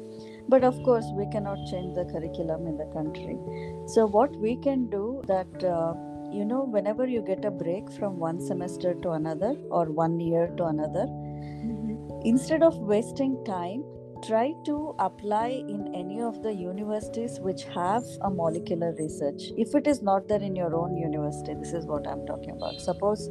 But 0.48 0.64
of 0.64 0.82
course 0.82 1.06
we 1.14 1.26
cannot 1.30 1.58
change 1.70 1.94
the 1.94 2.04
curriculum 2.04 2.66
in 2.66 2.76
the 2.76 2.86
country. 2.86 3.38
So 3.86 4.06
what 4.06 4.36
we 4.36 4.56
can 4.56 4.88
do 4.90 5.22
that 5.26 5.64
uh, 5.64 5.94
you 6.30 6.44
know 6.44 6.64
whenever 6.64 7.06
you 7.06 7.22
get 7.22 7.44
a 7.44 7.50
break 7.50 7.90
from 7.92 8.18
one 8.18 8.40
semester 8.40 8.94
to 8.94 9.12
another 9.12 9.56
or 9.70 9.86
one 9.86 10.20
year 10.20 10.48
to 10.58 10.64
another 10.64 11.06
Mhm. 11.06 12.22
instead 12.24 12.62
of 12.62 12.78
wasting 12.78 13.42
time 13.44 13.84
try 14.26 14.52
to 14.64 14.94
apply 14.98 15.48
in 15.68 15.94
any 15.94 16.20
of 16.20 16.42
the 16.42 16.52
universities 16.52 17.38
which 17.40 17.64
have 17.74 18.02
a 18.22 18.30
molecular 18.30 18.94
research. 18.98 19.42
If 19.56 19.74
it 19.74 19.86
is 19.86 20.02
not 20.02 20.28
there 20.28 20.40
in 20.40 20.56
your 20.56 20.74
own 20.74 20.96
university 20.96 21.54
this 21.54 21.72
is 21.72 21.86
what 21.86 22.06
i'm 22.06 22.24
talking 22.26 22.50
about. 22.52 22.80
Suppose 22.80 23.28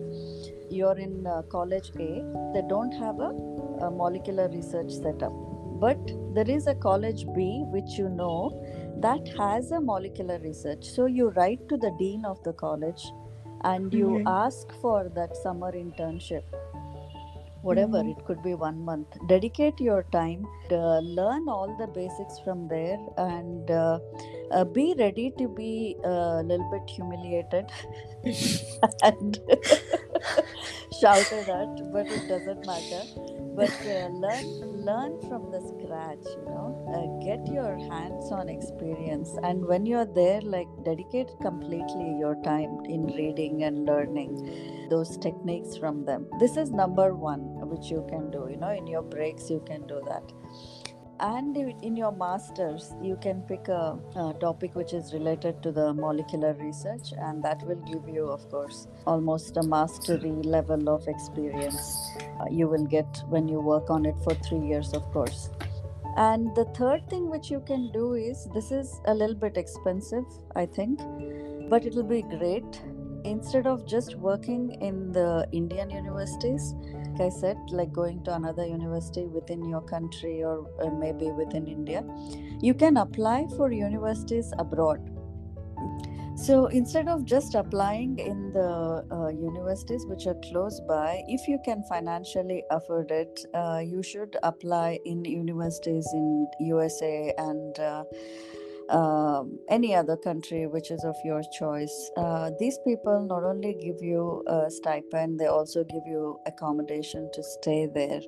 you're 0.69 0.97
in 0.97 1.25
uh, 1.27 1.41
college 1.43 1.91
a 1.99 2.23
they 2.53 2.63
don't 2.69 2.91
have 2.93 3.19
a, 3.19 3.31
a 3.87 3.91
molecular 3.91 4.47
research 4.49 4.91
setup. 4.91 5.33
But 5.79 5.99
there 6.33 6.49
is 6.49 6.67
a 6.67 6.75
college 6.75 7.25
b 7.35 7.63
which 7.75 7.97
you 7.97 8.09
know 8.09 8.51
that 9.01 9.27
has 9.37 9.71
a 9.71 9.79
molecular 9.81 10.39
research. 10.39 10.83
So 10.85 11.05
you 11.05 11.29
write 11.31 11.67
to 11.69 11.77
the 11.77 11.91
dean 11.99 12.25
of 12.25 12.41
the 12.43 12.53
college 12.53 13.05
and 13.63 13.93
you 13.93 14.09
Mhm. 14.09 14.27
ask 14.31 14.71
for 14.81 15.09
that 15.15 15.35
summer 15.35 15.71
internship 15.71 16.43
whatever 17.61 18.01
Mhm. 18.03 18.11
it 18.13 18.23
could 18.25 18.41
be 18.43 18.53
one 18.53 18.79
month 18.89 19.17
dedicate 19.33 19.79
your 19.89 20.03
time 20.17 20.45
uh, 20.71 20.99
learn 21.19 21.47
all 21.55 21.75
the 21.81 21.87
basics 21.99 22.39
from 22.45 22.67
there 22.67 22.99
and 23.17 23.71
uh, 23.71 23.99
uh, 24.51 24.63
be 24.65 24.87
ready 24.99 25.31
to 25.37 25.47
be 25.61 25.95
a 26.03 26.43
little 26.43 26.69
bit 26.75 26.89
humiliated 26.97 27.65
and 29.03 29.39
shouted 30.91 31.49
at 31.49 31.91
but 31.91 32.07
it 32.07 32.27
doesn't 32.27 32.65
matter. 32.65 33.03
But 33.55 33.71
uh, 33.85 34.07
learn 34.09 34.45
learn 34.85 35.19
from 35.27 35.51
the 35.51 35.61
scratch 35.61 36.25
you 36.25 36.45
know. 36.45 36.69
Uh, 36.93 37.25
get 37.25 37.45
your 37.51 37.77
hands 37.91 38.31
on 38.31 38.49
experience. 38.49 39.35
And 39.43 39.65
when 39.65 39.85
you're 39.85 40.05
there 40.05 40.41
like 40.41 40.67
dedicate 40.85 41.29
completely 41.41 42.17
your 42.19 42.35
time 42.43 42.79
in 42.85 43.07
reading 43.07 43.63
and 43.63 43.85
learning 43.85 44.87
those 44.89 45.17
techniques 45.17 45.75
from 45.77 46.05
them. 46.05 46.27
This 46.39 46.55
is 46.57 46.71
number 46.71 47.13
one 47.15 47.41
which 47.69 47.89
you 47.91 48.05
can 48.09 48.31
do 48.31 48.47
you 48.49 48.57
know 48.57 48.69
in 48.69 48.87
your 48.87 49.01
breaks 49.01 49.49
you 49.49 49.61
can 49.67 49.85
do 49.87 50.01
that 50.07 50.23
and 51.19 51.57
in 51.57 51.95
your 51.95 52.11
masters 52.11 52.93
you 53.01 53.17
can 53.21 53.41
pick 53.43 53.67
a, 53.67 53.97
a 54.15 54.35
topic 54.39 54.75
which 54.75 54.93
is 54.93 55.13
related 55.13 55.61
to 55.63 55.71
the 55.71 55.93
molecular 55.93 56.53
research 56.53 57.13
and 57.17 57.43
that 57.43 57.61
will 57.65 57.81
give 57.91 58.07
you 58.07 58.25
of 58.25 58.47
course 58.49 58.87
almost 59.05 59.57
a 59.57 59.63
mastery 59.63 60.31
level 60.43 60.89
of 60.89 61.07
experience 61.07 62.15
uh, 62.39 62.45
you 62.51 62.67
will 62.67 62.85
get 62.85 63.23
when 63.29 63.47
you 63.47 63.59
work 63.59 63.89
on 63.89 64.05
it 64.05 64.15
for 64.23 64.33
3 64.35 64.59
years 64.59 64.93
of 64.93 65.03
course. 65.11 65.49
And 66.17 66.55
the 66.55 66.65
third 66.75 67.07
thing 67.11 67.29
which 67.29 67.51
you 67.51 67.59
can 67.59 67.91
do 67.91 68.13
is 68.13 68.47
this 68.53 68.71
is 68.71 68.99
a 69.05 69.13
little 69.13 69.35
bit 69.35 69.57
expensive 69.57 70.25
i 70.55 70.65
think 70.65 70.99
but 71.69 71.85
it 71.85 71.93
will 71.95 72.03
be 72.03 72.21
great. 72.21 72.81
Instead 73.25 73.67
of 73.67 73.85
just 73.85 74.15
working 74.15 74.71
in 74.81 75.11
the 75.11 75.47
indian 75.51 75.89
universities 75.89 76.73
like 77.17 77.33
i 77.33 77.35
said 77.39 77.57
like 77.71 77.91
going 77.91 78.23
to 78.23 78.33
another 78.33 78.65
university 78.65 79.25
within 79.25 79.63
your 79.63 79.81
country 79.81 80.43
or 80.43 80.69
uh, 80.81 80.89
maybe 80.89 81.31
within 81.31 81.67
india 81.67 82.03
you 82.59 82.73
can 82.73 82.97
apply 82.97 83.45
for 83.55 83.71
universities 83.71 84.51
abroad. 84.57 84.99
So 86.35 86.67
instead 86.67 87.07
of 87.07 87.25
just 87.25 87.55
applying 87.55 88.19
in 88.19 88.51
the 88.51 89.03
uh, 89.11 89.29
universities 89.29 90.05
which 90.05 90.27
are 90.27 90.35
close 90.43 90.79
by 90.87 91.23
if 91.27 91.47
you 91.47 91.57
can 91.65 91.83
financially 91.89 92.63
afford 92.69 93.09
it 93.09 93.39
uh, 93.55 93.81
you 93.83 94.03
should 94.03 94.37
apply 94.43 94.99
in 95.05 95.25
universities 95.25 96.07
in 96.13 96.47
usa 96.59 97.33
and 97.39 97.79
um, 98.89 99.59
any 99.69 99.95
other 99.95 100.17
country 100.17 100.67
which 100.67 100.91
is 100.91 101.03
of 101.03 101.15
your 101.23 101.41
choice. 101.57 102.11
Uh, 102.17 102.51
these 102.59 102.77
people 102.85 103.25
not 103.27 103.43
only 103.43 103.73
give 103.73 104.01
you 104.01 104.43
a 104.47 104.69
stipend, 104.69 105.39
they 105.39 105.47
also 105.47 105.83
give 105.83 106.03
you 106.05 106.39
accommodation 106.45 107.29
to 107.33 107.43
stay 107.43 107.87
there. 107.93 108.21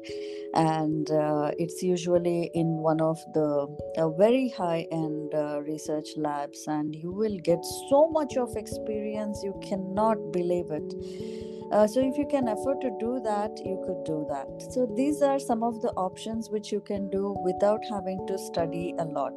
And 0.53 1.09
uh, 1.11 1.51
it's 1.57 1.81
usually 1.81 2.51
in 2.53 2.67
one 2.77 3.01
of 3.01 3.17
the 3.33 3.67
uh, 3.97 4.09
very 4.09 4.49
high 4.49 4.87
end 4.91 5.33
uh, 5.33 5.61
research 5.61 6.09
labs, 6.17 6.67
and 6.67 6.95
you 6.95 7.11
will 7.11 7.37
get 7.39 7.63
so 7.89 8.09
much 8.09 8.37
of 8.37 8.55
experience, 8.55 9.41
you 9.43 9.59
cannot 9.63 10.31
believe 10.31 10.71
it. 10.71 11.58
Uh, 11.71 11.85
so 11.85 11.99
if 11.99 12.17
you 12.17 12.25
can 12.27 12.47
afford 12.47 12.81
to 12.81 12.89
do 12.99 13.19
that 13.23 13.51
you 13.63 13.81
could 13.85 14.03
do 14.03 14.25
that. 14.29 14.47
So 14.71 14.87
these 14.95 15.21
are 15.21 15.39
some 15.39 15.63
of 15.63 15.81
the 15.81 15.89
options 15.91 16.49
which 16.49 16.71
you 16.71 16.81
can 16.81 17.09
do 17.09 17.35
without 17.43 17.83
having 17.89 18.25
to 18.27 18.37
study 18.37 18.95
a 18.97 19.05
lot. 19.05 19.33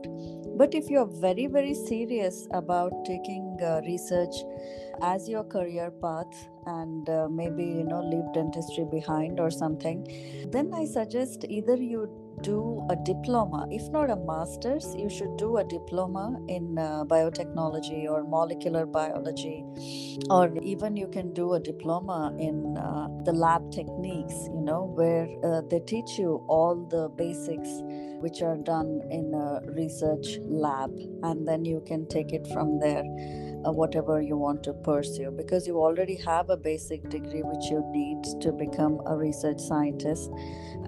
But 0.56 0.74
if 0.74 0.88
you're 0.88 1.06
very 1.06 1.46
very 1.46 1.74
serious 1.74 2.46
about 2.52 3.04
taking 3.04 3.58
uh, 3.62 3.80
research 3.86 4.34
as 5.02 5.28
your 5.28 5.44
career 5.44 5.90
path 5.90 6.48
and 6.66 7.08
uh, 7.08 7.28
maybe 7.28 7.64
you 7.64 7.84
know 7.84 8.02
leave 8.02 8.32
dentistry 8.32 8.84
behind 8.90 9.40
or 9.40 9.50
something 9.50 10.02
then 10.52 10.72
i 10.74 10.84
suggest 10.84 11.44
either 11.48 11.76
you 11.76 12.08
do 12.42 12.84
a 12.90 12.96
diploma. 12.96 13.66
If 13.70 13.88
not 13.90 14.10
a 14.10 14.16
master's 14.16 14.94
you 14.96 15.08
should 15.08 15.36
do 15.36 15.58
a 15.58 15.64
diploma 15.64 16.38
in 16.48 16.78
uh, 16.78 17.04
biotechnology 17.04 18.10
or 18.10 18.24
molecular 18.24 18.86
biology 18.86 19.64
or 20.30 20.52
even 20.62 20.96
you 20.96 21.08
can 21.08 21.32
do 21.32 21.54
a 21.54 21.60
diploma 21.60 22.34
in 22.38 22.76
uh, 22.76 23.08
the 23.24 23.32
lab 23.32 23.70
techniques 23.70 24.34
you 24.54 24.60
know 24.60 24.92
where 24.94 25.28
uh, 25.44 25.62
they 25.70 25.80
teach 25.80 26.18
you 26.18 26.44
all 26.48 26.86
the 26.90 27.08
basics 27.10 27.68
which 28.20 28.42
are 28.42 28.56
done 28.56 29.00
in 29.10 29.32
a 29.34 29.60
research 29.72 30.38
lab 30.42 30.90
and 31.22 31.46
then 31.46 31.64
you 31.64 31.82
can 31.86 32.06
take 32.08 32.32
it 32.32 32.46
from 32.52 32.78
there 32.78 33.04
whatever 33.70 34.20
you 34.20 34.36
want 34.36 34.62
to 34.64 34.72
pursue 34.72 35.30
because 35.30 35.66
you 35.66 35.78
already 35.78 36.16
have 36.16 36.50
a 36.50 36.56
basic 36.56 37.08
degree 37.08 37.42
which 37.44 37.70
you 37.70 37.84
need 37.92 38.24
to 38.40 38.50
become 38.52 39.00
a 39.06 39.16
research 39.16 39.60
scientist. 39.60 40.30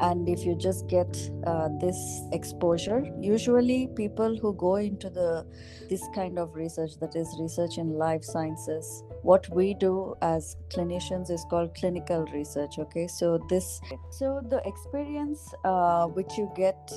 And 0.00 0.28
if 0.28 0.44
you 0.44 0.56
just 0.56 0.88
get 0.88 1.30
uh, 1.46 1.68
this 1.80 2.22
exposure 2.32 3.04
usually 3.20 3.88
people 3.94 4.36
who 4.36 4.54
go 4.54 4.76
into 4.76 5.10
the 5.10 5.46
this 5.88 6.02
kind 6.14 6.38
of 6.38 6.54
research 6.54 6.92
that 7.00 7.14
is 7.14 7.28
research 7.40 7.78
in 7.78 7.90
life 7.90 8.24
sciences 8.24 9.04
what 9.22 9.48
we 9.54 9.74
do 9.74 10.14
as 10.22 10.56
clinicians 10.68 11.30
is 11.30 11.44
called 11.50 11.74
clinical 11.74 12.24
research 12.32 12.78
okay? 12.78 13.06
So 13.06 13.38
this 13.48 13.80
so 14.10 14.40
the 14.48 14.60
experience 14.66 15.52
uh, 15.64 16.06
which 16.06 16.36
you 16.36 16.50
get 16.56 16.92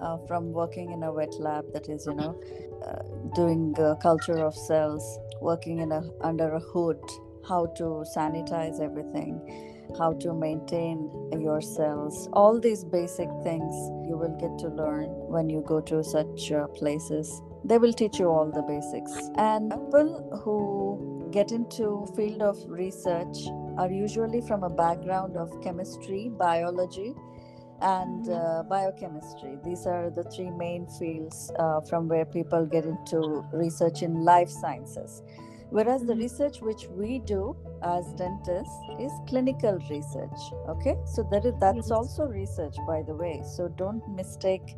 uh, 0.00 0.18
from 0.26 0.52
working 0.52 0.92
in 0.92 1.02
a 1.02 1.12
wet 1.12 1.34
lab 1.38 1.64
that 1.72 1.88
is 1.88 2.06
you 2.06 2.14
know 2.14 2.40
uh, 2.84 3.02
doing 3.34 3.74
uh, 3.78 3.94
culture 3.96 4.38
of 4.38 4.54
cells 4.54 5.18
working 5.40 5.78
in 5.78 5.92
a 5.92 6.02
under 6.20 6.54
a 6.54 6.60
hood 6.60 7.00
how 7.48 7.66
to 7.76 8.04
sanitize 8.16 8.80
everything 8.80 9.40
how 9.98 10.12
to 10.14 10.34
maintain 10.34 11.10
your 11.38 11.60
cells 11.60 12.28
all 12.32 12.58
these 12.60 12.84
basic 12.84 13.28
things 13.44 13.72
you 14.08 14.16
will 14.16 14.36
get 14.40 14.58
to 14.58 14.68
learn 14.68 15.08
when 15.36 15.48
you 15.50 15.62
go 15.66 15.80
to 15.80 16.02
such 16.02 16.52
uh, 16.52 16.66
places. 16.68 17.42
They 17.64 17.78
will 17.78 17.92
teach 17.92 18.18
you 18.18 18.28
all 18.28 18.50
the 18.50 18.62
basics. 18.62 19.12
And 19.36 19.70
people 19.70 20.40
who 20.44 21.28
get 21.32 21.50
into 21.50 22.06
field 22.16 22.42
of 22.42 22.56
research 22.68 23.36
are 23.76 23.90
usually 23.90 24.40
from 24.40 24.62
a 24.62 24.70
background 24.70 25.36
of 25.36 25.50
chemistry, 25.62 26.30
biology, 26.38 27.14
and 27.80 28.28
uh, 28.28 28.62
biochemistry. 28.68 29.58
These 29.64 29.86
are 29.86 30.10
the 30.10 30.24
three 30.24 30.50
main 30.50 30.86
fields 30.86 31.50
uh, 31.58 31.80
from 31.82 32.08
where 32.08 32.24
people 32.24 32.66
get 32.66 32.84
into 32.84 33.44
research 33.52 34.02
in 34.02 34.24
life 34.24 34.48
sciences. 34.48 35.22
Whereas 35.70 36.04
the 36.04 36.14
research 36.14 36.60
which 36.60 36.86
we 36.90 37.18
do 37.18 37.56
as 37.82 38.12
dentists 38.14 38.78
is 39.00 39.10
clinical 39.26 39.78
research. 39.90 40.38
Okay, 40.68 40.96
so 41.04 41.26
that 41.32 41.44
is 41.44 41.54
that's 41.60 41.90
also 41.90 42.24
research, 42.24 42.76
by 42.86 43.02
the 43.02 43.14
way. 43.14 43.42
So 43.56 43.68
don't 43.68 44.06
mistake 44.14 44.76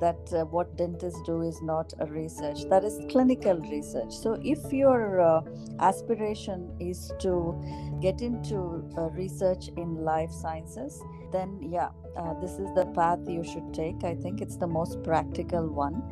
that 0.00 0.32
uh, 0.32 0.44
what 0.44 0.76
dentists 0.76 1.20
do 1.24 1.42
is 1.42 1.60
not 1.62 1.92
a 2.00 2.06
research. 2.06 2.64
That 2.68 2.84
is 2.84 2.98
clinical 3.10 3.56
research. 3.60 4.12
So 4.12 4.38
if 4.42 4.72
your 4.72 5.20
uh, 5.20 5.42
aspiration 5.80 6.74
is 6.80 7.12
to 7.20 7.54
get 8.00 8.20
into 8.20 8.88
uh, 8.96 9.10
research 9.10 9.68
in 9.76 10.04
life 10.04 10.30
sciences, 10.30 11.00
then 11.32 11.58
yeah, 11.62 11.88
uh, 12.16 12.34
this 12.40 12.52
is 12.52 12.72
the 12.74 12.86
path 12.94 13.20
you 13.26 13.42
should 13.42 13.72
take. 13.72 14.04
I 14.04 14.14
think 14.14 14.40
it's 14.40 14.56
the 14.56 14.66
most 14.66 15.02
practical 15.02 15.68
one. 15.68 16.02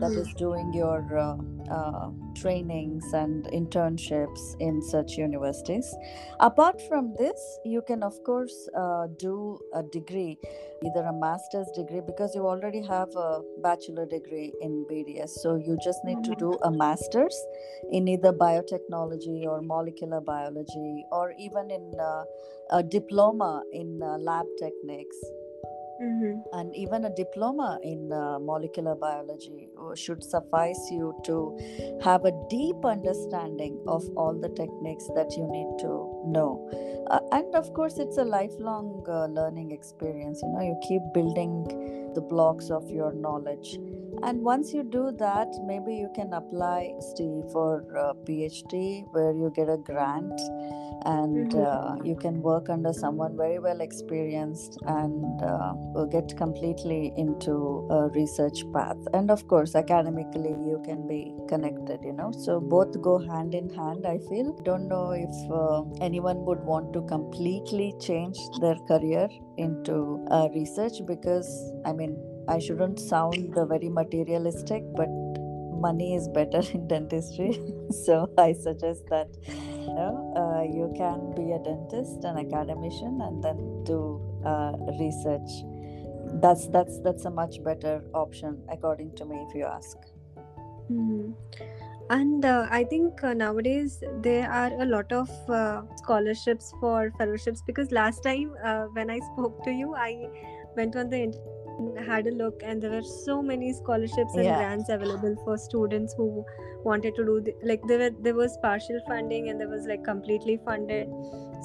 That 0.00 0.12
is 0.12 0.32
doing 0.34 0.72
your 0.72 1.18
uh, 1.18 1.36
uh, 1.70 2.10
trainings 2.34 3.12
and 3.12 3.44
internships 3.46 4.56
in 4.60 4.80
such 4.80 5.18
universities. 5.18 5.94
Apart 6.40 6.80
from 6.88 7.14
this, 7.18 7.58
you 7.64 7.82
can, 7.82 8.02
of 8.02 8.14
course, 8.24 8.68
uh, 8.76 9.08
do 9.18 9.58
a 9.74 9.82
degree, 9.82 10.38
either 10.84 11.06
a 11.06 11.12
master's 11.12 11.70
degree, 11.74 12.00
because 12.06 12.34
you 12.34 12.46
already 12.46 12.82
have 12.82 13.08
a 13.16 13.40
bachelor 13.62 14.06
degree 14.06 14.52
in 14.60 14.84
BDS. 14.90 15.30
So 15.30 15.56
you 15.56 15.76
just 15.82 16.04
need 16.04 16.22
to 16.24 16.34
do 16.34 16.58
a 16.62 16.70
master's 16.70 17.36
in 17.90 18.08
either 18.08 18.32
biotechnology 18.32 19.44
or 19.44 19.62
molecular 19.62 20.20
biology, 20.20 21.04
or 21.12 21.32
even 21.38 21.70
in 21.70 21.92
uh, 22.00 22.24
a 22.70 22.82
diploma 22.82 23.62
in 23.72 24.00
uh, 24.02 24.18
lab 24.18 24.46
techniques 24.58 25.16
Mm-hmm. 26.02 26.58
and 26.58 26.74
even 26.74 27.04
a 27.04 27.10
diploma 27.14 27.78
in 27.84 28.10
uh, 28.10 28.36
molecular 28.40 28.96
biology 28.96 29.68
uh, 29.80 29.94
should 29.94 30.24
suffice 30.24 30.90
you 30.90 31.14
to 31.24 31.56
have 32.02 32.24
a 32.24 32.32
deep 32.50 32.84
understanding 32.84 33.78
of 33.86 34.02
all 34.16 34.34
the 34.34 34.48
techniques 34.48 35.06
that 35.14 35.30
you 35.36 35.46
need 35.46 35.68
to 35.78 35.92
know. 36.26 36.68
Uh, 37.08 37.20
and 37.30 37.54
of 37.54 37.72
course 37.72 37.98
it's 37.98 38.18
a 38.18 38.24
lifelong 38.24 39.04
uh, 39.08 39.26
learning 39.26 39.70
experience. 39.70 40.40
You 40.42 40.48
know 40.48 40.62
you 40.62 40.76
keep 40.88 41.02
building 41.14 42.10
the 42.14 42.20
blocks 42.20 42.70
of 42.70 42.90
your 42.90 43.12
knowledge 43.12 43.78
and 44.22 44.42
once 44.42 44.72
you 44.72 44.82
do 44.82 45.10
that 45.18 45.48
maybe 45.66 45.94
you 45.94 46.08
can 46.14 46.32
apply 46.32 46.92
steve 47.00 47.44
for 47.52 47.84
uh, 47.98 48.12
phd 48.26 49.04
where 49.12 49.32
you 49.32 49.50
get 49.54 49.68
a 49.68 49.76
grant 49.76 50.40
and 51.04 51.52
Mhm. 51.52 51.66
uh, 51.66 51.96
you 52.04 52.14
can 52.16 52.40
work 52.42 52.68
under 52.70 52.92
someone 52.92 53.36
very 53.36 53.58
well 53.58 53.80
experienced 53.80 54.78
and 54.86 55.42
uh, 55.42 55.72
will 55.94 56.06
get 56.06 56.36
completely 56.36 57.12
into 57.16 57.54
a 57.90 58.08
research 58.10 58.64
path. 58.72 58.96
And 59.12 59.30
of 59.30 59.46
course 59.48 59.74
academically 59.74 60.50
you 60.50 60.80
can 60.84 61.06
be 61.08 61.34
connected 61.48 62.00
you 62.04 62.12
know. 62.12 62.30
So 62.32 62.60
both 62.60 63.00
go 63.02 63.18
hand 63.18 63.54
in 63.54 63.68
hand 63.70 64.06
i 64.06 64.18
feel. 64.28 64.52
Don't 64.64 64.88
know 64.88 65.10
if 65.10 65.34
uh, 65.50 65.82
anyone 66.00 66.44
would 66.44 66.62
want 66.64 66.92
to 66.92 67.02
completely 67.02 67.94
change 68.00 68.38
their 68.60 68.76
career 68.86 69.28
into 69.56 70.24
uh, 70.30 70.48
research 70.54 71.04
because 71.06 71.48
i 71.84 71.92
mean 71.92 72.16
i 72.48 72.58
shouldn't 72.58 72.98
sound 72.98 73.54
very 73.54 73.88
materialistic 73.88 74.82
but 74.96 75.08
money 75.82 76.14
is 76.14 76.28
better 76.28 76.62
in 76.74 76.86
dentistry. 76.86 77.58
So 78.04 78.14
i 78.38 78.52
suggest 78.52 79.02
that 79.10 79.28
you 79.86 79.94
know 79.98 80.12
uh, 80.42 80.62
you 80.62 80.86
can 80.96 81.34
be 81.38 81.52
a 81.52 81.58
dentist 81.58 82.24
an 82.24 82.38
academician 82.38 83.20
and 83.20 83.42
then 83.42 83.58
do 83.84 83.98
uh, 84.44 84.72
research. 85.00 85.50
That's 86.44 86.68
that's 86.68 86.98
that's 87.00 87.24
a 87.26 87.30
much 87.30 87.62
better 87.62 88.02
option 88.14 88.62
according 88.70 89.14
to 89.16 89.26
me 89.26 89.44
if 89.48 89.54
you 89.54 89.66
ask. 89.66 89.96
Mhm. 90.90 91.34
And 92.10 92.44
uh, 92.44 92.66
I 92.70 92.84
think 92.84 93.22
uh, 93.24 93.32
nowadays 93.32 94.02
there 94.22 94.50
are 94.50 94.72
a 94.82 94.84
lot 94.84 95.12
of 95.12 95.30
uh, 95.48 95.82
scholarships 95.96 96.72
for 96.80 97.12
fellowships 97.18 97.62
because 97.66 97.90
last 97.90 98.22
time 98.22 98.54
uh, 98.64 98.84
when 98.98 99.10
I 99.10 99.18
spoke 99.32 99.62
to 99.64 99.70
you, 99.70 99.94
I 99.94 100.28
went 100.76 100.96
on 100.96 101.08
the 101.10 101.22
had 102.06 102.26
a 102.26 102.30
look, 102.30 102.62
and 102.64 102.82
there 102.82 102.90
were 102.90 103.02
so 103.02 103.42
many 103.42 103.72
scholarships 103.72 104.34
and 104.34 104.44
Yeah. 104.44 104.58
grants 104.58 104.88
available 104.88 105.36
for 105.44 105.56
students 105.58 106.14
who 106.14 106.44
wanted 106.84 107.14
to 107.16 107.24
do 107.24 107.40
the, 107.40 107.54
like 107.72 107.86
there 107.92 107.98
were 108.04 108.10
there 108.28 108.34
was 108.34 108.56
partial 108.66 109.00
funding 109.08 109.48
and 109.50 109.60
there 109.60 109.68
was 109.68 109.86
like 109.86 110.04
completely 110.04 110.58
funded. 110.64 111.08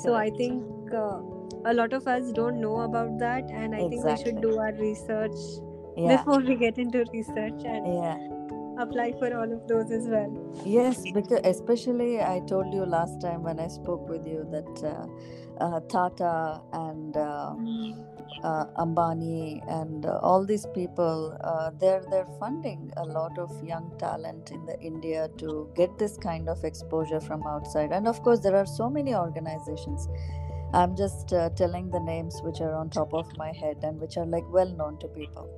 So 0.06 0.14
I 0.16 0.30
think 0.42 0.94
uh, 0.94 1.20
a 1.66 1.74
lot 1.74 1.94
of 1.94 2.08
us 2.08 2.32
don't 2.32 2.62
know 2.62 2.82
about 2.82 3.18
that, 3.20 3.50
and 3.64 3.76
I 3.76 3.88
think 3.90 4.06
we 4.06 4.18
should 4.26 4.42
do 4.42 4.58
our 4.58 4.74
research 4.74 5.40
yeah 5.98 6.18
before 6.18 6.40
we 6.50 6.56
get 6.56 6.78
into 6.78 7.06
research 7.14 7.64
and 7.76 7.94
yeah 7.94 8.18
apply 8.80 9.14
for 9.14 9.34
all 9.38 9.52
of 9.52 9.68
those 9.68 9.92
as 9.92 10.08
well. 10.08 10.32
Yes, 10.66 11.04
because 11.14 11.42
especially 11.44 12.22
I 12.22 12.42
told 12.48 12.74
you 12.74 12.86
last 12.86 13.22
time 13.22 13.44
when 13.44 13.60
I 13.60 13.68
spoke 13.68 14.08
with 14.08 14.26
you 14.26 14.48
that 14.52 14.84
uh, 14.84 15.64
uh, 15.64 15.80
Tata 15.82 16.62
and 16.74 17.18
uh, 17.18 17.56
uh, 18.44 18.66
Ambani 18.78 19.62
and 19.68 20.06
all 20.06 20.46
these 20.46 20.66
people, 20.74 21.38
uh, 21.44 21.72
they're 21.80 22.04
they're 22.12 22.28
funding 22.40 22.92
a 22.98 23.06
lot 23.06 23.38
of 23.38 23.52
young 23.64 23.92
talent 23.98 24.52
in 24.52 24.66
the 24.66 24.80
India 24.80 25.30
to 25.38 25.70
get 25.76 25.98
this 25.98 26.18
kind 26.18 26.50
of 26.50 26.64
exposure 26.64 27.20
from 27.20 27.46
outside. 27.48 27.92
And 27.92 28.08
of 28.08 28.22
course, 28.24 28.40
there 28.40 28.56
are 28.56 28.66
so 28.66 28.90
many 28.90 29.16
organizations. 29.16 30.08
I'm 30.74 30.96
just 30.98 31.32
uh, 31.32 31.50
telling 31.52 31.90
the 31.90 32.00
names 32.00 32.42
which 32.44 32.60
are 32.60 32.74
on 32.76 32.90
top 32.90 33.14
of 33.14 33.26
my 33.38 33.54
head 33.54 33.78
and 33.84 34.00
which 34.00 34.18
are 34.18 34.26
like 34.26 34.44
well 34.52 34.70
known 34.70 34.98
to 35.00 35.08
people. 35.08 35.50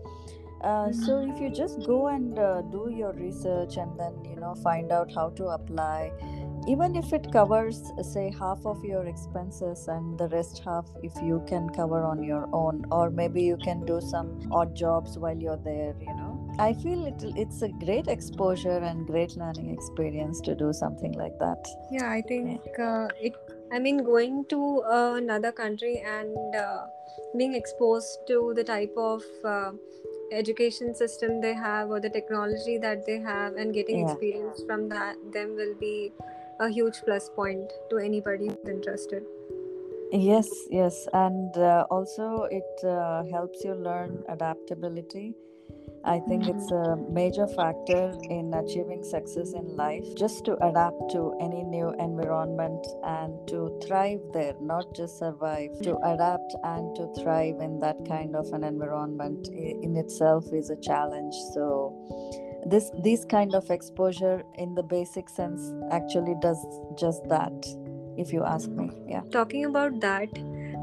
Uh, 0.61 0.91
so 0.91 1.19
if 1.19 1.39
you 1.39 1.49
just 1.49 1.85
go 1.85 2.07
and 2.07 2.37
uh, 2.37 2.61
do 2.63 2.89
your 2.93 3.13
research 3.13 3.77
and 3.77 3.97
then 3.97 4.13
you 4.25 4.35
know 4.35 4.53
find 4.55 4.91
out 4.91 5.09
how 5.13 5.29
to 5.29 5.45
apply 5.45 6.11
even 6.67 6.95
if 6.95 7.13
it 7.13 7.31
covers 7.31 7.81
uh, 7.97 8.03
say 8.03 8.29
half 8.37 8.65
of 8.65 8.83
your 8.83 9.05
expenses 9.07 9.87
and 9.87 10.19
the 10.19 10.27
rest 10.27 10.61
half 10.65 10.85
if 11.01 11.13
you 11.23 11.41
can 11.47 11.69
cover 11.69 12.03
on 12.03 12.21
your 12.21 12.47
own 12.51 12.83
or 12.91 13.09
maybe 13.09 13.41
you 13.41 13.57
can 13.63 13.85
do 13.85 14.01
some 14.01 14.37
odd 14.51 14.75
jobs 14.75 15.17
while 15.17 15.37
you're 15.37 15.63
there 15.63 15.95
you 16.01 16.13
know 16.15 16.53
i 16.59 16.73
feel 16.73 17.05
it, 17.05 17.23
it's 17.37 17.61
a 17.61 17.69
great 17.85 18.07
exposure 18.07 18.79
and 18.79 19.07
great 19.07 19.37
learning 19.37 19.69
experience 19.73 20.41
to 20.41 20.55
do 20.55 20.73
something 20.73 21.13
like 21.13 21.37
that 21.39 21.69
Yeah, 21.91 22.09
I 22.09 22.21
think 22.21 22.61
uh, 22.79 23.07
it. 23.19 23.33
I 23.71 23.79
mean, 23.79 24.03
going 24.03 24.45
to 24.49 24.81
uh, 24.81 25.13
another 25.15 25.51
country 25.51 26.03
and 26.05 26.55
uh, 26.55 26.85
being 27.37 27.53
exposed 27.53 28.19
to 28.27 28.53
the 28.55 28.63
type 28.63 28.93
of 28.97 29.23
uh, 29.45 29.71
education 30.31 30.93
system 30.95 31.41
they 31.41 31.53
have 31.53 31.89
or 31.89 31.99
the 31.99 32.09
technology 32.09 32.77
that 32.77 33.05
they 33.05 33.19
have 33.19 33.55
and 33.55 33.73
getting 33.73 33.97
Yeah. 33.97 33.99
experience 33.99 34.63
from 34.63 34.89
that 34.89 35.17
them 35.31 35.55
will 35.55 35.75
be 35.75 36.13
a 36.59 36.69
huge 36.69 37.01
plus 37.03 37.29
point 37.29 37.73
to 37.89 37.97
anybody 37.97 38.47
who's 38.47 38.69
interested. 38.69 39.25
Yes, 40.11 40.49
yes, 40.71 41.07
and 41.13 41.55
uh, 41.57 41.85
also 41.91 42.43
it 42.49 42.83
uh, 42.83 43.23
helps 43.25 43.63
you 43.63 43.73
learn 43.75 44.23
adaptability. 44.27 45.35
I 46.05 46.19
think 46.19 46.47
it's 46.47 46.71
a 46.71 46.95
major 46.95 47.47
factor 47.47 48.13
in 48.29 48.53
achieving 48.53 49.03
success 49.03 49.53
in 49.53 49.75
life, 49.75 50.05
just 50.15 50.45
to 50.45 50.53
adapt 50.65 51.11
to 51.11 51.33
any 51.41 51.63
new 51.63 51.93
environment 51.99 52.85
and 53.03 53.33
to 53.49 53.77
thrive 53.85 54.21
there, 54.33 54.53
not 54.61 54.95
just 54.95 55.19
survive, 55.19 55.71
to 55.83 55.97
adapt 55.97 56.55
and 56.63 56.95
to 56.95 57.13
thrive 57.21 57.59
in 57.59 57.79
that 57.81 57.97
kind 58.07 58.35
of 58.35 58.51
an 58.53 58.63
environment 58.63 59.47
in 59.49 59.97
itself 59.97 60.45
is 60.53 60.69
a 60.69 60.77
challenge. 60.77 61.33
So, 61.53 61.93
this 62.65 62.91
this 63.03 63.25
kind 63.25 63.55
of 63.55 63.69
exposure 63.69 64.43
in 64.55 64.75
the 64.75 64.83
basic 64.83 65.29
sense 65.29 65.73
actually 65.91 66.35
does 66.41 66.59
just 66.97 67.27
that 67.29 67.53
if 68.17 68.33
you 68.33 68.43
ask 68.43 68.69
me. 68.69 68.91
Yeah. 69.07 69.21
Talking 69.31 69.65
about 69.65 69.99
that, 70.01 70.29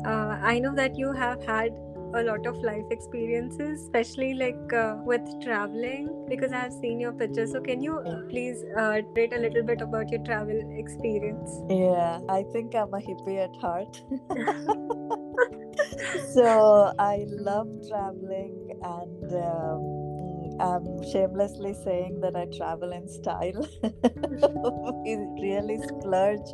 uh, 0.05 0.39
I 0.43 0.59
know 0.59 0.75
that 0.75 0.97
you 0.97 1.12
have 1.12 1.43
had 1.45 1.71
a 2.15 2.23
lot 2.23 2.47
of 2.47 2.57
life 2.63 2.85
experiences, 2.91 3.83
especially 3.83 4.35
like 4.35 4.73
uh, 4.73 4.97
with 5.05 5.23
traveling, 5.43 6.09
because 6.29 6.53
I 6.53 6.61
have 6.61 6.73
seen 6.73 7.01
your 7.01 7.13
pictures. 7.13 7.53
So, 7.53 7.61
can 7.61 7.83
you 7.83 7.99
uh, 7.99 8.23
please 8.29 8.65
uh, 8.77 9.01
rate 9.15 9.33
a 9.33 9.39
little 9.39 9.63
bit 9.63 9.81
about 9.81 10.11
your 10.11 10.23
travel 10.23 10.61
experience? 10.79 11.51
Yeah, 11.69 12.21
I 12.29 12.45
think 12.53 12.75
I'm 12.75 12.93
a 12.95 12.99
hippie 12.99 13.39
at 13.43 13.55
heart. 13.61 14.03
so 16.35 16.93
I 16.99 17.25
love 17.29 17.69
traveling, 17.89 18.71
and 18.83 19.35
um, 19.35 20.61
I'm 20.61 21.03
shamelessly 21.13 21.75
saying 21.85 22.21
that 22.21 22.37
I 22.37 22.47
travel 22.57 22.93
in 22.93 23.09
style. 23.09 23.67
we 25.05 25.17
really 25.43 25.79
splurge 25.89 26.49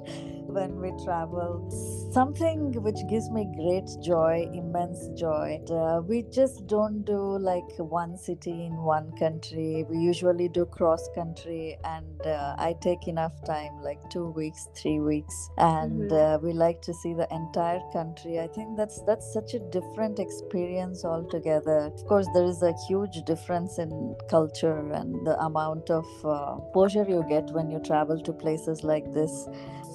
when 0.53 0.81
we 0.81 0.93
travel. 1.05 1.69
Something 2.13 2.73
which 2.83 2.99
gives 3.09 3.31
me 3.31 3.47
great 3.57 3.89
joy, 4.05 4.47
immense 4.53 5.09
joy. 5.19 5.61
Uh, 5.71 6.03
we 6.07 6.25
just 6.31 6.67
don't 6.67 7.05
do 7.05 7.39
like 7.39 7.65
one 7.79 8.19
city 8.19 8.67
in 8.67 8.77
one 8.77 9.13
country. 9.19 9.85
We 9.89 9.99
usually 9.99 10.49
do 10.49 10.67
cross 10.67 11.09
country, 11.15 11.79
and 11.85 12.21
uh, 12.27 12.55
I 12.59 12.75
take 12.83 13.09
enough 13.09 13.33
time, 13.47 13.81
like 13.83 13.99
two 14.11 14.29
weeks, 14.31 14.69
three 14.77 15.01
weeks, 15.01 15.35
and 15.57 16.11
Mhm. 16.11 16.21
uh, 16.23 16.39
we 16.43 16.53
like 16.53 16.83
to 16.83 16.93
see 16.95 17.15
the 17.15 17.29
entire 17.35 17.81
country. 17.93 18.39
I 18.41 18.49
think 18.49 18.77
that's 18.77 19.01
that's 19.07 19.33
such 19.33 19.55
a 19.55 19.61
different 19.79 20.19
experience 20.19 21.05
altogether. 21.05 21.79
Of 21.95 22.05
course, 22.07 22.29
there 22.35 22.45
is 22.45 22.63
a 22.63 22.75
huge 22.89 23.23
difference 23.33 23.79
in 23.79 23.91
culture 24.29 24.79
and 25.01 25.27
the 25.27 25.37
amount 25.49 25.91
of 25.91 26.07
uh, 26.25 26.57
exposure 26.63 27.05
you 27.09 27.25
get 27.29 27.51
when 27.53 27.71
you 27.71 27.81
travel 27.81 28.21
to 28.21 28.33
places 28.33 28.85
like 28.85 29.13
this. 29.15 29.33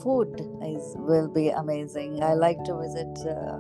Food 0.04 0.42
is 0.64 0.96
will 0.98 1.28
be 1.28 1.50
amazing. 1.50 2.24
I 2.24 2.34
like 2.34 2.64
to 2.66 2.78
visit. 2.78 3.18
Uh, 3.26 3.60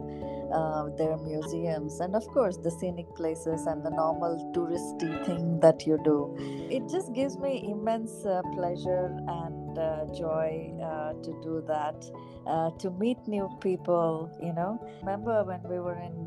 uh, 0.52 0.90
their 0.98 1.18
museums 1.18 2.00
and 2.00 2.16
of 2.16 2.26
course 2.28 2.58
the 2.58 2.72
scenic 2.72 3.14
places 3.16 3.66
and 3.66 3.84
the 3.84 3.90
normal 3.90 4.52
touristy 4.56 5.26
thing 5.26 5.60
that 5.60 5.86
you 5.86 6.00
do 6.04 6.36
it 6.72 6.88
just 6.90 7.14
gives 7.14 7.38
me 7.38 7.68
immense 7.70 8.26
uh, 8.26 8.42
pleasure 8.54 9.16
and 9.28 9.78
uh, 9.78 10.06
joy 10.18 10.72
uh, 10.82 11.14
to 11.22 11.38
do 11.44 11.64
that 11.68 12.06
uh, 12.48 12.70
to 12.80 12.90
meet 12.92 13.18
new 13.28 13.50
people 13.62 14.32
you 14.42 14.54
know 14.54 14.80
remember 15.02 15.44
when 15.44 15.62
we 15.64 15.80
were 15.80 16.00
in 16.00 16.18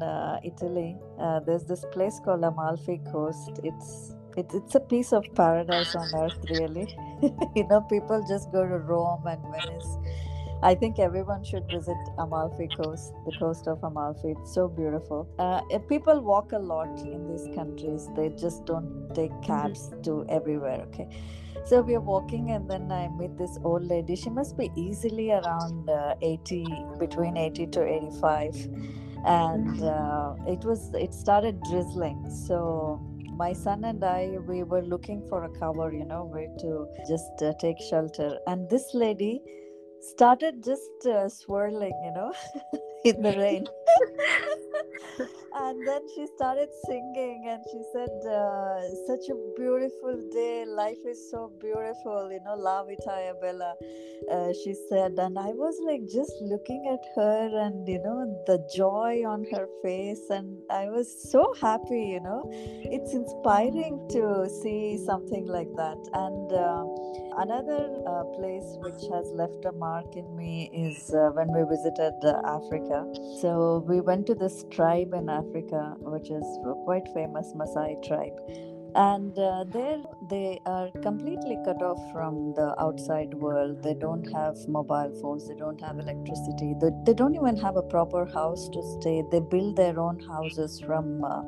italy 0.45 0.97
there's 1.47 1.65
this 1.65 1.85
place 1.93 2.21
called 2.25 2.45
amalfi 2.45 3.01
coast 3.11 3.61
it's 3.65 4.15
it's, 4.37 4.55
it's 4.55 4.75
a 4.75 4.81
piece 4.81 5.13
of 5.13 5.25
paradise 5.35 5.95
on 5.95 6.09
earth 6.15 6.39
really 6.51 6.87
you 7.57 7.67
know 7.69 7.81
people 7.83 8.25
just 8.29 8.51
go 8.53 8.67
to 8.67 8.79
rome 8.79 9.27
and 9.27 9.43
venice 9.53 9.97
I 10.63 10.75
think 10.75 10.99
everyone 10.99 11.43
should 11.43 11.71
visit 11.71 11.97
Amalfi 12.19 12.69
Coast, 12.69 13.15
the 13.25 13.33
coast 13.39 13.67
of 13.67 13.83
Amalfi. 13.83 14.33
It's 14.33 14.53
so 14.53 14.69
beautiful. 14.69 15.27
Uh, 15.39 15.63
people 15.89 16.21
walk 16.21 16.53
a 16.53 16.59
lot 16.59 16.99
in 17.01 17.27
these 17.29 17.49
countries. 17.55 18.09
They 18.15 18.29
just 18.29 18.67
don't 18.67 19.09
take 19.15 19.33
cabs 19.43 19.91
to 20.03 20.27
everywhere. 20.29 20.83
Okay, 20.89 21.09
so 21.65 21.81
we 21.81 21.95
are 21.95 22.01
walking, 22.01 22.51
and 22.51 22.71
then 22.71 22.93
I 22.93 23.09
meet 23.09 23.39
this 23.39 23.59
old 23.65 23.85
lady. 23.85 24.17
She 24.17 24.29
must 24.29 24.59
be 24.59 24.71
easily 24.77 25.31
around 25.31 25.89
uh, 25.89 26.17
eighty, 26.21 26.67
between 26.99 27.39
eighty 27.39 27.67
to 27.69 27.83
eighty-five, 27.83 28.55
and 29.25 29.83
uh, 29.83 30.35
it 30.47 30.63
was 30.63 30.93
it 30.93 31.15
started 31.15 31.59
drizzling. 31.71 32.29
So 32.29 33.01
my 33.41 33.53
son 33.55 33.85
and 33.85 34.05
I, 34.05 34.37
we 34.47 34.63
were 34.65 34.83
looking 34.83 35.21
for 35.29 35.45
a 35.45 35.51
cover, 35.59 35.91
you 35.93 36.05
know, 36.05 36.25
where 36.25 36.53
to 36.63 36.71
just 37.09 37.43
uh, 37.43 37.55
take 37.59 37.81
shelter. 37.89 38.39
And 38.47 38.69
this 38.69 38.87
lady 38.93 39.41
started 40.13 40.63
just 40.63 41.07
uh, 41.07 41.27
swirling, 41.29 41.97
you 42.05 42.13
know, 42.13 42.33
in 43.05 43.23
the 43.23 43.33
rain. 43.37 43.67
and 45.55 45.87
then 45.87 46.03
she 46.15 46.27
started 46.37 46.69
singing 46.87 47.47
and 47.49 47.63
she 47.71 47.83
said, 47.93 48.11
uh, 48.27 48.81
Such 49.07 49.29
a 49.29 49.37
beautiful 49.57 50.17
day. 50.33 50.65
Life 50.67 51.03
is 51.07 51.31
so 51.31 51.53
beautiful, 51.61 52.31
you 52.33 52.41
know, 52.45 52.57
La 52.57 52.85
Vita 52.85 53.17
è 53.17 53.35
Bella. 53.41 53.75
Uh, 54.31 54.53
she 54.53 54.75
said, 54.89 55.19
and 55.19 55.39
I 55.39 55.53
was 55.53 55.81
like 55.85 56.03
just 56.07 56.33
looking 56.43 56.87
at 56.87 57.01
her 57.17 57.51
and, 57.65 57.89
you 57.89 57.99
know, 58.03 58.43
the 58.47 58.59
joy 58.75 59.25
on 59.27 59.45
her 59.53 59.67
face. 59.83 60.29
And 60.31 60.59
I 60.71 60.89
was 60.89 61.09
so 61.31 61.55
happy, 61.61 62.05
you 62.15 62.21
know. 62.21 62.49
It's 62.53 63.13
inspiring 63.15 64.07
to 64.11 64.49
see 64.63 64.99
something 65.05 65.47
like 65.47 65.73
that. 65.77 65.99
And 66.13 66.53
uh, 66.53 66.85
another 67.39 67.89
uh, 68.07 68.25
place 68.37 68.77
which 68.85 69.03
has 69.11 69.27
left 69.33 69.65
a 69.65 69.73
mark 69.73 70.17
in 70.17 70.37
me 70.37 70.71
is 70.73 71.13
uh, 71.15 71.31
when 71.31 71.49
we 71.53 71.65
visited 71.69 72.15
uh, 72.23 72.41
Africa. 72.91 73.39
So 73.41 73.85
we 73.87 74.01
went 74.01 74.27
to 74.27 74.35
this 74.35 74.65
tribe 74.71 75.15
in 75.15 75.29
Africa, 75.29 75.97
which 76.01 76.31
is 76.31 76.45
quite 76.85 77.07
famous 77.15 77.53
Maasai 77.55 78.03
tribe. 78.07 78.39
And 78.97 79.39
uh, 79.39 79.65
there 79.69 80.03
they 80.29 80.61
are 80.67 80.91
completely 81.01 81.57
cut 81.65 81.81
off 81.81 82.01
from 82.13 82.55
the 82.55 82.75
outside 82.81 83.33
world. 83.35 83.85
They 83.85 83.95
don't 83.95 84.25
have 84.33 84.57
mobile 84.67 85.13
phones, 85.23 85.47
they 85.47 85.55
don't 85.55 85.81
have 85.81 86.01
electricity, 86.01 86.75
they, 86.81 86.91
they 87.07 87.15
don't 87.15 87.37
even 87.37 87.57
have 87.59 87.77
a 87.77 87.83
proper 87.83 88.27
house 88.27 88.69
to 88.71 88.83
stay. 88.99 89.23
They 89.31 89.39
build 89.39 89.77
their 89.77 90.01
own 90.01 90.19
houses 90.19 90.81
from 90.81 91.23
uh, 91.23 91.43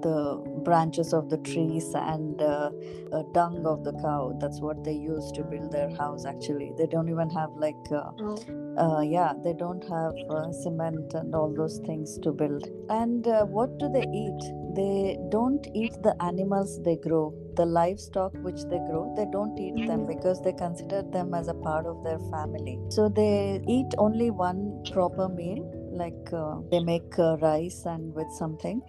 the 0.00 0.36
branches 0.64 1.12
of 1.12 1.28
the 1.30 1.38
trees 1.38 1.92
and 1.94 2.40
uh, 2.40 2.70
uh, 3.12 3.22
dung 3.32 3.66
of 3.66 3.84
the 3.84 3.92
cow. 4.02 4.36
That's 4.40 4.60
what 4.60 4.84
they 4.84 4.92
use 4.92 5.30
to 5.32 5.42
build 5.44 5.72
their 5.72 5.90
house, 5.96 6.24
actually. 6.24 6.72
They 6.78 6.86
don't 6.86 7.08
even 7.08 7.30
have 7.30 7.50
like. 7.56 7.90
Uh, 7.90 8.10
Oh. 8.22 8.36
uh, 8.78 9.00
yeah, 9.00 9.32
they 9.44 9.52
don't 9.52 9.82
have 9.88 10.14
uh, 10.30 10.52
cement 10.52 11.14
and 11.14 11.34
all 11.34 11.52
those 11.54 11.78
things 11.86 12.18
to 12.18 12.32
build. 12.32 12.68
And 12.88 13.26
uh, 13.26 13.44
what 13.44 13.78
do 13.78 13.88
they 13.88 14.06
eat? 14.12 14.42
They 14.74 15.18
don't 15.30 15.66
eat 15.74 15.92
the 16.02 16.14
animals 16.22 16.80
they 16.82 16.96
grow, 16.96 17.34
the 17.56 17.66
livestock 17.66 18.32
which 18.42 18.62
they 18.70 18.78
grow, 18.90 19.12
they 19.16 19.26
don't 19.32 19.58
eat 19.58 19.74
them 19.86 20.06
because 20.06 20.40
they 20.42 20.52
consider 20.52 21.02
them 21.02 21.34
as 21.34 21.48
a 21.48 21.54
part 21.54 21.86
of 21.86 22.02
their 22.04 22.18
family. 22.30 22.78
So 22.90 23.08
they 23.08 23.60
eat 23.68 23.94
only 23.98 24.30
one 24.30 24.84
proper 24.92 25.28
meal, 25.28 25.60
like 25.92 26.32
uh, 26.32 26.56
they 26.70 26.80
make 26.80 27.18
uh, 27.18 27.36
rice 27.38 27.82
and 27.84 28.14
with 28.14 28.30
something. 28.38 28.82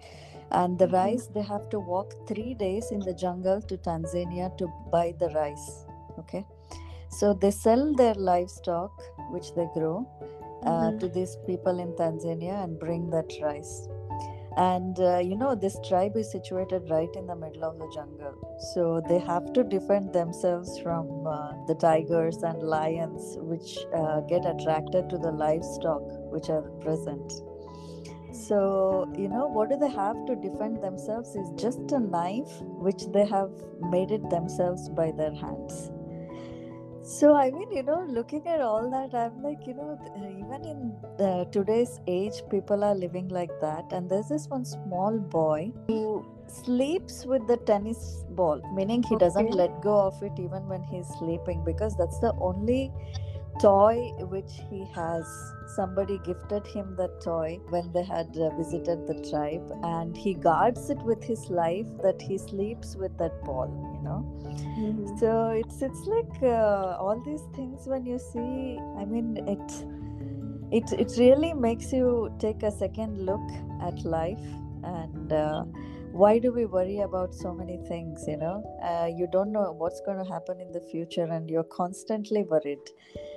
And 0.52 0.78
the 0.78 0.88
rice, 0.88 1.28
they 1.34 1.42
have 1.42 1.68
to 1.70 1.80
walk 1.80 2.12
three 2.26 2.54
days 2.54 2.90
in 2.90 3.00
the 3.00 3.14
jungle 3.14 3.62
to 3.62 3.76
Tanzania 3.78 4.56
to 4.58 4.68
buy 4.90 5.14
the 5.18 5.28
rice. 5.30 5.86
Okay. 6.18 6.44
So 7.08 7.32
they 7.34 7.50
sell 7.50 7.94
their 7.94 8.14
livestock, 8.14 8.90
which 9.30 9.54
they 9.54 9.68
grow, 9.74 10.06
uh, 10.64 10.90
Mhm. 10.90 11.00
to 11.00 11.08
these 11.08 11.36
people 11.46 11.78
in 11.78 11.92
Tanzania 11.94 12.62
and 12.64 12.78
bring 12.78 13.10
that 13.10 13.32
rice. 13.42 13.88
And 14.56 14.98
uh, 15.00 15.18
you 15.18 15.36
know, 15.36 15.54
this 15.54 15.76
tribe 15.88 16.16
is 16.16 16.30
situated 16.30 16.90
right 16.90 17.14
in 17.16 17.26
the 17.26 17.34
middle 17.34 17.64
of 17.64 17.78
the 17.78 17.88
jungle. 17.94 18.34
So 18.74 19.00
they 19.08 19.18
have 19.18 19.52
to 19.54 19.64
defend 19.64 20.12
themselves 20.12 20.78
from 20.80 21.26
uh, 21.26 21.52
the 21.66 21.74
tigers 21.74 22.42
and 22.42 22.62
lions, 22.62 23.38
which 23.38 23.78
uh, 23.94 24.20
get 24.20 24.44
attracted 24.44 25.08
to 25.08 25.16
the 25.16 25.32
livestock 25.32 26.02
which 26.30 26.50
are 26.50 26.62
present. 26.80 27.32
So, 28.32 29.12
you 29.16 29.28
know, 29.28 29.46
what 29.46 29.70
do 29.70 29.76
they 29.76 29.90
have 29.90 30.24
to 30.26 30.36
defend 30.36 30.82
themselves 30.82 31.34
is 31.36 31.50
just 31.56 31.92
a 31.92 31.98
knife 32.00 32.60
which 32.62 33.06
they 33.12 33.26
have 33.26 33.50
made 33.80 34.10
it 34.10 34.28
themselves 34.30 34.88
by 34.88 35.12
their 35.12 35.34
hands. 35.34 35.90
So, 37.04 37.34
I 37.34 37.50
mean, 37.50 37.70
you 37.72 37.82
know, 37.82 38.04
looking 38.08 38.46
at 38.46 38.60
all 38.60 38.88
that, 38.90 39.12
I'm 39.12 39.42
like, 39.42 39.66
you 39.66 39.74
know, 39.74 39.98
even 40.16 40.64
in 40.64 40.94
the, 41.18 41.48
today's 41.50 42.00
age, 42.06 42.42
people 42.48 42.84
are 42.84 42.94
living 42.94 43.28
like 43.28 43.50
that. 43.60 43.92
And 43.92 44.08
there's 44.08 44.28
this 44.28 44.46
one 44.48 44.64
small 44.64 45.18
boy 45.18 45.72
who 45.88 46.24
sleeps 46.46 47.26
with 47.26 47.46
the 47.48 47.56
tennis 47.56 48.24
ball, 48.30 48.62
meaning 48.74 49.02
he 49.02 49.16
doesn't 49.16 49.48
Okay. 49.48 49.56
let 49.56 49.82
go 49.82 49.98
of 50.00 50.22
it 50.22 50.32
even 50.38 50.68
when 50.68 50.84
he's 50.84 51.08
sleeping 51.18 51.64
because 51.64 51.96
that's 51.96 52.18
the 52.20 52.32
only 52.40 52.92
toy 53.60 54.10
which 54.34 54.52
he 54.70 54.84
has. 54.94 55.24
Somebody 55.74 56.18
gifted 56.24 56.66
him 56.66 56.96
that 56.96 57.20
toy 57.22 57.58
when 57.70 57.92
they 57.92 58.02
had 58.04 58.36
uh, 58.36 58.50
visited 58.56 59.06
the 59.06 59.14
tribe, 59.30 59.70
and 59.82 60.16
he 60.16 60.34
guards 60.34 60.90
it 60.90 60.98
with 61.02 61.22
his 61.24 61.48
life 61.48 61.86
that 62.02 62.20
he 62.20 62.36
sleeps 62.38 62.94
with 62.96 63.16
that 63.18 63.42
ball, 63.44 63.68
you 63.94 64.02
know. 64.02 64.20
Mhm. 64.78 65.18
So 65.18 65.48
it's 65.50 65.80
it's 65.82 66.04
like 66.06 66.42
uh, 66.42 66.96
all 66.98 67.20
these 67.24 67.44
things 67.54 67.86
when 67.86 68.04
you 68.04 68.18
see. 68.18 68.78
I 68.98 69.04
mean, 69.04 69.36
it 69.46 69.86
it 70.70 70.92
it 70.92 71.16
really 71.18 71.54
makes 71.54 71.92
you 71.92 72.30
take 72.38 72.62
a 72.62 72.70
second 72.70 73.24
look 73.24 73.48
at 73.80 74.04
life 74.04 74.46
and. 74.82 75.32
Uh, 75.32 75.64
why 76.12 76.38
do 76.38 76.52
we 76.52 76.66
worry 76.66 77.00
about 77.00 77.34
so 77.34 77.54
many 77.54 77.78
things 77.88 78.24
you 78.28 78.36
know? 78.36 78.62
Uh, 78.82 79.06
you 79.06 79.26
don't 79.32 79.50
know 79.50 79.72
what's 79.72 80.00
going 80.02 80.18
to 80.22 80.30
happen 80.30 80.60
in 80.60 80.70
the 80.70 80.80
future 80.80 81.24
and 81.24 81.48
you're 81.48 81.64
constantly 81.64 82.42
worried. 82.42 82.86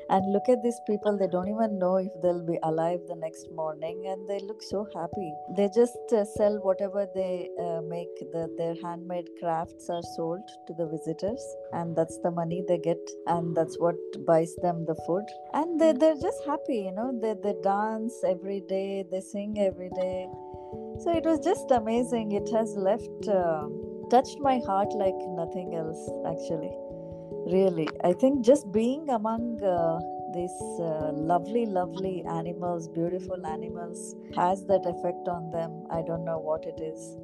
And 0.10 0.32
look 0.34 0.50
at 0.50 0.62
these 0.62 0.80
people 0.86 1.18
they 1.18 1.28
don't 1.28 1.48
even 1.48 1.80
know 1.80 1.96
if 1.96 2.12
they'll 2.22 2.46
be 2.46 2.60
alive 2.64 3.00
the 3.08 3.16
next 3.16 3.50
morning 3.52 4.06
and 4.08 4.28
they 4.28 4.40
look 4.46 4.62
so 4.62 4.88
happy. 4.94 5.34
They 5.56 5.70
just 5.74 5.98
uh, 6.12 6.26
sell 6.26 6.60
whatever 6.62 7.08
they 7.16 7.50
uh, 7.60 7.82
make. 7.82 8.14
The, 8.34 8.54
their 8.58 8.76
handmade 8.84 9.30
crafts 9.40 9.90
are 9.90 10.04
sold 10.16 10.42
to 10.68 10.74
the 10.74 10.86
visitors 10.88 11.44
and 11.72 11.96
that's 11.96 12.20
the 12.20 12.32
money 12.32 12.64
they 12.68 12.78
get 12.78 13.00
and 13.28 13.56
that's 13.56 13.80
what 13.80 13.96
buys 14.28 14.54
them 14.62 14.86
the 14.86 14.96
food. 15.08 15.24
And 15.54 15.80
they, 15.80 15.94
they're 15.94 16.22
just 16.22 16.46
happy 16.46 16.78
you 16.86 16.92
know? 16.92 17.18
They, 17.22 17.36
they 17.42 17.56
dance 17.64 18.14
every 18.28 18.62
day 18.68 19.06
they 19.10 19.22
sing 19.22 19.60
every 19.60 19.90
day 19.96 20.28
so 21.00 21.12
it 21.16 21.26
was 21.26 21.40
just 21.40 21.72
amazing. 21.72 22.32
It 22.32 22.50
has 22.54 22.76
left 22.76 23.28
uh, 23.28 23.68
touched 24.10 24.40
my 24.40 24.60
heart 24.60 24.94
like 24.94 25.18
nothing 25.30 25.76
else 25.76 26.02
actually. 26.28 26.74
Really. 27.52 27.88
I 28.04 28.14
think 28.14 28.46
just 28.46 28.72
being 28.72 29.10
among 29.10 29.62
uh, 29.64 30.00
these 30.34 30.58
uh, 30.80 31.12
lovely 31.14 31.66
lovely 31.66 32.24
animals 32.28 32.88
beautiful 32.88 33.46
animals 33.46 34.16
has 34.36 34.66
that 34.66 34.86
effect 34.86 35.28
on 35.28 35.52
them. 35.52 35.86
I 35.92 36.02
don't 36.02 36.26
know 36.26 36.40
what 36.40 36.66
it 36.66 36.82
is. 36.82 37.18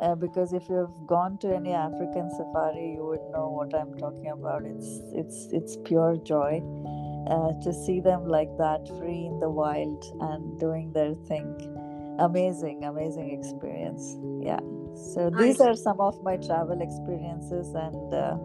Uh, 0.00 0.14
because 0.14 0.52
if 0.52 0.68
you've 0.68 1.06
gone 1.06 1.38
to 1.38 1.54
any 1.54 1.72
african 1.72 2.28
safari 2.30 2.94
you 2.96 3.04
would 3.04 3.22
know 3.30 3.48
what 3.50 3.72
i'm 3.74 3.94
talking 3.98 4.30
about. 4.30 4.64
It's 4.64 5.00
it's 5.14 5.48
it's 5.52 5.76
pure 5.84 6.16
joy 6.16 6.60
uh, 7.26 7.52
to 7.62 7.72
see 7.72 8.00
them 8.00 8.26
like 8.26 8.50
that, 8.58 8.86
free 8.98 9.26
in 9.26 9.38
the 9.40 9.48
wild 9.48 10.04
and 10.20 10.58
doing 10.58 10.92
their 10.92 11.14
thing. 11.14 11.71
Amazing, 12.22 12.84
amazing 12.84 13.30
experience. 13.30 14.16
Yeah. 14.40 14.60
So 14.94 15.30
these 15.36 15.60
are 15.60 15.74
some 15.74 16.00
of 16.00 16.22
my 16.22 16.36
travel 16.36 16.80
experiences, 16.80 17.74
and 17.74 18.14
uh, 18.14 18.36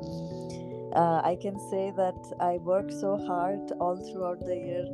uh, 0.98 1.22
I 1.24 1.38
can 1.40 1.60
say 1.70 1.92
that 1.96 2.18
I 2.40 2.58
work 2.58 2.90
so 2.90 3.18
hard 3.28 3.72
all 3.80 3.98
throughout 3.98 4.40
the 4.40 4.56
year 4.56 4.86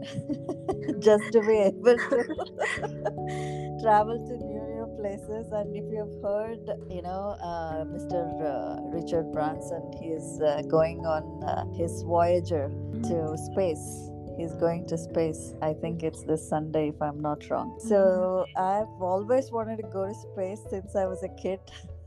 just 1.00 1.32
to 1.32 1.42
be 1.42 1.58
able 1.72 1.96
to 1.96 3.80
travel 3.84 4.18
to 4.28 4.34
new 4.46 4.64
new 4.84 4.98
places. 4.98 5.52
And 5.52 5.76
if 5.76 5.86
you 5.92 6.00
have 6.00 6.22
heard, 6.22 6.66
you 6.90 7.02
know, 7.02 7.36
uh, 7.42 7.86
Mr. 7.86 8.20
Uh, 8.42 8.82
Richard 8.90 9.32
Branson, 9.32 9.92
he 10.00 10.08
is 10.08 10.42
uh, 10.42 10.62
going 10.70 11.06
on 11.06 11.44
uh, 11.44 11.66
his 11.78 12.04
Voyager 12.04 12.70
to 13.04 13.38
space. 13.38 14.10
He's 14.38 14.54
going 14.54 14.86
to 14.88 14.98
space. 14.98 15.54
I 15.62 15.74
think 15.74 16.04
it's 16.04 16.24
this 16.24 16.48
Sunday, 16.48 16.90
if 16.90 17.02
I'm 17.02 17.22
not 17.22 17.50
wrong. 17.50 17.78
So 17.80 18.46
I've 18.58 19.02
always 19.02 19.52
wanted 19.52 19.78
to 19.78 19.84
go 19.84 20.08
to 20.08 20.14
space 20.14 20.62
since 20.70 20.96
I 20.96 21.06
was 21.06 21.24
a 21.24 21.30
kid. 21.42 21.60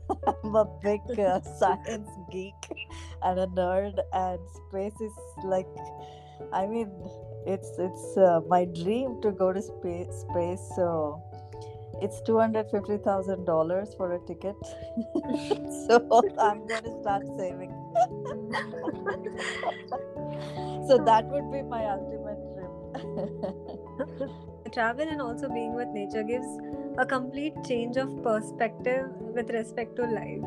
I'm 0.43 0.55
a 0.55 0.65
big 0.81 1.01
uh, 1.19 1.41
science 1.59 2.09
geek 2.31 2.53
and 3.23 3.39
a 3.39 3.47
nerd, 3.47 3.97
and 4.13 4.39
space 4.67 4.99
is 5.01 5.13
like, 5.43 5.67
I 6.53 6.65
mean, 6.65 6.91
it's 7.45 7.71
it's 7.77 8.17
uh, 8.17 8.41
my 8.47 8.65
dream 8.65 9.21
to 9.21 9.31
go 9.31 9.53
to 9.53 9.61
space. 9.61 10.25
Space, 10.29 10.61
so 10.75 11.21
it's 12.01 12.21
two 12.21 12.37
hundred 12.37 12.69
fifty 12.69 12.97
thousand 12.97 13.45
dollars 13.45 13.93
for 13.95 14.13
a 14.13 14.19
ticket. 14.27 14.55
so 15.87 15.99
I'm 16.39 16.67
going 16.67 16.83
to 16.83 17.01
start 17.01 17.25
saving. 17.37 17.73
so 20.87 20.97
that 21.05 21.25
would 21.27 21.51
be 21.51 21.61
my 21.63 21.85
ultimate 21.85 22.39
trip. 22.53 24.31
travel 24.73 25.07
and 25.07 25.21
also 25.21 25.49
being 25.49 25.73
with 25.73 25.87
nature 25.89 26.23
gives 26.23 26.47
a 26.97 27.05
complete 27.05 27.53
change 27.65 27.97
of 27.97 28.21
perspective 28.23 29.09
with 29.19 29.49
respect 29.49 29.95
to 29.95 30.03
life. 30.03 30.43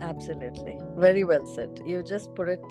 Absolutely. 0.00 0.78
Very 0.96 1.24
well 1.24 1.44
said. 1.46 1.80
You 1.84 2.02
just 2.02 2.34
put 2.34 2.48
it 2.48 2.64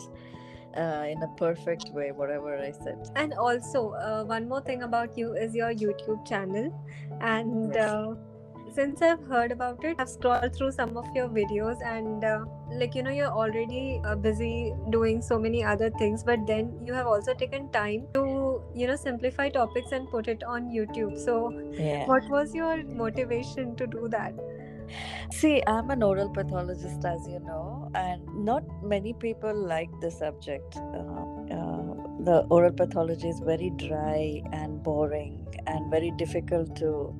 uh, 0.77 1.05
in 1.09 1.21
a 1.23 1.27
perfect 1.37 1.89
way, 1.93 2.11
whatever 2.11 2.57
I 2.57 2.71
said. 2.71 3.09
And 3.15 3.33
also, 3.33 3.91
uh, 3.91 4.23
one 4.23 4.47
more 4.47 4.61
thing 4.61 4.83
about 4.83 5.17
you 5.17 5.33
is 5.33 5.55
your 5.55 5.73
YouTube 5.73 6.25
channel. 6.27 6.71
And 7.21 7.75
uh, 7.75 8.15
since 8.73 9.01
I've 9.01 9.23
heard 9.25 9.51
about 9.51 9.83
it, 9.83 9.95
I've 9.99 10.09
scrolled 10.09 10.55
through 10.55 10.71
some 10.71 10.97
of 10.97 11.05
your 11.15 11.27
videos, 11.29 11.81
and 11.83 12.23
uh, 12.23 12.45
like 12.71 12.95
you 12.95 13.01
know, 13.03 13.09
you're 13.11 13.31
already 13.43 13.99
uh, 14.05 14.15
busy 14.15 14.73
doing 14.91 15.21
so 15.21 15.39
many 15.39 15.63
other 15.63 15.89
things, 15.97 16.23
but 16.23 16.45
then 16.45 16.73
you 16.85 16.93
have 16.93 17.07
also 17.07 17.33
taken 17.33 17.69
time 17.71 18.05
to 18.13 18.61
you 18.75 18.87
know 18.87 18.95
simplify 18.95 19.49
topics 19.49 19.91
and 19.93 20.07
put 20.09 20.27
it 20.27 20.43
on 20.43 20.69
YouTube. 20.69 21.17
So, 21.17 21.39
Yeah. 21.79 22.05
what 22.05 22.29
was 22.29 22.53
your 22.53 22.83
motivation 22.83 23.75
to 23.77 23.87
do 23.87 24.07
that? 24.09 24.33
See, 25.31 25.61
I'm 25.67 25.89
an 25.89 26.03
oral 26.03 26.29
pathologist, 26.29 27.03
as 27.05 27.27
you 27.27 27.39
know, 27.39 27.91
and 27.95 28.21
not 28.45 28.63
many 28.83 29.13
people 29.13 29.53
like 29.53 29.89
the 30.01 30.11
subject. 30.11 30.77
Uh, 30.77 31.53
uh, 31.53 31.93
the 32.19 32.45
oral 32.49 32.71
pathology 32.71 33.29
is 33.29 33.39
very 33.39 33.71
dry 33.77 34.41
and 34.51 34.81
boring 34.83 35.47
and 35.67 35.91
very 35.91 36.11
difficult 36.17 36.75
to 36.77 37.13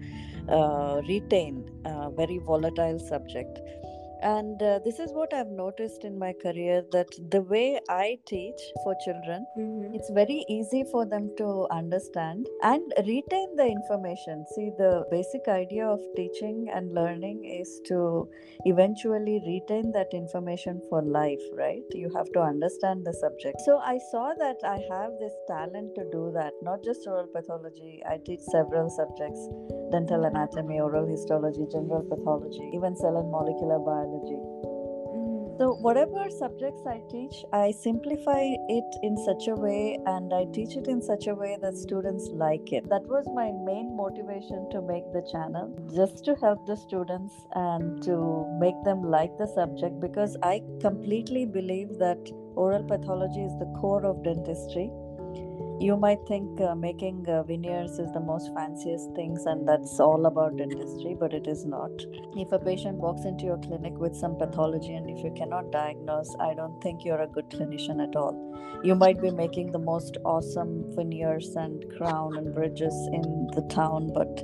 uh, 0.50 1.02
retain, 1.08 1.70
uh, 1.86 2.10
very 2.12 2.40
volatile 2.40 3.00
subject. 3.00 3.60
And 4.22 4.62
uh, 4.62 4.80
this 4.84 5.00
is 5.00 5.12
what 5.14 5.34
I've 5.34 5.48
noticed 5.48 6.04
in 6.04 6.18
my 6.18 6.34
career 6.34 6.84
that 6.92 7.08
the 7.32 7.42
way 7.42 7.80
I 7.90 8.18
teach 8.26 8.62
for 8.84 8.96
children 9.06 9.46
Mhm. 9.58 9.96
it's 9.96 10.10
very 10.10 10.44
easy 10.50 10.84
for 10.92 11.06
them 11.06 11.30
to 11.38 11.68
understand 11.72 12.48
and 12.64 12.94
retain 13.06 13.56
the 13.56 13.68
information. 13.68 14.46
See 14.56 14.72
the 14.78 15.06
basic 15.12 15.48
idea 15.48 15.88
of 15.88 16.00
teaching 16.16 16.70
and 16.74 16.94
learning 16.94 17.46
is 17.46 17.80
to 17.90 18.28
eventually 18.66 19.40
retain 19.46 19.92
that 19.92 20.14
information 20.14 20.82
for 20.90 21.02
life 21.04 21.44
right? 21.54 21.84
You 21.92 22.10
have 22.16 22.32
to 22.34 22.42
understand 22.42 23.06
the 23.06 23.14
subject. 23.14 23.62
So 23.62 23.78
i 23.94 23.98
saw 24.12 24.34
that 24.44 24.58
i 24.64 24.78
have 24.90 25.12
this 25.20 25.36
talent 25.48 25.94
to 25.96 26.04
do 26.12 26.32
that 26.34 26.54
not 26.62 26.84
just 26.84 27.08
oral 27.08 27.28
pathology. 27.28 28.02
I 28.14 28.18
teach 28.26 28.42
several 28.42 28.90
subjects 28.90 29.48
dental 29.92 30.24
anatomy 30.26 30.80
oral 30.80 31.06
histology 31.06 31.66
general 31.72 32.04
pathology 32.04 32.70
even 32.74 32.96
cell 32.96 33.18
and 33.18 33.32
molecular 33.32 33.80
biology 33.80 34.07
Mhm. 34.08 35.58
so, 35.58 35.76
whatever 35.76 36.30
subjects 36.30 36.86
I 36.86 37.02
teach, 37.10 37.44
I 37.52 37.72
simplify 37.72 38.42
it 38.70 38.98
in 39.04 39.18
such 39.18 39.48
a 39.48 39.56
way 39.56 39.98
and 40.06 40.34
I 40.34 40.46
teach 40.58 40.76
it 40.76 40.88
in 40.88 41.02
such 41.02 41.28
a 41.28 41.36
way 41.36 41.58
that 41.62 41.78
students 41.78 42.30
like 42.34 42.72
it. 42.74 42.88
That 42.90 43.08
was 43.08 43.28
my 43.34 43.52
main 43.52 43.96
motivation 43.96 44.70
to 44.72 44.82
make 44.82 45.12
the 45.14 45.24
channel, 45.32 45.74
just 45.94 46.24
to 46.26 46.36
help 46.36 46.66
the 46.68 46.76
students 46.76 47.34
and 47.54 48.04
to 48.04 48.46
make 48.60 48.84
them 48.84 49.04
like 49.04 49.38
the 49.38 49.48
subject 49.48 50.00
because 50.00 50.38
I 50.44 50.62
completely 50.80 51.46
believe 51.46 51.98
that 52.00 52.32
oral 52.56 52.84
pathology 52.84 53.44
is 53.44 53.58
the 53.60 53.72
core 53.80 54.06
of 54.06 54.24
dentistry. 54.24 54.92
You 55.80 55.96
might 55.96 56.26
think 56.28 56.60
uh, 56.60 56.74
making 56.74 57.30
uh, 57.30 57.44
veneers 57.44 58.00
is 58.00 58.12
the 58.12 58.20
most 58.20 58.52
fanciest 58.56 59.14
things 59.14 59.46
and 59.46 59.68
that's 59.68 60.00
all 60.00 60.26
about 60.26 60.58
dentistry, 60.58 61.16
but 61.20 61.36
it 61.36 61.46
is 61.46 61.66
not. 61.66 61.92
If 62.36 62.52
a 62.52 62.58
patient 62.58 62.98
walks 62.98 63.26
into 63.26 63.46
your 63.46 63.60
clinic 63.60 63.94
with 63.96 64.16
some 64.16 64.40
pathology 64.40 64.96
and 64.96 65.08
if 65.08 65.24
you 65.24 65.32
cannot 65.38 65.72
diagnose 65.72 66.36
i 66.40 66.56
don't 66.56 66.82
think 66.82 67.06
you're 67.06 67.22
a 67.22 67.28
good 67.28 67.48
clinician 67.52 68.02
at 68.02 68.16
all. 68.16 68.36
You 68.84 68.96
might 68.96 69.22
be 69.22 69.30
making 69.30 69.72
the 69.72 69.78
most 69.78 70.18
awesome 70.26 70.84
veneers 70.96 71.56
and 71.56 71.86
crown 71.96 72.38
and 72.38 72.56
bridges 72.56 72.96
in 73.14 73.48
the 73.54 73.68
town 73.70 74.10
but 74.16 74.44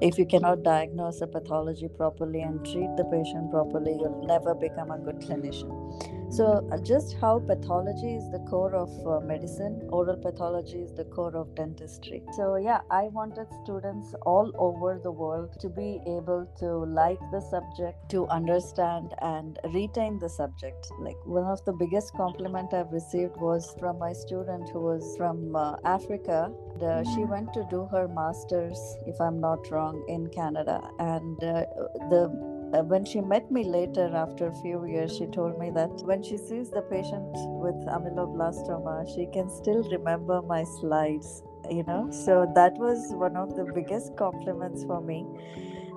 if 0.00 0.16
you 0.16 0.24
cannot 0.24 0.62
diagnose 0.62 1.20
a 1.20 1.26
pathology 1.26 1.88
properly 1.88 2.40
and 2.40 2.64
treat 2.64 2.96
the 2.96 3.04
patient 3.12 3.50
properly 3.50 3.98
you'll 4.00 4.24
never 4.26 4.54
become 4.54 4.90
a 4.90 4.98
good 4.98 5.20
clinician 5.20 6.19
so 6.30 6.66
uh, 6.70 6.78
just 6.78 7.16
how 7.20 7.40
pathology 7.40 8.14
is 8.14 8.30
the 8.30 8.38
core 8.50 8.74
of 8.74 8.90
uh, 9.06 9.20
medicine 9.26 9.88
oral 9.90 10.16
pathology 10.16 10.78
is 10.78 10.92
the 10.94 11.04
core 11.04 11.36
of 11.36 11.54
dentistry. 11.56 12.22
So 12.36 12.56
yeah 12.56 12.80
i 12.90 13.04
wanted 13.08 13.48
students 13.62 14.14
all 14.22 14.52
over 14.58 15.00
the 15.02 15.10
world 15.10 15.58
to 15.60 15.68
be 15.68 16.00
able 16.06 16.46
to 16.60 16.68
like 17.00 17.18
the 17.32 17.40
subject 17.40 18.08
to 18.10 18.26
understand 18.28 19.12
and 19.22 19.58
retain 19.74 20.18
the 20.18 20.28
subject. 20.28 20.86
Like 21.00 21.16
one 21.24 21.44
of 21.44 21.64
the 21.64 21.72
biggest 21.72 22.14
compliment 22.14 22.72
i've 22.74 22.92
received 22.92 23.36
was 23.36 23.74
from 23.80 23.98
my 23.98 24.12
student 24.12 24.68
who 24.70 24.80
was 24.80 25.16
from 25.16 25.56
uh, 25.56 25.76
africa. 25.84 26.52
Uh, 26.80 27.02
she 27.12 27.24
went 27.24 27.52
to 27.54 27.66
do 27.70 27.86
her 27.90 28.06
masters 28.08 28.78
if 29.06 29.20
i'm 29.20 29.40
not 29.40 29.70
wrong 29.70 30.04
in 30.08 30.28
canada. 30.28 30.80
And 30.98 31.42
uh, 31.42 31.64
the 32.08 32.59
uh, 32.72 32.82
when 32.82 33.04
she 33.04 33.20
met 33.20 33.50
me 33.50 33.64
later 33.64 34.10
after 34.14 34.46
a 34.48 34.54
few 34.62 34.84
years 34.86 35.16
she 35.16 35.26
told 35.26 35.58
me 35.58 35.70
that 35.70 35.90
when 36.04 36.22
she 36.22 36.36
sees 36.36 36.70
the 36.70 36.82
patient 36.82 37.30
with 37.66 37.78
ameloblastoma 37.98 38.96
she 39.14 39.26
can 39.32 39.48
still 39.50 39.82
remember 39.90 40.42
my 40.42 40.64
slides 40.80 41.42
you 41.68 41.84
know? 41.84 42.10
So 42.10 42.50
that 42.54 42.74
was 42.78 43.12
one 43.12 43.36
of 43.36 43.56
the 43.56 43.64
biggest 43.64 44.16
compliments 44.16 44.84
for 44.84 45.00
me. 45.00 45.26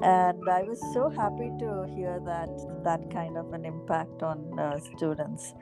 And 0.01 0.49
i 0.49 0.63
was 0.63 0.80
so 0.93 1.09
happy 1.09 1.49
to 1.59 1.86
hear 1.95 2.19
that 2.26 2.49
that 2.84 3.09
kind 3.11 3.38
of 3.38 3.53
an 3.53 3.63
impact 3.63 4.21
on 4.21 4.59
uh, 4.59 4.80
students. 4.80 5.53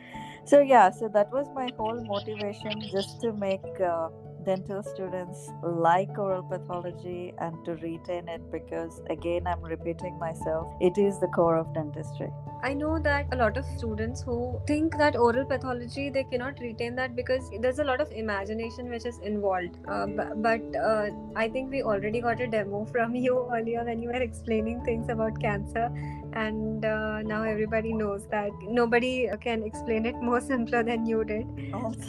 So 0.46 0.60
yeah 0.62 0.90
so 0.90 1.10
that 1.10 1.32
was 1.32 1.48
my 1.54 1.72
whole 1.78 2.02
motivation 2.04 2.90
just 2.92 3.22
to 3.22 3.34
make 3.34 3.62
uh, 3.80 4.10
dental 4.46 4.84
students 4.84 5.50
like 5.64 6.18
oral 6.18 6.44
pathology 6.44 7.34
and 7.40 7.64
to 7.66 7.76
retain 7.76 8.28
it 8.28 8.42
because 8.52 9.02
again 9.10 9.48
i'm 9.48 9.62
repeating 9.62 10.18
myself 10.20 10.68
it 10.80 10.98
is 10.98 11.20
the 11.20 11.28
core 11.28 11.58
of 11.58 11.74
dentistry 11.74 12.32
I 12.64 12.76
know 12.76 13.00
that 13.00 13.26
a 13.32 13.36
lot 13.36 13.58
of 13.58 13.66
students 13.66 14.22
who 14.22 14.62
think 14.68 14.96
that 14.98 15.16
oral 15.16 15.46
pathology 15.46 16.12
they 16.12 16.24
cannot 16.24 16.60
retain 16.60 16.96
that 16.96 17.16
because 17.16 17.50
there's 17.60 17.80
a 17.80 17.84
lot 17.84 18.00
of 18.00 18.12
imagination 18.12 18.88
which 18.90 19.06
is 19.06 19.18
involved. 19.20 19.78
Uh, 19.88 20.06
bu- 20.06 20.36
but 20.36 20.62
uh, 20.76 21.10
I 21.36 21.50
think 21.50 21.72
we 21.72 21.82
already 21.82 22.22
got 22.22 22.40
a 22.40 22.46
demo 22.46 22.86
from 22.92 23.16
you 23.16 23.50
earlier 23.52 23.84
when 23.84 24.00
you 24.00 24.10
were 24.10 24.22
explaining 24.22 24.84
things 24.86 25.10
about 25.10 25.42
cancer, 25.42 25.90
and 26.34 26.86
uh, 26.86 27.22
now 27.22 27.44
everybody 27.44 27.94
knows 27.94 28.28
that 28.32 28.52
nobody 28.64 29.30
can 29.42 29.64
explain 29.64 30.06
it 30.06 30.16
more 30.22 30.42
simpler 30.52 30.84
than 30.84 31.06
you 31.06 31.24
did. 31.24 31.46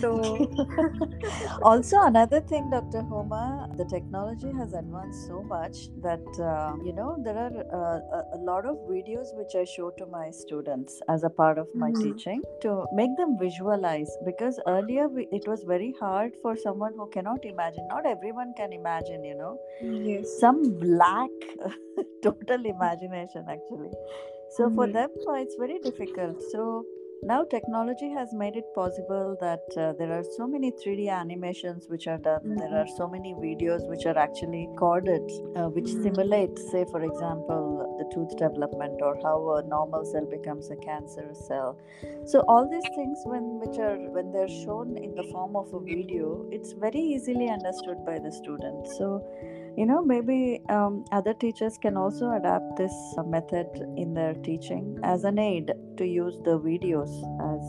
So- 0.00 0.48
also 1.62 2.02
another 2.02 2.40
thing 2.40 2.68
dr 2.70 3.02
homa 3.10 3.68
the 3.78 3.84
technology 3.92 4.50
has 4.58 4.72
advanced 4.72 5.26
so 5.28 5.42
much 5.42 5.76
that 6.06 6.38
uh, 6.50 6.74
you 6.84 6.92
know 6.92 7.16
there 7.24 7.36
are 7.36 7.52
uh, 7.78 8.22
a, 8.36 8.38
lot 8.50 8.66
of 8.66 8.76
videos 8.90 9.32
which 9.40 9.54
i 9.54 9.64
show 9.64 9.90
to 9.98 10.06
my 10.06 10.30
students 10.30 11.00
as 11.08 11.24
a 11.24 11.30
part 11.30 11.58
of 11.58 11.68
my 11.74 11.90
Mhm. 11.92 12.02
teaching 12.02 12.42
to 12.64 12.72
make 13.00 13.14
them 13.20 13.36
visualize 13.38 14.10
because 14.30 14.60
earlier 14.66 15.08
we, 15.08 15.26
it 15.40 15.46
was 15.52 15.62
very 15.74 15.92
hard 16.00 16.32
for 16.42 16.56
someone 16.56 16.94
who 16.96 17.06
cannot 17.16 17.44
imagine 17.52 17.86
not 17.94 18.06
everyone 18.14 18.52
can 18.62 18.72
imagine 18.80 19.24
you 19.24 19.36
know 19.42 19.54
Yes. 20.10 20.38
some 20.40 20.62
lack 21.04 21.30
total 22.22 22.64
imagination 22.74 23.44
actually 23.56 23.92
so 24.56 24.70
for 24.70 24.86
Mhm. 24.86 24.92
them 24.98 25.10
uh, 25.28 25.38
it's 25.44 25.56
very 25.64 25.78
difficult 25.88 26.42
so 26.54 26.84
now 27.24 27.44
technology 27.44 28.08
has 28.10 28.32
made 28.32 28.56
it 28.56 28.64
possible 28.74 29.36
that 29.40 29.76
uh, 29.76 29.92
there 29.98 30.12
are 30.12 30.24
so 30.36 30.46
many 30.54 30.72
3d 30.72 31.08
animations 31.08 31.88
which 31.88 32.06
are 32.12 32.18
done 32.18 32.40
mm-hmm. 32.40 32.56
there 32.56 32.74
are 32.80 32.88
so 32.96 33.06
many 33.06 33.32
videos 33.34 33.88
which 33.88 34.06
are 34.06 34.18
actually 34.18 34.66
recorded 34.70 35.22
uh, 35.54 35.68
which 35.76 35.84
mm-hmm. 35.84 36.02
simulate 36.02 36.58
say 36.72 36.84
for 36.90 37.02
example 37.10 37.62
the 38.00 38.06
tooth 38.14 38.36
development 38.36 39.00
or 39.00 39.14
how 39.22 39.36
a 39.58 39.62
normal 39.74 40.04
cell 40.04 40.26
becomes 40.26 40.72
a 40.72 40.76
cancerous 40.88 41.46
cell 41.46 41.78
so 42.24 42.40
all 42.48 42.68
these 42.68 42.90
things 42.96 43.22
when 43.24 43.46
which 43.62 43.78
are 43.78 43.96
when 44.18 44.32
they're 44.32 44.56
shown 44.64 44.96
in 44.96 45.14
the 45.14 45.26
form 45.30 45.54
of 45.54 45.72
a 45.72 45.80
video 45.92 46.44
it's 46.50 46.72
very 46.72 47.04
easily 47.14 47.48
understood 47.58 48.04
by 48.04 48.18
the 48.18 48.32
student 48.32 48.88
so 48.98 49.24
you 49.76 49.86
know 49.86 50.02
maybe 50.02 50.60
um, 50.68 51.04
other 51.12 51.32
teachers 51.34 51.78
can 51.78 51.96
also 51.96 52.32
adapt 52.32 52.76
this 52.76 52.92
method 53.26 53.66
in 53.96 54.12
their 54.14 54.34
teaching 54.34 54.98
as 55.02 55.24
an 55.24 55.38
aid 55.38 55.72
to 55.96 56.04
use 56.04 56.36
the 56.44 56.58
videos 56.58 57.12
as 57.52 57.62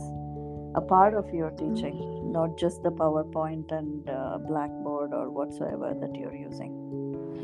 a 0.76 0.82
part 0.82 1.14
of 1.14 1.34
your 1.34 1.52
teaching 1.52 2.32
not 2.32 2.58
just 2.58 2.82
the 2.84 2.92
powerpoint 2.92 3.72
and 3.72 4.10
uh, 4.10 4.38
blackboard 4.38 5.14
or 5.14 5.30
whatsoever 5.30 5.94
that 6.02 6.14
you're 6.16 6.36
using 6.36 6.72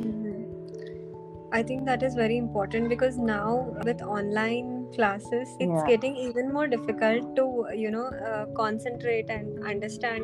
mm-hmm. 0.02 1.54
i 1.54 1.64
think 1.64 1.86
that 1.86 2.04
is 2.04 2.16
very 2.16 2.38
important 2.38 2.90
because 2.90 3.18
now 3.18 3.74
with 3.86 4.02
online 4.02 4.88
classes 4.94 5.48
it's 5.60 5.72
yeah. 5.72 5.86
getting 5.88 6.18
even 6.18 6.52
more 6.52 6.68
difficult 6.68 7.36
to 7.36 7.66
you 7.74 7.92
know 7.92 8.08
uh, 8.32 8.46
concentrate 8.58 9.30
and 9.30 9.64
understand 9.64 10.24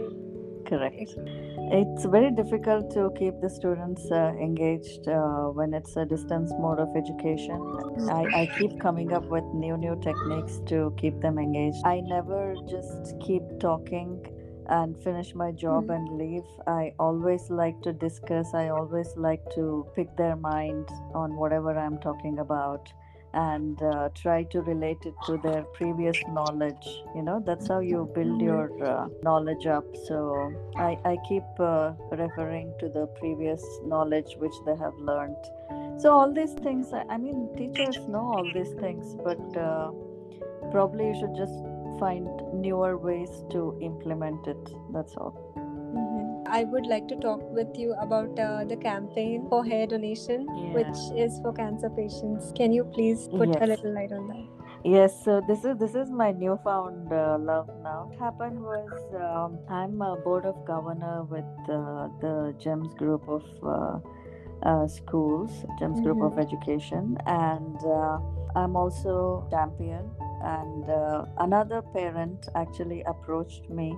correct 0.67 1.15
it's 1.71 2.05
very 2.05 2.31
difficult 2.31 2.91
to 2.91 3.11
keep 3.17 3.39
the 3.41 3.49
students 3.49 4.11
uh, 4.11 4.33
engaged 4.39 5.07
uh, 5.07 5.49
when 5.49 5.73
it's 5.73 5.95
a 5.95 6.05
distance 6.05 6.51
mode 6.59 6.79
of 6.79 6.95
education. 6.95 7.59
I, 8.09 8.41
I 8.41 8.49
keep 8.57 8.79
coming 8.79 9.13
up 9.13 9.25
with 9.25 9.43
new 9.53 9.77
new 9.77 9.99
techniques 10.01 10.59
to 10.67 10.93
keep 10.97 11.19
them 11.21 11.37
engaged. 11.37 11.85
I 11.85 12.01
never 12.01 12.55
just 12.69 13.19
keep 13.19 13.43
talking 13.59 14.25
and 14.67 14.97
finish 15.03 15.35
my 15.35 15.51
job 15.51 15.85
mm-hmm. 15.85 15.91
and 15.91 16.17
leave. 16.17 16.49
I 16.67 16.93
always 16.99 17.49
like 17.49 17.81
to 17.81 17.93
discuss. 17.93 18.53
I 18.53 18.69
always 18.69 19.13
like 19.15 19.43
to 19.55 19.85
pick 19.95 20.15
their 20.17 20.35
mind 20.35 20.89
on 21.13 21.35
whatever 21.35 21.77
i'm 21.77 21.97
talking 21.99 22.39
about 22.39 22.91
and 23.35 23.81
uh, 23.83 24.09
try 24.15 24.43
to 24.43 24.61
relate 24.61 25.05
it 25.05 25.13
to 25.25 25.37
their 25.43 25.63
previous 25.79 26.17
knowledge 26.29 26.87
you 27.15 27.21
know? 27.21 27.43
That's 27.45 27.67
how 27.67 27.79
you 27.79 28.09
build 28.15 28.39
mm-hmm. 28.39 28.47
your 28.47 28.83
uh, 28.83 29.07
knowledge 29.23 29.65
up. 29.67 29.85
So 30.07 30.53
i, 30.75 30.97
I 31.05 31.17
keep 31.27 31.43
uh, 31.59 31.93
referring 32.11 32.73
to 32.79 32.89
the 32.89 33.07
previous 33.19 33.63
knowledge 33.83 34.35
which 34.37 34.55
they 34.65 34.75
have 34.75 34.95
learned. 34.97 35.43
So 36.01 36.11
all 36.11 36.33
these 36.33 36.53
things 36.53 36.91
i 36.93 37.17
mean 37.17 37.49
teachers 37.55 37.97
know 38.07 38.25
all 38.35 38.47
these 38.53 38.73
things 38.81 39.15
but 39.23 39.39
uh, 39.57 39.91
probably 40.71 41.07
you 41.07 41.15
should 41.19 41.35
just 41.35 41.53
find 41.99 42.27
newer 42.53 42.97
ways 42.97 43.43
to 43.51 43.77
implement 43.81 44.47
it. 44.47 44.69
That's 44.91 45.15
all 45.15 45.55
I 46.47 46.63
would 46.63 46.85
like 46.85 47.07
to 47.07 47.15
talk 47.15 47.41
with 47.51 47.77
you 47.77 47.93
about 47.93 48.39
uh, 48.39 48.63
the 48.65 48.77
campaign 48.77 49.47
for 49.49 49.65
hair 49.65 49.87
donation, 49.87 50.47
yeah. 50.47 50.73
which 50.73 50.97
is 51.17 51.39
for 51.39 51.53
cancer 51.53 51.89
patients. 51.89 52.51
Can 52.55 52.71
you 52.71 52.83
please 52.83 53.27
put 53.29 53.49
yes. 53.49 53.57
a 53.61 53.65
little 53.65 53.93
light 53.93 54.11
on 54.11 54.27
that? 54.27 54.55
Yes, 54.83 55.23
so 55.25 55.41
this 55.47 55.65
is 55.65 55.77
this 55.79 55.95
is 55.95 56.11
my 56.11 56.31
newfound 56.31 57.11
uh, 57.11 57.37
love 57.39 57.69
now. 57.81 58.05
What 58.05 58.19
happened 58.19 58.61
was 58.61 58.91
um, 59.15 59.57
I'm 59.67 59.99
a 59.99 60.15
board 60.17 60.45
of 60.45 60.63
governor 60.63 61.23
with 61.23 61.45
uh, 61.67 62.09
the 62.21 62.53
GEMS 62.59 62.93
group 62.93 63.27
of 63.27 63.43
uh, 63.63 63.97
uh 64.61 64.87
schools, 64.87 65.49
GEMS 65.79 65.97
mm-hmm. 65.97 66.03
group 66.03 66.21
of 66.21 66.33
mm-hmm. 66.33 66.45
education, 66.45 67.17
and 67.25 67.77
uh, 67.83 68.19
I'm 68.55 68.75
also 68.75 69.47
champion. 69.49 70.11
And 70.43 70.87
uh, 70.87 71.25
another 71.39 71.81
parent 71.81 72.47
actually 72.53 73.01
approached 73.07 73.67
me 73.71 73.97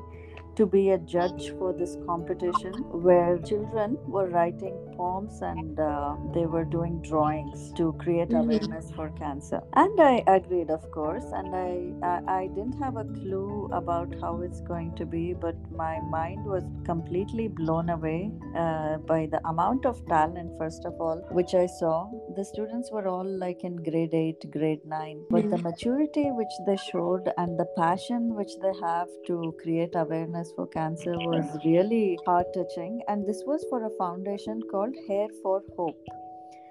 to 0.57 0.65
be 0.65 0.89
a 0.89 0.97
judge 0.97 1.51
for 1.59 1.71
this 1.71 1.97
competition 2.07 2.73
where 3.07 3.37
children 3.37 3.95
were 4.07 4.27
writing 4.27 4.75
poems 4.97 5.41
and 5.41 5.79
uh, 5.79 6.15
they 6.33 6.47
were 6.47 6.65
doing 6.65 6.99
drawings 7.01 7.71
to 7.73 7.93
create 7.99 8.29
mm-hmm. 8.29 8.49
awareness 8.49 8.91
for 8.95 9.09
cancer. 9.11 9.61
And 9.73 10.01
I 10.01 10.23
agreed, 10.25 10.71
of 10.71 10.89
course, 10.91 11.25
and 11.31 11.55
I, 11.55 11.71
I, 12.05 12.39
I 12.39 12.47
didn't 12.47 12.79
have 12.81 12.97
a 12.97 13.03
clue 13.03 13.69
about 13.71 14.15
how 14.19 14.41
it's 14.41 14.61
going 14.61 14.95
to 14.95 15.05
be, 15.05 15.33
but 15.33 15.55
my 15.71 15.99
mind 16.09 16.43
was 16.43 16.63
completely 16.85 17.47
blown 17.47 17.89
away 17.89 18.31
uh, 18.55 18.97
by 18.97 19.27
the 19.27 19.39
amount 19.47 19.85
of 19.85 20.03
talent, 20.07 20.57
first 20.57 20.85
of 20.85 20.99
all, 20.99 21.23
which 21.31 21.53
I 21.53 21.67
saw. 21.67 22.09
The 22.35 22.43
students 22.43 22.89
were 22.91 23.07
all 23.07 23.25
like 23.25 23.63
in 23.63 23.75
grade 23.75 24.15
8, 24.15 24.51
grade 24.51 24.85
9, 24.85 25.25
but 25.29 25.41
mm-hmm. 25.41 25.49
the 25.51 25.57
maturity 25.59 26.31
which 26.31 26.55
they 26.65 26.77
showed 26.77 27.31
and 27.37 27.59
the 27.59 27.67
passion 27.77 28.33
which 28.33 28.53
they 28.61 28.73
have 28.81 29.07
to 29.27 29.55
create 29.61 29.93
awareness 29.93 30.46
awareness 30.47 30.53
for 30.55 30.67
cancer 30.67 31.13
was 31.17 31.45
really 31.65 32.17
heart 32.25 32.47
touching. 32.53 33.01
And 33.07 33.25
this 33.27 33.43
was 33.45 33.65
for 33.69 33.85
a 33.85 33.89
foundation 33.97 34.61
called 34.71 34.95
Hair 35.07 35.27
for 35.41 35.63
Hope. 35.75 35.97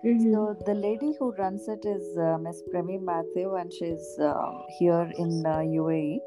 Mm-hmm. 0.04 0.32
So 0.32 0.56
the 0.66 0.74
lady 0.74 1.14
who 1.18 1.32
runs 1.32 1.68
it 1.68 1.84
is 1.84 2.16
uh, 2.18 2.38
Miss 2.38 2.62
Premi 2.70 2.98
Mathew, 2.98 3.54
and 3.56 3.72
she's 3.72 4.18
uh, 4.20 4.52
here 4.78 5.10
in 5.18 5.44
uh, 5.44 5.58
UAE. 5.58 6.18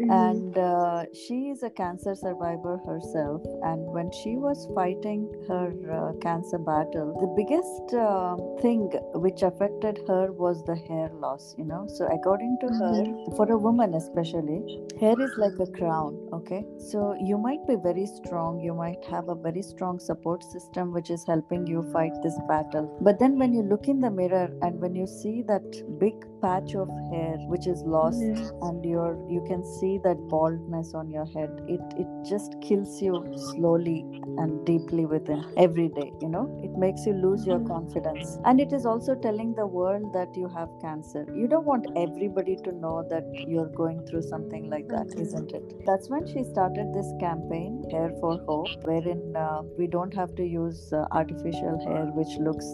Mm-hmm. 0.00 0.10
And 0.10 0.58
uh, 0.58 1.04
she 1.14 1.50
is 1.50 1.62
a 1.62 1.70
cancer 1.70 2.16
survivor 2.16 2.80
herself. 2.84 3.42
And 3.62 3.86
when 3.86 4.10
she 4.10 4.34
was 4.36 4.66
fighting 4.74 5.30
her 5.46 5.70
uh, 5.86 6.18
cancer 6.20 6.58
battle, 6.58 7.14
the 7.22 7.30
biggest 7.38 7.94
uh, 7.94 8.34
thing 8.60 8.90
which 9.14 9.42
affected 9.42 10.00
her 10.08 10.32
was 10.32 10.64
the 10.64 10.74
hair 10.74 11.10
loss, 11.14 11.54
you 11.56 11.64
know. 11.64 11.86
So, 11.86 12.06
according 12.06 12.58
to 12.62 12.66
mm-hmm. 12.66 13.30
her, 13.30 13.36
for 13.36 13.50
a 13.52 13.58
woman 13.58 13.94
especially, 13.94 14.82
hair 14.98 15.14
is 15.20 15.30
like 15.38 15.58
a 15.60 15.70
crown, 15.70 16.18
okay? 16.32 16.64
So, 16.90 17.14
you 17.22 17.38
might 17.38 17.64
be 17.68 17.76
very 17.76 18.06
strong, 18.06 18.60
you 18.60 18.74
might 18.74 19.04
have 19.04 19.28
a 19.28 19.36
very 19.36 19.62
strong 19.62 20.00
support 20.00 20.42
system 20.42 20.92
which 20.92 21.10
is 21.10 21.24
helping 21.24 21.68
you 21.68 21.88
fight 21.92 22.12
this 22.22 22.38
battle. 22.48 22.98
But 23.00 23.20
then, 23.20 23.38
when 23.38 23.54
you 23.54 23.62
look 23.62 23.86
in 23.86 24.00
the 24.00 24.10
mirror 24.10 24.50
and 24.62 24.80
when 24.80 24.96
you 24.96 25.06
see 25.06 25.42
that 25.42 25.98
big 26.00 26.14
patch 26.42 26.74
of 26.74 26.88
hair 27.12 27.36
which 27.46 27.68
is 27.68 27.82
lost, 27.82 28.18
mm-hmm. 28.18 28.66
and 28.66 28.84
you're, 28.84 29.16
you 29.30 29.44
can 29.46 29.62
see 29.64 29.83
see 29.84 29.94
that 30.08 30.28
baldness 30.34 30.94
on 30.94 31.10
your 31.18 31.26
head 31.38 31.64
it 31.78 31.96
it 32.04 32.12
just 32.34 32.60
kills 32.68 33.00
you 33.06 33.24
slowly 33.48 33.98
and 34.42 34.64
deeply 34.72 35.06
within 35.16 35.44
every 35.68 35.88
day 36.00 36.10
you 36.24 36.28
know? 36.28 36.44
It 36.62 36.76
makes 36.78 37.06
you 37.06 37.12
lose 37.12 37.46
your 37.46 37.60
confidence. 37.60 38.38
And 38.44 38.60
it 38.60 38.72
is 38.72 38.86
also 38.86 39.14
telling 39.14 39.54
the 39.54 39.66
world 39.66 40.12
that 40.14 40.36
you 40.36 40.48
have 40.48 40.68
cancer. 40.80 41.26
You 41.34 41.46
don't 41.48 41.64
want 41.64 41.86
everybody 41.96 42.56
to 42.64 42.72
know 42.72 43.06
that 43.10 43.24
you're 43.46 43.68
going 43.68 44.06
through 44.06 44.22
something 44.22 44.70
like 44.70 44.88
that 44.88 45.14
isn't 45.18 45.52
it? 45.52 45.84
That's 45.86 46.08
when 46.08 46.26
she 46.26 46.44
started 46.44 46.92
this 46.94 47.12
campaign 47.20 47.84
hair 47.90 48.12
for 48.20 48.38
hope 48.46 48.68
wherein 48.84 49.36
uh, 49.36 49.62
we 49.78 49.86
don't 49.86 50.14
have 50.14 50.34
to 50.36 50.44
use 50.44 50.92
uh, 50.92 51.04
artificial 51.12 51.78
hair 51.86 52.06
which 52.20 52.38
looks 52.38 52.66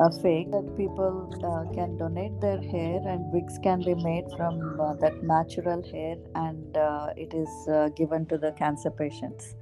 uh, 0.00 0.10
fake 0.22 0.50
that 0.50 0.76
people 0.76 1.14
uh, 1.44 1.72
can 1.74 1.96
donate 1.96 2.40
their 2.40 2.60
hair 2.60 3.00
and 3.06 3.32
wigs 3.32 3.58
can 3.62 3.80
be 3.80 3.94
made 3.94 4.24
from 4.36 4.80
uh, 4.80 4.94
that 4.94 5.22
natural 5.22 5.82
hair 5.92 6.16
and 6.34 6.76
uh, 6.76 7.08
it 7.16 7.34
is 7.34 7.68
uh, 7.68 7.88
given 7.90 8.24
to 8.26 8.38
the 8.38 8.52
cancer 8.52 8.90
patients 8.90 9.54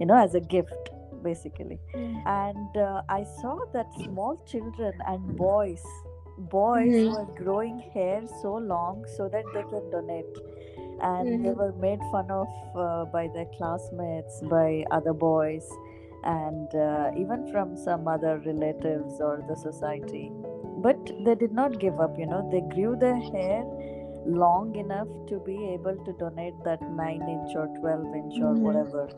you 0.00 0.06
know 0.06 0.16
as 0.16 0.34
a 0.34 0.40
gift 0.40 0.90
basically 1.22 1.78
mm. 1.94 2.26
and 2.26 2.76
uh, 2.76 3.02
i 3.08 3.24
saw 3.40 3.58
that 3.72 3.86
small 4.04 4.36
children 4.46 4.92
and 5.06 5.36
boys 5.36 5.84
boys 6.38 6.94
mm. 6.94 7.10
were 7.12 7.34
growing 7.34 7.78
hair 7.92 8.22
so 8.42 8.54
long 8.54 9.04
so 9.16 9.28
that 9.28 9.44
they 9.52 9.62
can 9.62 9.90
donate 9.90 10.36
and 11.02 11.28
mm-hmm. 11.28 11.42
they 11.42 11.50
were 11.50 11.72
made 11.72 12.00
fun 12.10 12.30
of 12.30 12.48
by 13.12 13.28
their 13.34 13.48
classmates 13.56 14.40
by 14.42 14.84
other 14.90 15.12
boys 15.12 15.68
and 16.26 16.74
uh, 16.74 17.10
even 17.16 17.50
from 17.50 17.76
some 17.76 18.08
other 18.08 18.42
relatives 18.44 19.20
or 19.20 19.44
the 19.48 19.56
society. 19.56 20.30
But 20.78 20.98
they 21.24 21.34
did 21.34 21.52
not 21.52 21.78
give 21.78 22.00
up, 22.00 22.18
you 22.18 22.26
know, 22.26 22.48
they 22.50 22.60
grew 22.74 22.96
their 22.96 23.16
hair 23.16 23.64
long 24.26 24.74
enough 24.74 25.06
to 25.28 25.38
be 25.38 25.56
able 25.72 25.96
to 26.04 26.12
donate 26.18 26.54
that 26.64 26.82
9 26.82 27.22
inch 27.22 27.54
or 27.54 27.68
12 27.78 28.14
inch 28.14 28.34
or 28.40 28.54
mm-hmm. 28.54 28.62
whatever. 28.62 29.08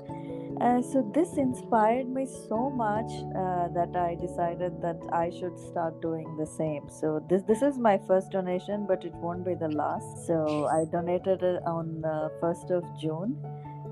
Uh, 0.61 0.83
so 0.83 1.09
this 1.15 1.39
inspired 1.39 2.09
me 2.09 2.27
so 2.27 2.69
much 2.69 3.11
uh, 3.35 3.69
that 3.69 3.97
I 3.97 4.17
decided 4.17 4.83
that 4.83 5.01
I 5.13 5.31
should 5.31 5.59
start 5.59 6.03
doing 6.03 6.37
the 6.37 6.47
same. 6.47 6.89
So 6.89 7.25
this 7.31 7.43
this 7.43 7.63
is 7.63 7.79
my 7.79 7.97
first 8.07 8.33
donation, 8.33 8.87
but 8.87 9.05
it 9.05 9.15
won't 9.15 9.45
be 9.45 9.55
the 9.55 9.69
last. 9.69 10.27
So 10.27 10.67
I 10.67 10.85
donated 10.91 11.43
it 11.43 11.63
on 11.65 12.05
uh, 12.05 12.29
first 12.41 12.71
of 12.71 12.85
June. 13.01 13.37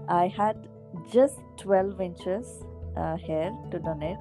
I 0.09 0.27
had 0.29 0.69
just 1.13 1.39
12 1.59 2.01
inches 2.01 2.65
uh, 2.97 3.17
hair 3.19 3.53
to 3.71 3.79
donate. 3.79 4.19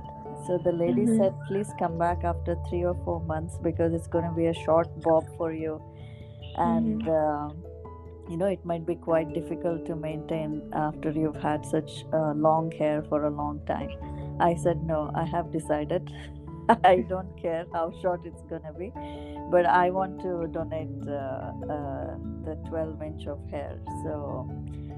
So 0.47 0.57
the 0.63 0.71
lady 0.71 1.01
mm-hmm. 1.01 1.17
said, 1.17 1.33
please 1.47 1.69
come 1.79 1.97
back 1.97 2.23
after 2.23 2.57
three 2.69 2.83
or 2.83 2.95
four 3.05 3.21
months 3.21 3.57
because 3.61 3.93
it's 3.93 4.07
going 4.07 4.25
to 4.25 4.35
be 4.35 4.47
a 4.47 4.53
short 4.53 4.87
bob 5.01 5.25
for 5.37 5.53
you. 5.53 5.81
And, 6.57 7.01
mm-hmm. 7.01 7.09
uh, 7.09 8.29
you 8.29 8.37
know, 8.37 8.47
it 8.47 8.63
might 8.65 8.85
be 8.85 8.95
quite 8.95 9.33
difficult 9.33 9.85
to 9.85 9.95
maintain 9.95 10.69
after 10.73 11.11
you've 11.11 11.41
had 11.41 11.65
such 11.65 12.05
uh, 12.13 12.33
long 12.33 12.71
hair 12.71 13.03
for 13.09 13.25
a 13.25 13.29
long 13.29 13.61
time. 13.65 13.89
I 14.39 14.55
said, 14.55 14.83
no, 14.83 15.11
I 15.15 15.25
have 15.25 15.51
decided. 15.51 16.11
I 16.83 17.05
don't 17.07 17.39
care 17.39 17.65
how 17.73 17.93
short 18.01 18.21
it's 18.25 18.41
gonna 18.49 18.73
be, 18.73 18.91
but 19.51 19.65
I 19.65 19.91
want 19.91 20.19
to 20.21 20.47
donate 20.47 20.89
uh, 21.07 21.51
uh, 21.71 22.15
the 22.43 22.57
12 22.67 23.01
inch 23.03 23.27
of 23.27 23.39
hair. 23.51 23.79
So 24.03 24.49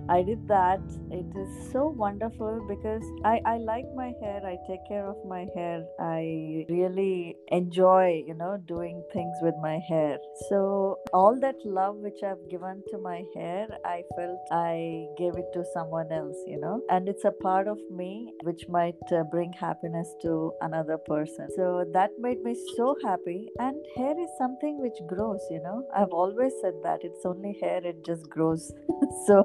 I 0.09 0.23
did 0.23 0.47
that. 0.47 0.79
It 1.11 1.25
is 1.35 1.71
so 1.71 1.87
wonderful 1.87 2.65
because 2.67 3.03
I, 3.25 3.39
I 3.45 3.57
like 3.57 3.85
my 3.95 4.13
hair. 4.21 4.41
I 4.45 4.57
take 4.67 4.79
care 4.87 5.05
of 5.05 5.17
my 5.27 5.47
hair. 5.53 5.83
I 5.99 6.65
really 6.69 7.35
enjoy, 7.49 8.23
you 8.25 8.33
know, 8.33 8.57
doing 8.67 9.03
things 9.13 9.35
with 9.41 9.55
my 9.61 9.79
hair. 9.89 10.17
So 10.49 10.97
all 11.13 11.37
that 11.41 11.55
love 11.65 11.97
which 11.97 12.23
I've 12.23 12.49
given 12.49 12.83
to 12.91 12.97
my 12.99 13.23
hair, 13.35 13.67
I 13.83 14.03
felt 14.15 14.39
I 14.51 15.07
gave 15.17 15.35
it 15.35 15.51
to 15.53 15.63
someone 15.73 16.11
else, 16.11 16.37
you 16.47 16.59
know, 16.59 16.81
and 16.89 17.09
it's 17.09 17.25
a 17.25 17.31
part 17.31 17.67
of 17.67 17.77
me 17.91 18.31
which 18.43 18.67
might 18.69 18.95
uh, 19.11 19.23
bring 19.23 19.51
happiness 19.53 20.07
to 20.21 20.53
another 20.61 20.97
person. 20.97 21.49
So 21.55 21.85
that 21.93 22.11
made 22.19 22.41
me 22.43 22.55
so 22.77 22.95
happy. 23.03 23.49
And 23.59 23.75
hair 23.97 24.17
is 24.17 24.29
something 24.37 24.79
which 24.79 24.99
grows, 25.07 25.41
you 25.49 25.61
know. 25.63 25.85
I've 25.95 26.11
always 26.11 26.53
said 26.61 26.75
that 26.83 26.99
it's 27.03 27.25
only 27.25 27.57
hair, 27.61 27.81
it 27.83 28.05
just 28.05 28.29
grows. 28.29 28.71
so 29.27 29.43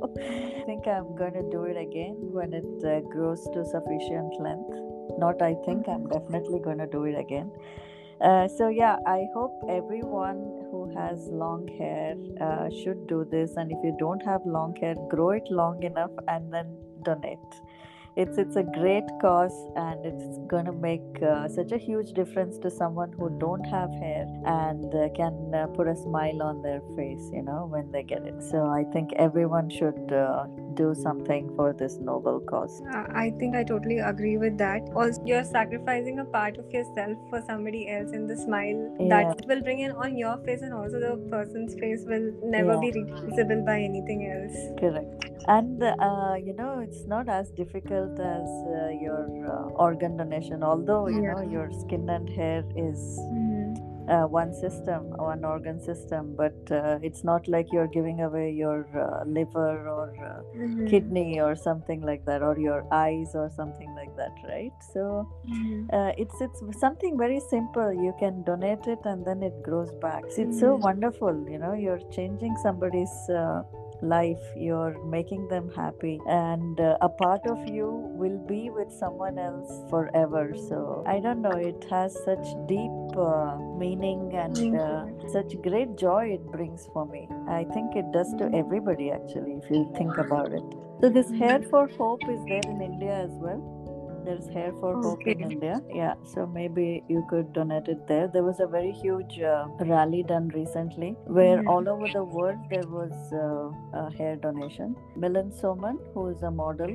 I 0.03 0.63
think 0.65 0.87
I'm 0.87 1.15
to 1.33 1.43
do 1.51 1.63
it 1.63 1.77
again 1.77 2.15
when 2.31 2.53
it 2.53 2.65
uh, 2.85 3.01
grows 3.09 3.43
to 3.53 3.65
sufficient 3.65 4.39
length. 4.39 4.73
Not 5.17 5.41
I 5.41 5.55
think, 5.65 5.87
I'm 5.87 6.07
definitely 6.07 6.59
to 6.79 6.87
do 6.87 7.03
it 7.03 7.17
again. 7.17 7.51
Uh, 8.21 8.47
so, 8.47 8.69
yeah, 8.69 8.97
I 9.07 9.25
hope 9.33 9.59
everyone 9.67 10.37
who 10.69 10.91
has 10.95 11.27
long 11.31 11.67
hair 11.79 12.15
uh, 12.39 12.69
should 12.83 13.07
do 13.07 13.25
this. 13.29 13.55
And 13.57 13.71
if 13.71 13.77
you 13.83 13.95
don't 13.99 14.23
have 14.23 14.41
long 14.45 14.75
hair, 14.75 14.95
grow 15.09 15.31
it 15.31 15.47
long 15.49 15.81
enough 15.83 16.11
and 16.27 16.53
then 16.53 16.77
donate 17.03 17.39
it's 18.17 18.37
it's 18.37 18.57
a 18.57 18.63
great 18.63 19.05
cause 19.21 19.55
and 19.75 20.05
it's 20.05 20.37
going 20.47 20.65
to 20.65 20.73
make 20.73 21.01
uh, 21.23 21.47
such 21.47 21.71
a 21.71 21.77
huge 21.77 22.11
difference 22.13 22.57
to 22.57 22.69
someone 22.69 23.11
who 23.13 23.29
don't 23.39 23.63
have 23.63 23.89
hair 23.91 24.25
and 24.45 24.93
uh, 24.93 25.07
can 25.15 25.33
uh, 25.55 25.67
put 25.67 25.87
a 25.87 25.95
smile 25.95 26.41
on 26.43 26.61
their 26.61 26.81
face 26.97 27.29
you 27.31 27.41
know 27.41 27.67
when 27.71 27.89
they 27.91 28.03
get 28.03 28.21
it 28.23 28.35
so 28.43 28.65
i 28.67 28.83
think 28.91 29.13
everyone 29.13 29.69
should 29.69 30.11
uh, 30.11 30.45
do 30.73 30.93
something 30.93 31.49
for 31.55 31.73
this 31.73 31.97
noble 31.99 32.39
cause 32.41 32.81
I 33.13 33.31
think 33.39 33.55
I 33.55 33.63
totally 33.63 33.99
agree 33.99 34.37
with 34.37 34.57
that. 34.57 34.81
Also, 34.95 35.21
you're 35.25 35.43
sacrificing 35.43 36.19
a 36.19 36.25
part 36.25 36.57
of 36.57 36.69
yourself 36.71 37.17
for 37.29 37.41
somebody 37.41 37.89
else, 37.89 38.11
and 38.11 38.29
the 38.29 38.37
smile 38.37 38.79
Yeah. 38.99 39.09
that 39.13 39.45
will 39.47 39.61
bring 39.61 39.79
in 39.79 39.91
on 39.91 40.17
your 40.17 40.37
face, 40.45 40.61
and 40.61 40.73
also 40.73 40.99
the 40.99 41.11
person's 41.29 41.75
face 41.75 42.05
will 42.13 42.31
never 42.43 42.73
Yeah. 42.73 42.79
be 42.85 42.91
replaceable 42.99 43.63
by 43.71 43.77
anything 43.89 44.25
else. 44.35 44.57
correct 44.79 45.21
and 45.47 45.83
uh, 45.83 46.35
you 46.47 46.53
know 46.53 46.79
it's 46.79 47.05
not 47.07 47.27
as 47.29 47.49
difficult 47.51 48.00
as 48.19 48.49
uh, 48.67 48.89
your 49.05 49.25
uh, 49.47 49.85
organ 49.87 50.17
donation 50.17 50.63
although 50.63 51.07
you 51.07 51.21
Yeah. 51.21 51.33
know 51.33 51.41
your 51.41 51.71
skin 51.81 52.09
and 52.09 52.29
hair 52.29 52.63
is 52.75 52.99
Mhm. 53.19 53.77
uh, 54.09 54.25
one 54.27 54.51
system, 54.53 55.03
one 55.17 55.45
organ 55.45 55.79
system, 55.79 56.33
but 56.35 56.71
uh, 56.71 56.97
it's 57.01 57.23
not 57.23 57.47
like 57.47 57.71
you're 57.71 57.87
giving 57.87 58.21
away 58.21 58.51
your 58.51 58.79
uh, 59.03 59.23
liver 59.25 59.87
or 59.97 60.07
uh, 60.29 60.41
Mhm. 60.57 60.87
kidney 60.89 61.39
or 61.39 61.55
something 61.55 62.01
like 62.01 62.25
that, 62.25 62.41
or 62.41 62.57
your 62.57 62.83
eyes 62.91 63.35
or 63.35 63.49
something 63.59 63.93
like 63.99 64.13
that, 64.17 64.33
right? 64.49 64.73
So 64.93 65.27
Mhm. 65.47 65.85
uh, 65.93 66.11
it's 66.17 66.41
it's 66.41 66.61
something 66.79 67.17
very 67.17 67.39
simple. 67.39 67.93
You 68.07 68.13
can 68.23 68.43
donate 68.43 68.87
it 68.95 69.05
and 69.05 69.23
then 69.23 69.43
it 69.43 69.61
grows 69.69 69.93
back. 70.07 70.23
It's 70.45 70.59
so 70.59 70.71
Mhm. 70.75 70.81
wonderful, 70.89 71.35
you 71.53 71.59
know. 71.59 71.73
You're 71.85 72.03
changing 72.19 72.57
somebody's. 72.67 73.15
Life 74.01 74.41
you're 74.55 74.97
making 75.05 75.47
them 75.47 75.71
happy 75.75 76.19
and 76.27 76.79
uh, 76.79 76.97
a 77.01 77.09
part 77.09 77.45
of 77.47 77.67
you 77.67 77.87
will 78.21 78.37
be 78.47 78.69
with 78.69 78.91
someone 78.91 79.37
else 79.37 79.83
forever. 79.89 80.53
So 80.69 81.03
i 81.05 81.19
don't 81.19 81.41
know 81.41 81.51
it 81.51 81.85
has 81.89 82.17
such 82.25 82.47
deep 82.67 83.17
uh, 83.17 83.57
meaning 83.77 84.33
and 84.33 84.75
uh, 84.75 85.05
such 85.31 85.53
great 85.61 85.97
joy 85.97 86.33
it 86.37 86.45
brings 86.51 86.87
for 86.93 87.05
me. 87.05 87.27
I 87.47 87.63
think 87.73 87.95
it 87.95 88.11
does 88.11 88.33
to 88.39 88.49
everybody 88.53 89.11
actually 89.11 89.59
if 89.63 89.69
you 89.69 89.91
think 89.95 90.17
about 90.17 90.51
it. 90.51 90.63
So 91.01 91.09
this 91.09 91.29
hair 91.31 91.61
for 91.69 91.87
hope 91.87 92.23
is 92.29 92.43
there 92.47 92.67
in 92.73 92.81
india 92.81 93.13
as 93.27 93.31
well 93.45 93.80
there's 94.25 94.47
hair 94.57 94.71
for 94.81 94.91
hope 95.05 95.27
in 95.33 95.41
india. 95.49 95.75
Yeah 96.01 96.15
so 96.33 96.45
maybe 96.59 96.85
you 97.15 97.23
could 97.29 97.53
donate 97.53 97.87
it 97.95 98.07
there. 98.07 98.27
There 98.35 98.43
was 98.43 98.59
a 98.59 98.67
very 98.67 98.91
huge 99.03 99.39
uh, 99.53 99.65
rally 99.93 100.23
done 100.33 100.49
recently 100.59 101.09
where 101.39 101.57
Mhm. 101.61 101.71
all 101.75 101.89
over 101.95 102.07
the 102.17 102.23
world 102.37 102.59
there 102.75 102.87
was 102.99 103.15
uh, 103.45 104.01
a 104.03 104.09
hair 104.19 104.35
donation. 104.47 104.95
Milind 105.25 105.53
Soman 105.63 105.97
who 106.13 106.27
is 106.35 106.43
a 106.51 106.51
model 106.51 106.93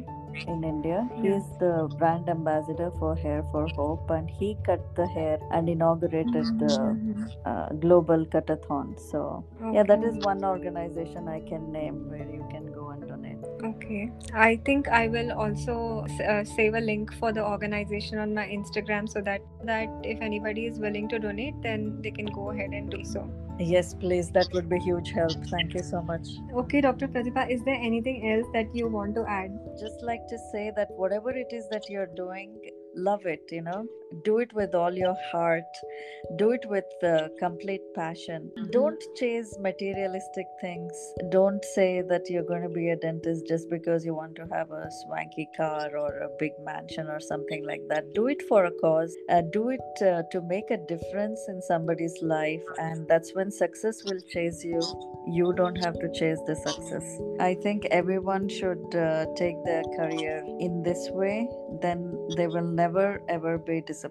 in 0.53 0.65
india 0.69 0.97
he 1.21 1.29
is 1.35 1.45
the 1.61 1.69
brand 2.01 2.27
ambassador 2.33 2.89
for 2.99 3.11
hair 3.23 3.39
for 3.53 3.63
hope 3.77 4.11
and 4.17 4.29
he 4.41 4.49
cut 4.67 4.83
the 4.99 5.07
hair 5.15 5.37
and 5.59 5.71
inaugurated 5.75 6.51
the 6.63 6.73
Mhm. 6.73 7.23
uh, 7.51 7.67
global 7.85 8.27
cutathon 8.35 8.91
so 9.11 9.21
yeah 9.77 9.85
that 9.91 10.03
is 10.09 10.19
one 10.27 10.43
organization 10.51 11.29
i 11.37 11.41
can 11.51 11.65
name 11.79 11.97
where 12.11 12.29
you 12.39 12.45
can 12.53 12.67
go 12.67 12.67
and 12.67 12.75
donate 12.75 12.76
Okay. 13.65 14.11
I 14.35 14.57
think 14.65 14.89
I 14.89 15.09
will 15.09 15.33
also 15.33 16.07
uh, 16.29 16.45
save 16.45 16.75
a 16.75 16.81
link 16.81 17.13
for 17.15 17.33
the 17.33 17.45
organization 17.45 18.19
on 18.19 18.35
my 18.35 18.47
Instagram 18.47 19.09
so 19.09 19.21
that 19.23 19.41
that 19.65 19.89
if 20.05 20.21
anybody 20.21 20.67
is 20.67 20.79
willing 20.79 21.09
to 21.09 21.19
donate, 21.19 21.55
then 21.63 22.01
they 22.03 22.11
can 22.11 22.27
go 22.27 22.51
ahead 22.51 22.71
and 22.71 22.91
do 22.91 23.03
so. 23.17 23.29
yes 23.65 23.91
please 24.01 24.27
that 24.33 24.51
would 24.55 24.67
be 24.71 24.79
huge 24.87 25.11
help 25.19 25.45
thank 25.51 25.75
you 25.77 25.83
so 25.91 26.01
much 26.09 26.33
Okay, 26.63 26.81
Dr. 26.87 27.07
Pratibha, 27.13 27.45
is 27.55 27.63
there 27.69 27.79
anything 27.91 28.19
else 28.33 28.51
that 28.57 28.75
you 28.81 28.89
want 28.97 29.15
to 29.19 29.23
add? 29.37 29.55
just 29.83 30.03
like 30.09 30.27
to 30.33 30.39
say 30.51 30.65
that 30.81 30.91
whatever 31.05 31.33
it 31.45 31.55
is 31.61 31.71
that 31.71 31.89
you're 31.95 32.11
doing 32.19 32.51
love 33.07 33.25
it 33.35 33.55
you 33.59 33.63
know 33.69 33.79
do 34.25 34.39
it 34.39 34.53
with 34.55 34.75
all 34.75 34.95
your 34.95 35.17
heart 35.33 35.81
do 36.37 36.51
it 36.51 36.65
with 36.69 36.85
uh, 37.03 37.29
complete 37.39 37.83
passion 37.95 38.51
Mhm. 38.57 38.71
don't 38.71 39.03
chase 39.21 39.57
materialistic 39.59 40.47
things 40.61 40.93
don't 41.31 41.65
say 41.65 42.03
that 42.03 42.31
you're 42.31 42.49
going 42.53 42.63
to 42.63 42.75
be 42.81 42.91
a 42.91 42.97
dentist 42.97 43.47
just 43.47 43.69
because 43.71 44.05
you 44.05 44.15
want 44.15 44.35
to 44.37 44.47
have 44.53 44.71
a 44.71 44.91
swanky 45.01 45.49
car 45.57 45.97
or 45.97 46.11
a 46.19 46.31
big 46.39 46.53
mansion 46.65 47.09
or 47.09 47.21
something 47.21 47.65
like 47.67 47.85
that 47.89 48.13
do 48.15 48.27
it 48.29 48.43
for 48.49 48.65
a 48.65 48.71
cause 48.85 49.17
uh, 49.29 49.43
do 49.53 49.69
it 49.71 50.03
uh, 50.03 50.23
to 50.31 50.41
make 50.43 50.71
a 50.71 50.81
difference 50.95 51.41
in 51.49 51.61
somebody's 51.63 52.17
life 52.23 52.63
and 52.79 53.07
that's 53.09 53.35
when 53.35 53.51
success 53.51 54.03
will 54.05 54.21
chase 54.35 54.65
you 54.65 54.81
you 55.27 55.53
don't 55.53 55.77
have 55.77 55.99
to 55.99 56.09
chase 56.13 56.39
the 56.47 56.55
success. 56.55 57.21
I 57.41 57.55
think 57.55 57.85
everyone 57.87 58.49
should 58.49 58.95
uh, 58.95 59.27
take 59.37 59.57
their 59.65 59.83
career 59.97 60.45
in 60.61 60.83
this 60.85 61.09
way, 61.11 61.49
then 61.83 62.17
they 62.37 62.47
will 62.47 62.71
never 62.83 63.21
ever 63.29 63.59
be 63.59 63.81
disappointed. 63.81 64.06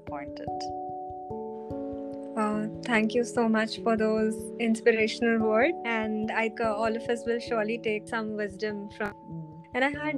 Uh, 2.38 2.68
thank 2.84 3.14
you 3.14 3.24
so 3.24 3.48
much 3.48 3.80
for 3.82 3.96
those 3.96 4.36
inspirational 4.60 5.40
words, 5.40 5.78
and 5.86 6.32
I 6.32 6.52
all 6.66 6.94
of 6.96 7.04
us 7.04 7.24
will 7.26 7.40
surely 7.40 7.78
take 7.78 8.08
some 8.10 8.36
wisdom 8.36 8.90
from. 8.98 9.14
And 9.74 9.84
I 9.84 9.90
had 9.90 10.16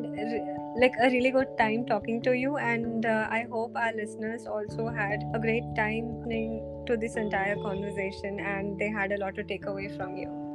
like 0.80 0.94
a 1.02 1.10
really 1.10 1.32
good 1.32 1.48
time 1.60 1.86
talking 1.86 2.22
to 2.24 2.34
you, 2.34 2.58
and 2.58 3.06
uh, 3.06 3.28
I 3.30 3.46
hope 3.52 3.76
our 3.76 3.94
listeners 3.94 4.48
also 4.48 4.88
had 4.88 5.24
a 5.34 5.40
great 5.40 5.64
time 5.76 6.18
listening 6.18 6.84
to 6.88 6.98
this 6.98 7.16
entire 7.16 7.56
conversation, 7.56 8.40
and 8.40 8.80
they 8.80 8.90
had 8.90 9.12
a 9.12 9.18
lot 9.18 9.36
to 9.36 9.44
take 9.44 9.66
away 9.66 9.90
from 9.96 10.18
you. 10.18 10.47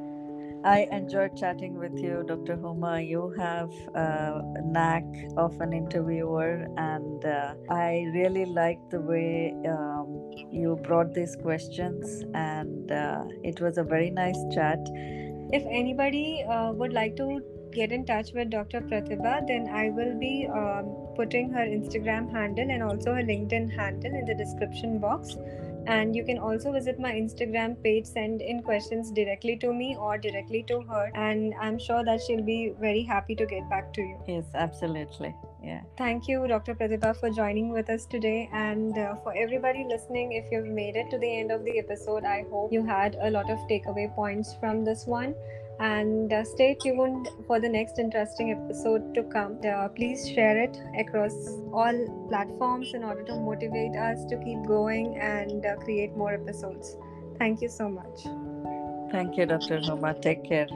I 0.64 0.86
enjoyed 0.92 1.36
chatting 1.36 1.76
with 1.76 1.98
you, 1.98 2.24
Dr. 2.26 2.56
Huma. 2.56 3.06
You 3.06 3.34
have 3.36 3.70
uh, 3.96 4.42
a 4.56 4.62
knack 4.62 5.04
of 5.36 5.60
an 5.60 5.72
interviewer, 5.72 6.68
and 6.76 7.24
uh, 7.24 7.54
I 7.68 8.06
really 8.14 8.44
liked 8.44 8.90
the 8.90 9.00
way 9.00 9.54
um, 9.68 10.30
you 10.52 10.78
brought 10.84 11.14
these 11.14 11.34
questions, 11.34 12.24
and 12.34 12.92
uh, 12.92 13.24
it 13.42 13.60
was 13.60 13.76
a 13.76 13.82
very 13.82 14.10
nice 14.10 14.38
chat. 14.54 14.78
If 15.52 15.64
anybody 15.68 16.44
uh, 16.48 16.70
would 16.72 16.92
like 16.92 17.16
to 17.16 17.40
get 17.72 17.90
in 17.90 18.04
touch 18.06 18.32
with 18.32 18.50
Dr. 18.50 18.82
Pratibha, 18.82 19.44
then 19.46 19.68
I 19.68 19.90
will 19.90 20.16
be 20.18 20.46
um, 20.46 20.84
putting 21.16 21.50
her 21.50 21.66
Instagram 21.66 22.30
handle 22.30 22.70
and 22.70 22.82
also 22.82 23.14
her 23.14 23.22
LinkedIn 23.22 23.74
handle 23.74 24.14
in 24.14 24.26
the 24.26 24.34
description 24.34 24.98
box. 24.98 25.36
And 25.86 26.14
you 26.14 26.24
can 26.24 26.38
also 26.38 26.72
visit 26.72 26.98
my 26.98 27.12
Instagram 27.12 27.82
page, 27.82 28.06
send 28.06 28.40
in 28.40 28.62
questions 28.62 29.10
directly 29.10 29.56
to 29.58 29.72
me 29.72 29.96
or 29.96 30.18
directly 30.18 30.62
to 30.68 30.80
her, 30.82 31.10
and 31.14 31.54
I'm 31.60 31.78
sure 31.78 32.04
that 32.04 32.20
she'll 32.22 32.42
be 32.42 32.74
very 32.80 33.02
happy 33.02 33.34
to 33.36 33.46
get 33.46 33.68
back 33.68 33.92
to 33.94 34.02
you. 34.02 34.18
Yes, 34.26 34.44
absolutely. 34.54 35.34
Yeah. 35.62 35.82
Thank 35.96 36.26
you, 36.26 36.46
Dr. 36.48 36.74
Pratibha, 36.74 37.16
for 37.18 37.30
joining 37.30 37.72
with 37.72 37.88
us 37.88 38.04
today. 38.04 38.48
And 38.52 38.98
uh, 38.98 39.14
for 39.22 39.32
everybody 39.36 39.84
listening, 39.88 40.32
if 40.32 40.50
you've 40.50 40.66
made 40.66 40.96
it 40.96 41.08
to 41.10 41.18
the 41.18 41.38
end 41.38 41.52
of 41.52 41.64
the 41.64 41.78
episode, 41.78 42.24
I 42.24 42.44
hope 42.50 42.72
you 42.72 42.84
had 42.84 43.16
a 43.20 43.30
lot 43.30 43.48
of 43.48 43.58
takeaway 43.70 44.12
points 44.14 44.56
from 44.58 44.84
this 44.84 45.06
one. 45.06 45.34
And 45.80 46.32
uh, 46.32 46.44
stay 46.44 46.76
tuned 46.80 47.28
for 47.46 47.58
the 47.58 47.68
next 47.68 47.98
interesting 47.98 48.52
episode 48.52 49.14
to 49.14 49.22
come. 49.24 49.58
Uh, 49.64 49.88
please 49.88 50.28
share 50.28 50.58
it 50.62 50.78
across 50.98 51.34
all 51.72 52.26
platforms 52.28 52.94
in 52.94 53.02
order 53.02 53.24
to 53.24 53.34
motivate 53.36 53.96
us 53.96 54.24
to 54.26 54.36
keep 54.38 54.64
going 54.66 55.16
and 55.18 55.66
uh, 55.66 55.76
create 55.76 56.16
more 56.16 56.34
episodes. 56.34 56.96
Thank 57.38 57.62
you 57.62 57.68
so 57.68 57.88
much. 57.88 58.22
Thank 59.10 59.36
you, 59.36 59.46
Dr. 59.46 59.80
Huma. 59.80 60.20
Take 60.20 60.44
care. 60.44 60.68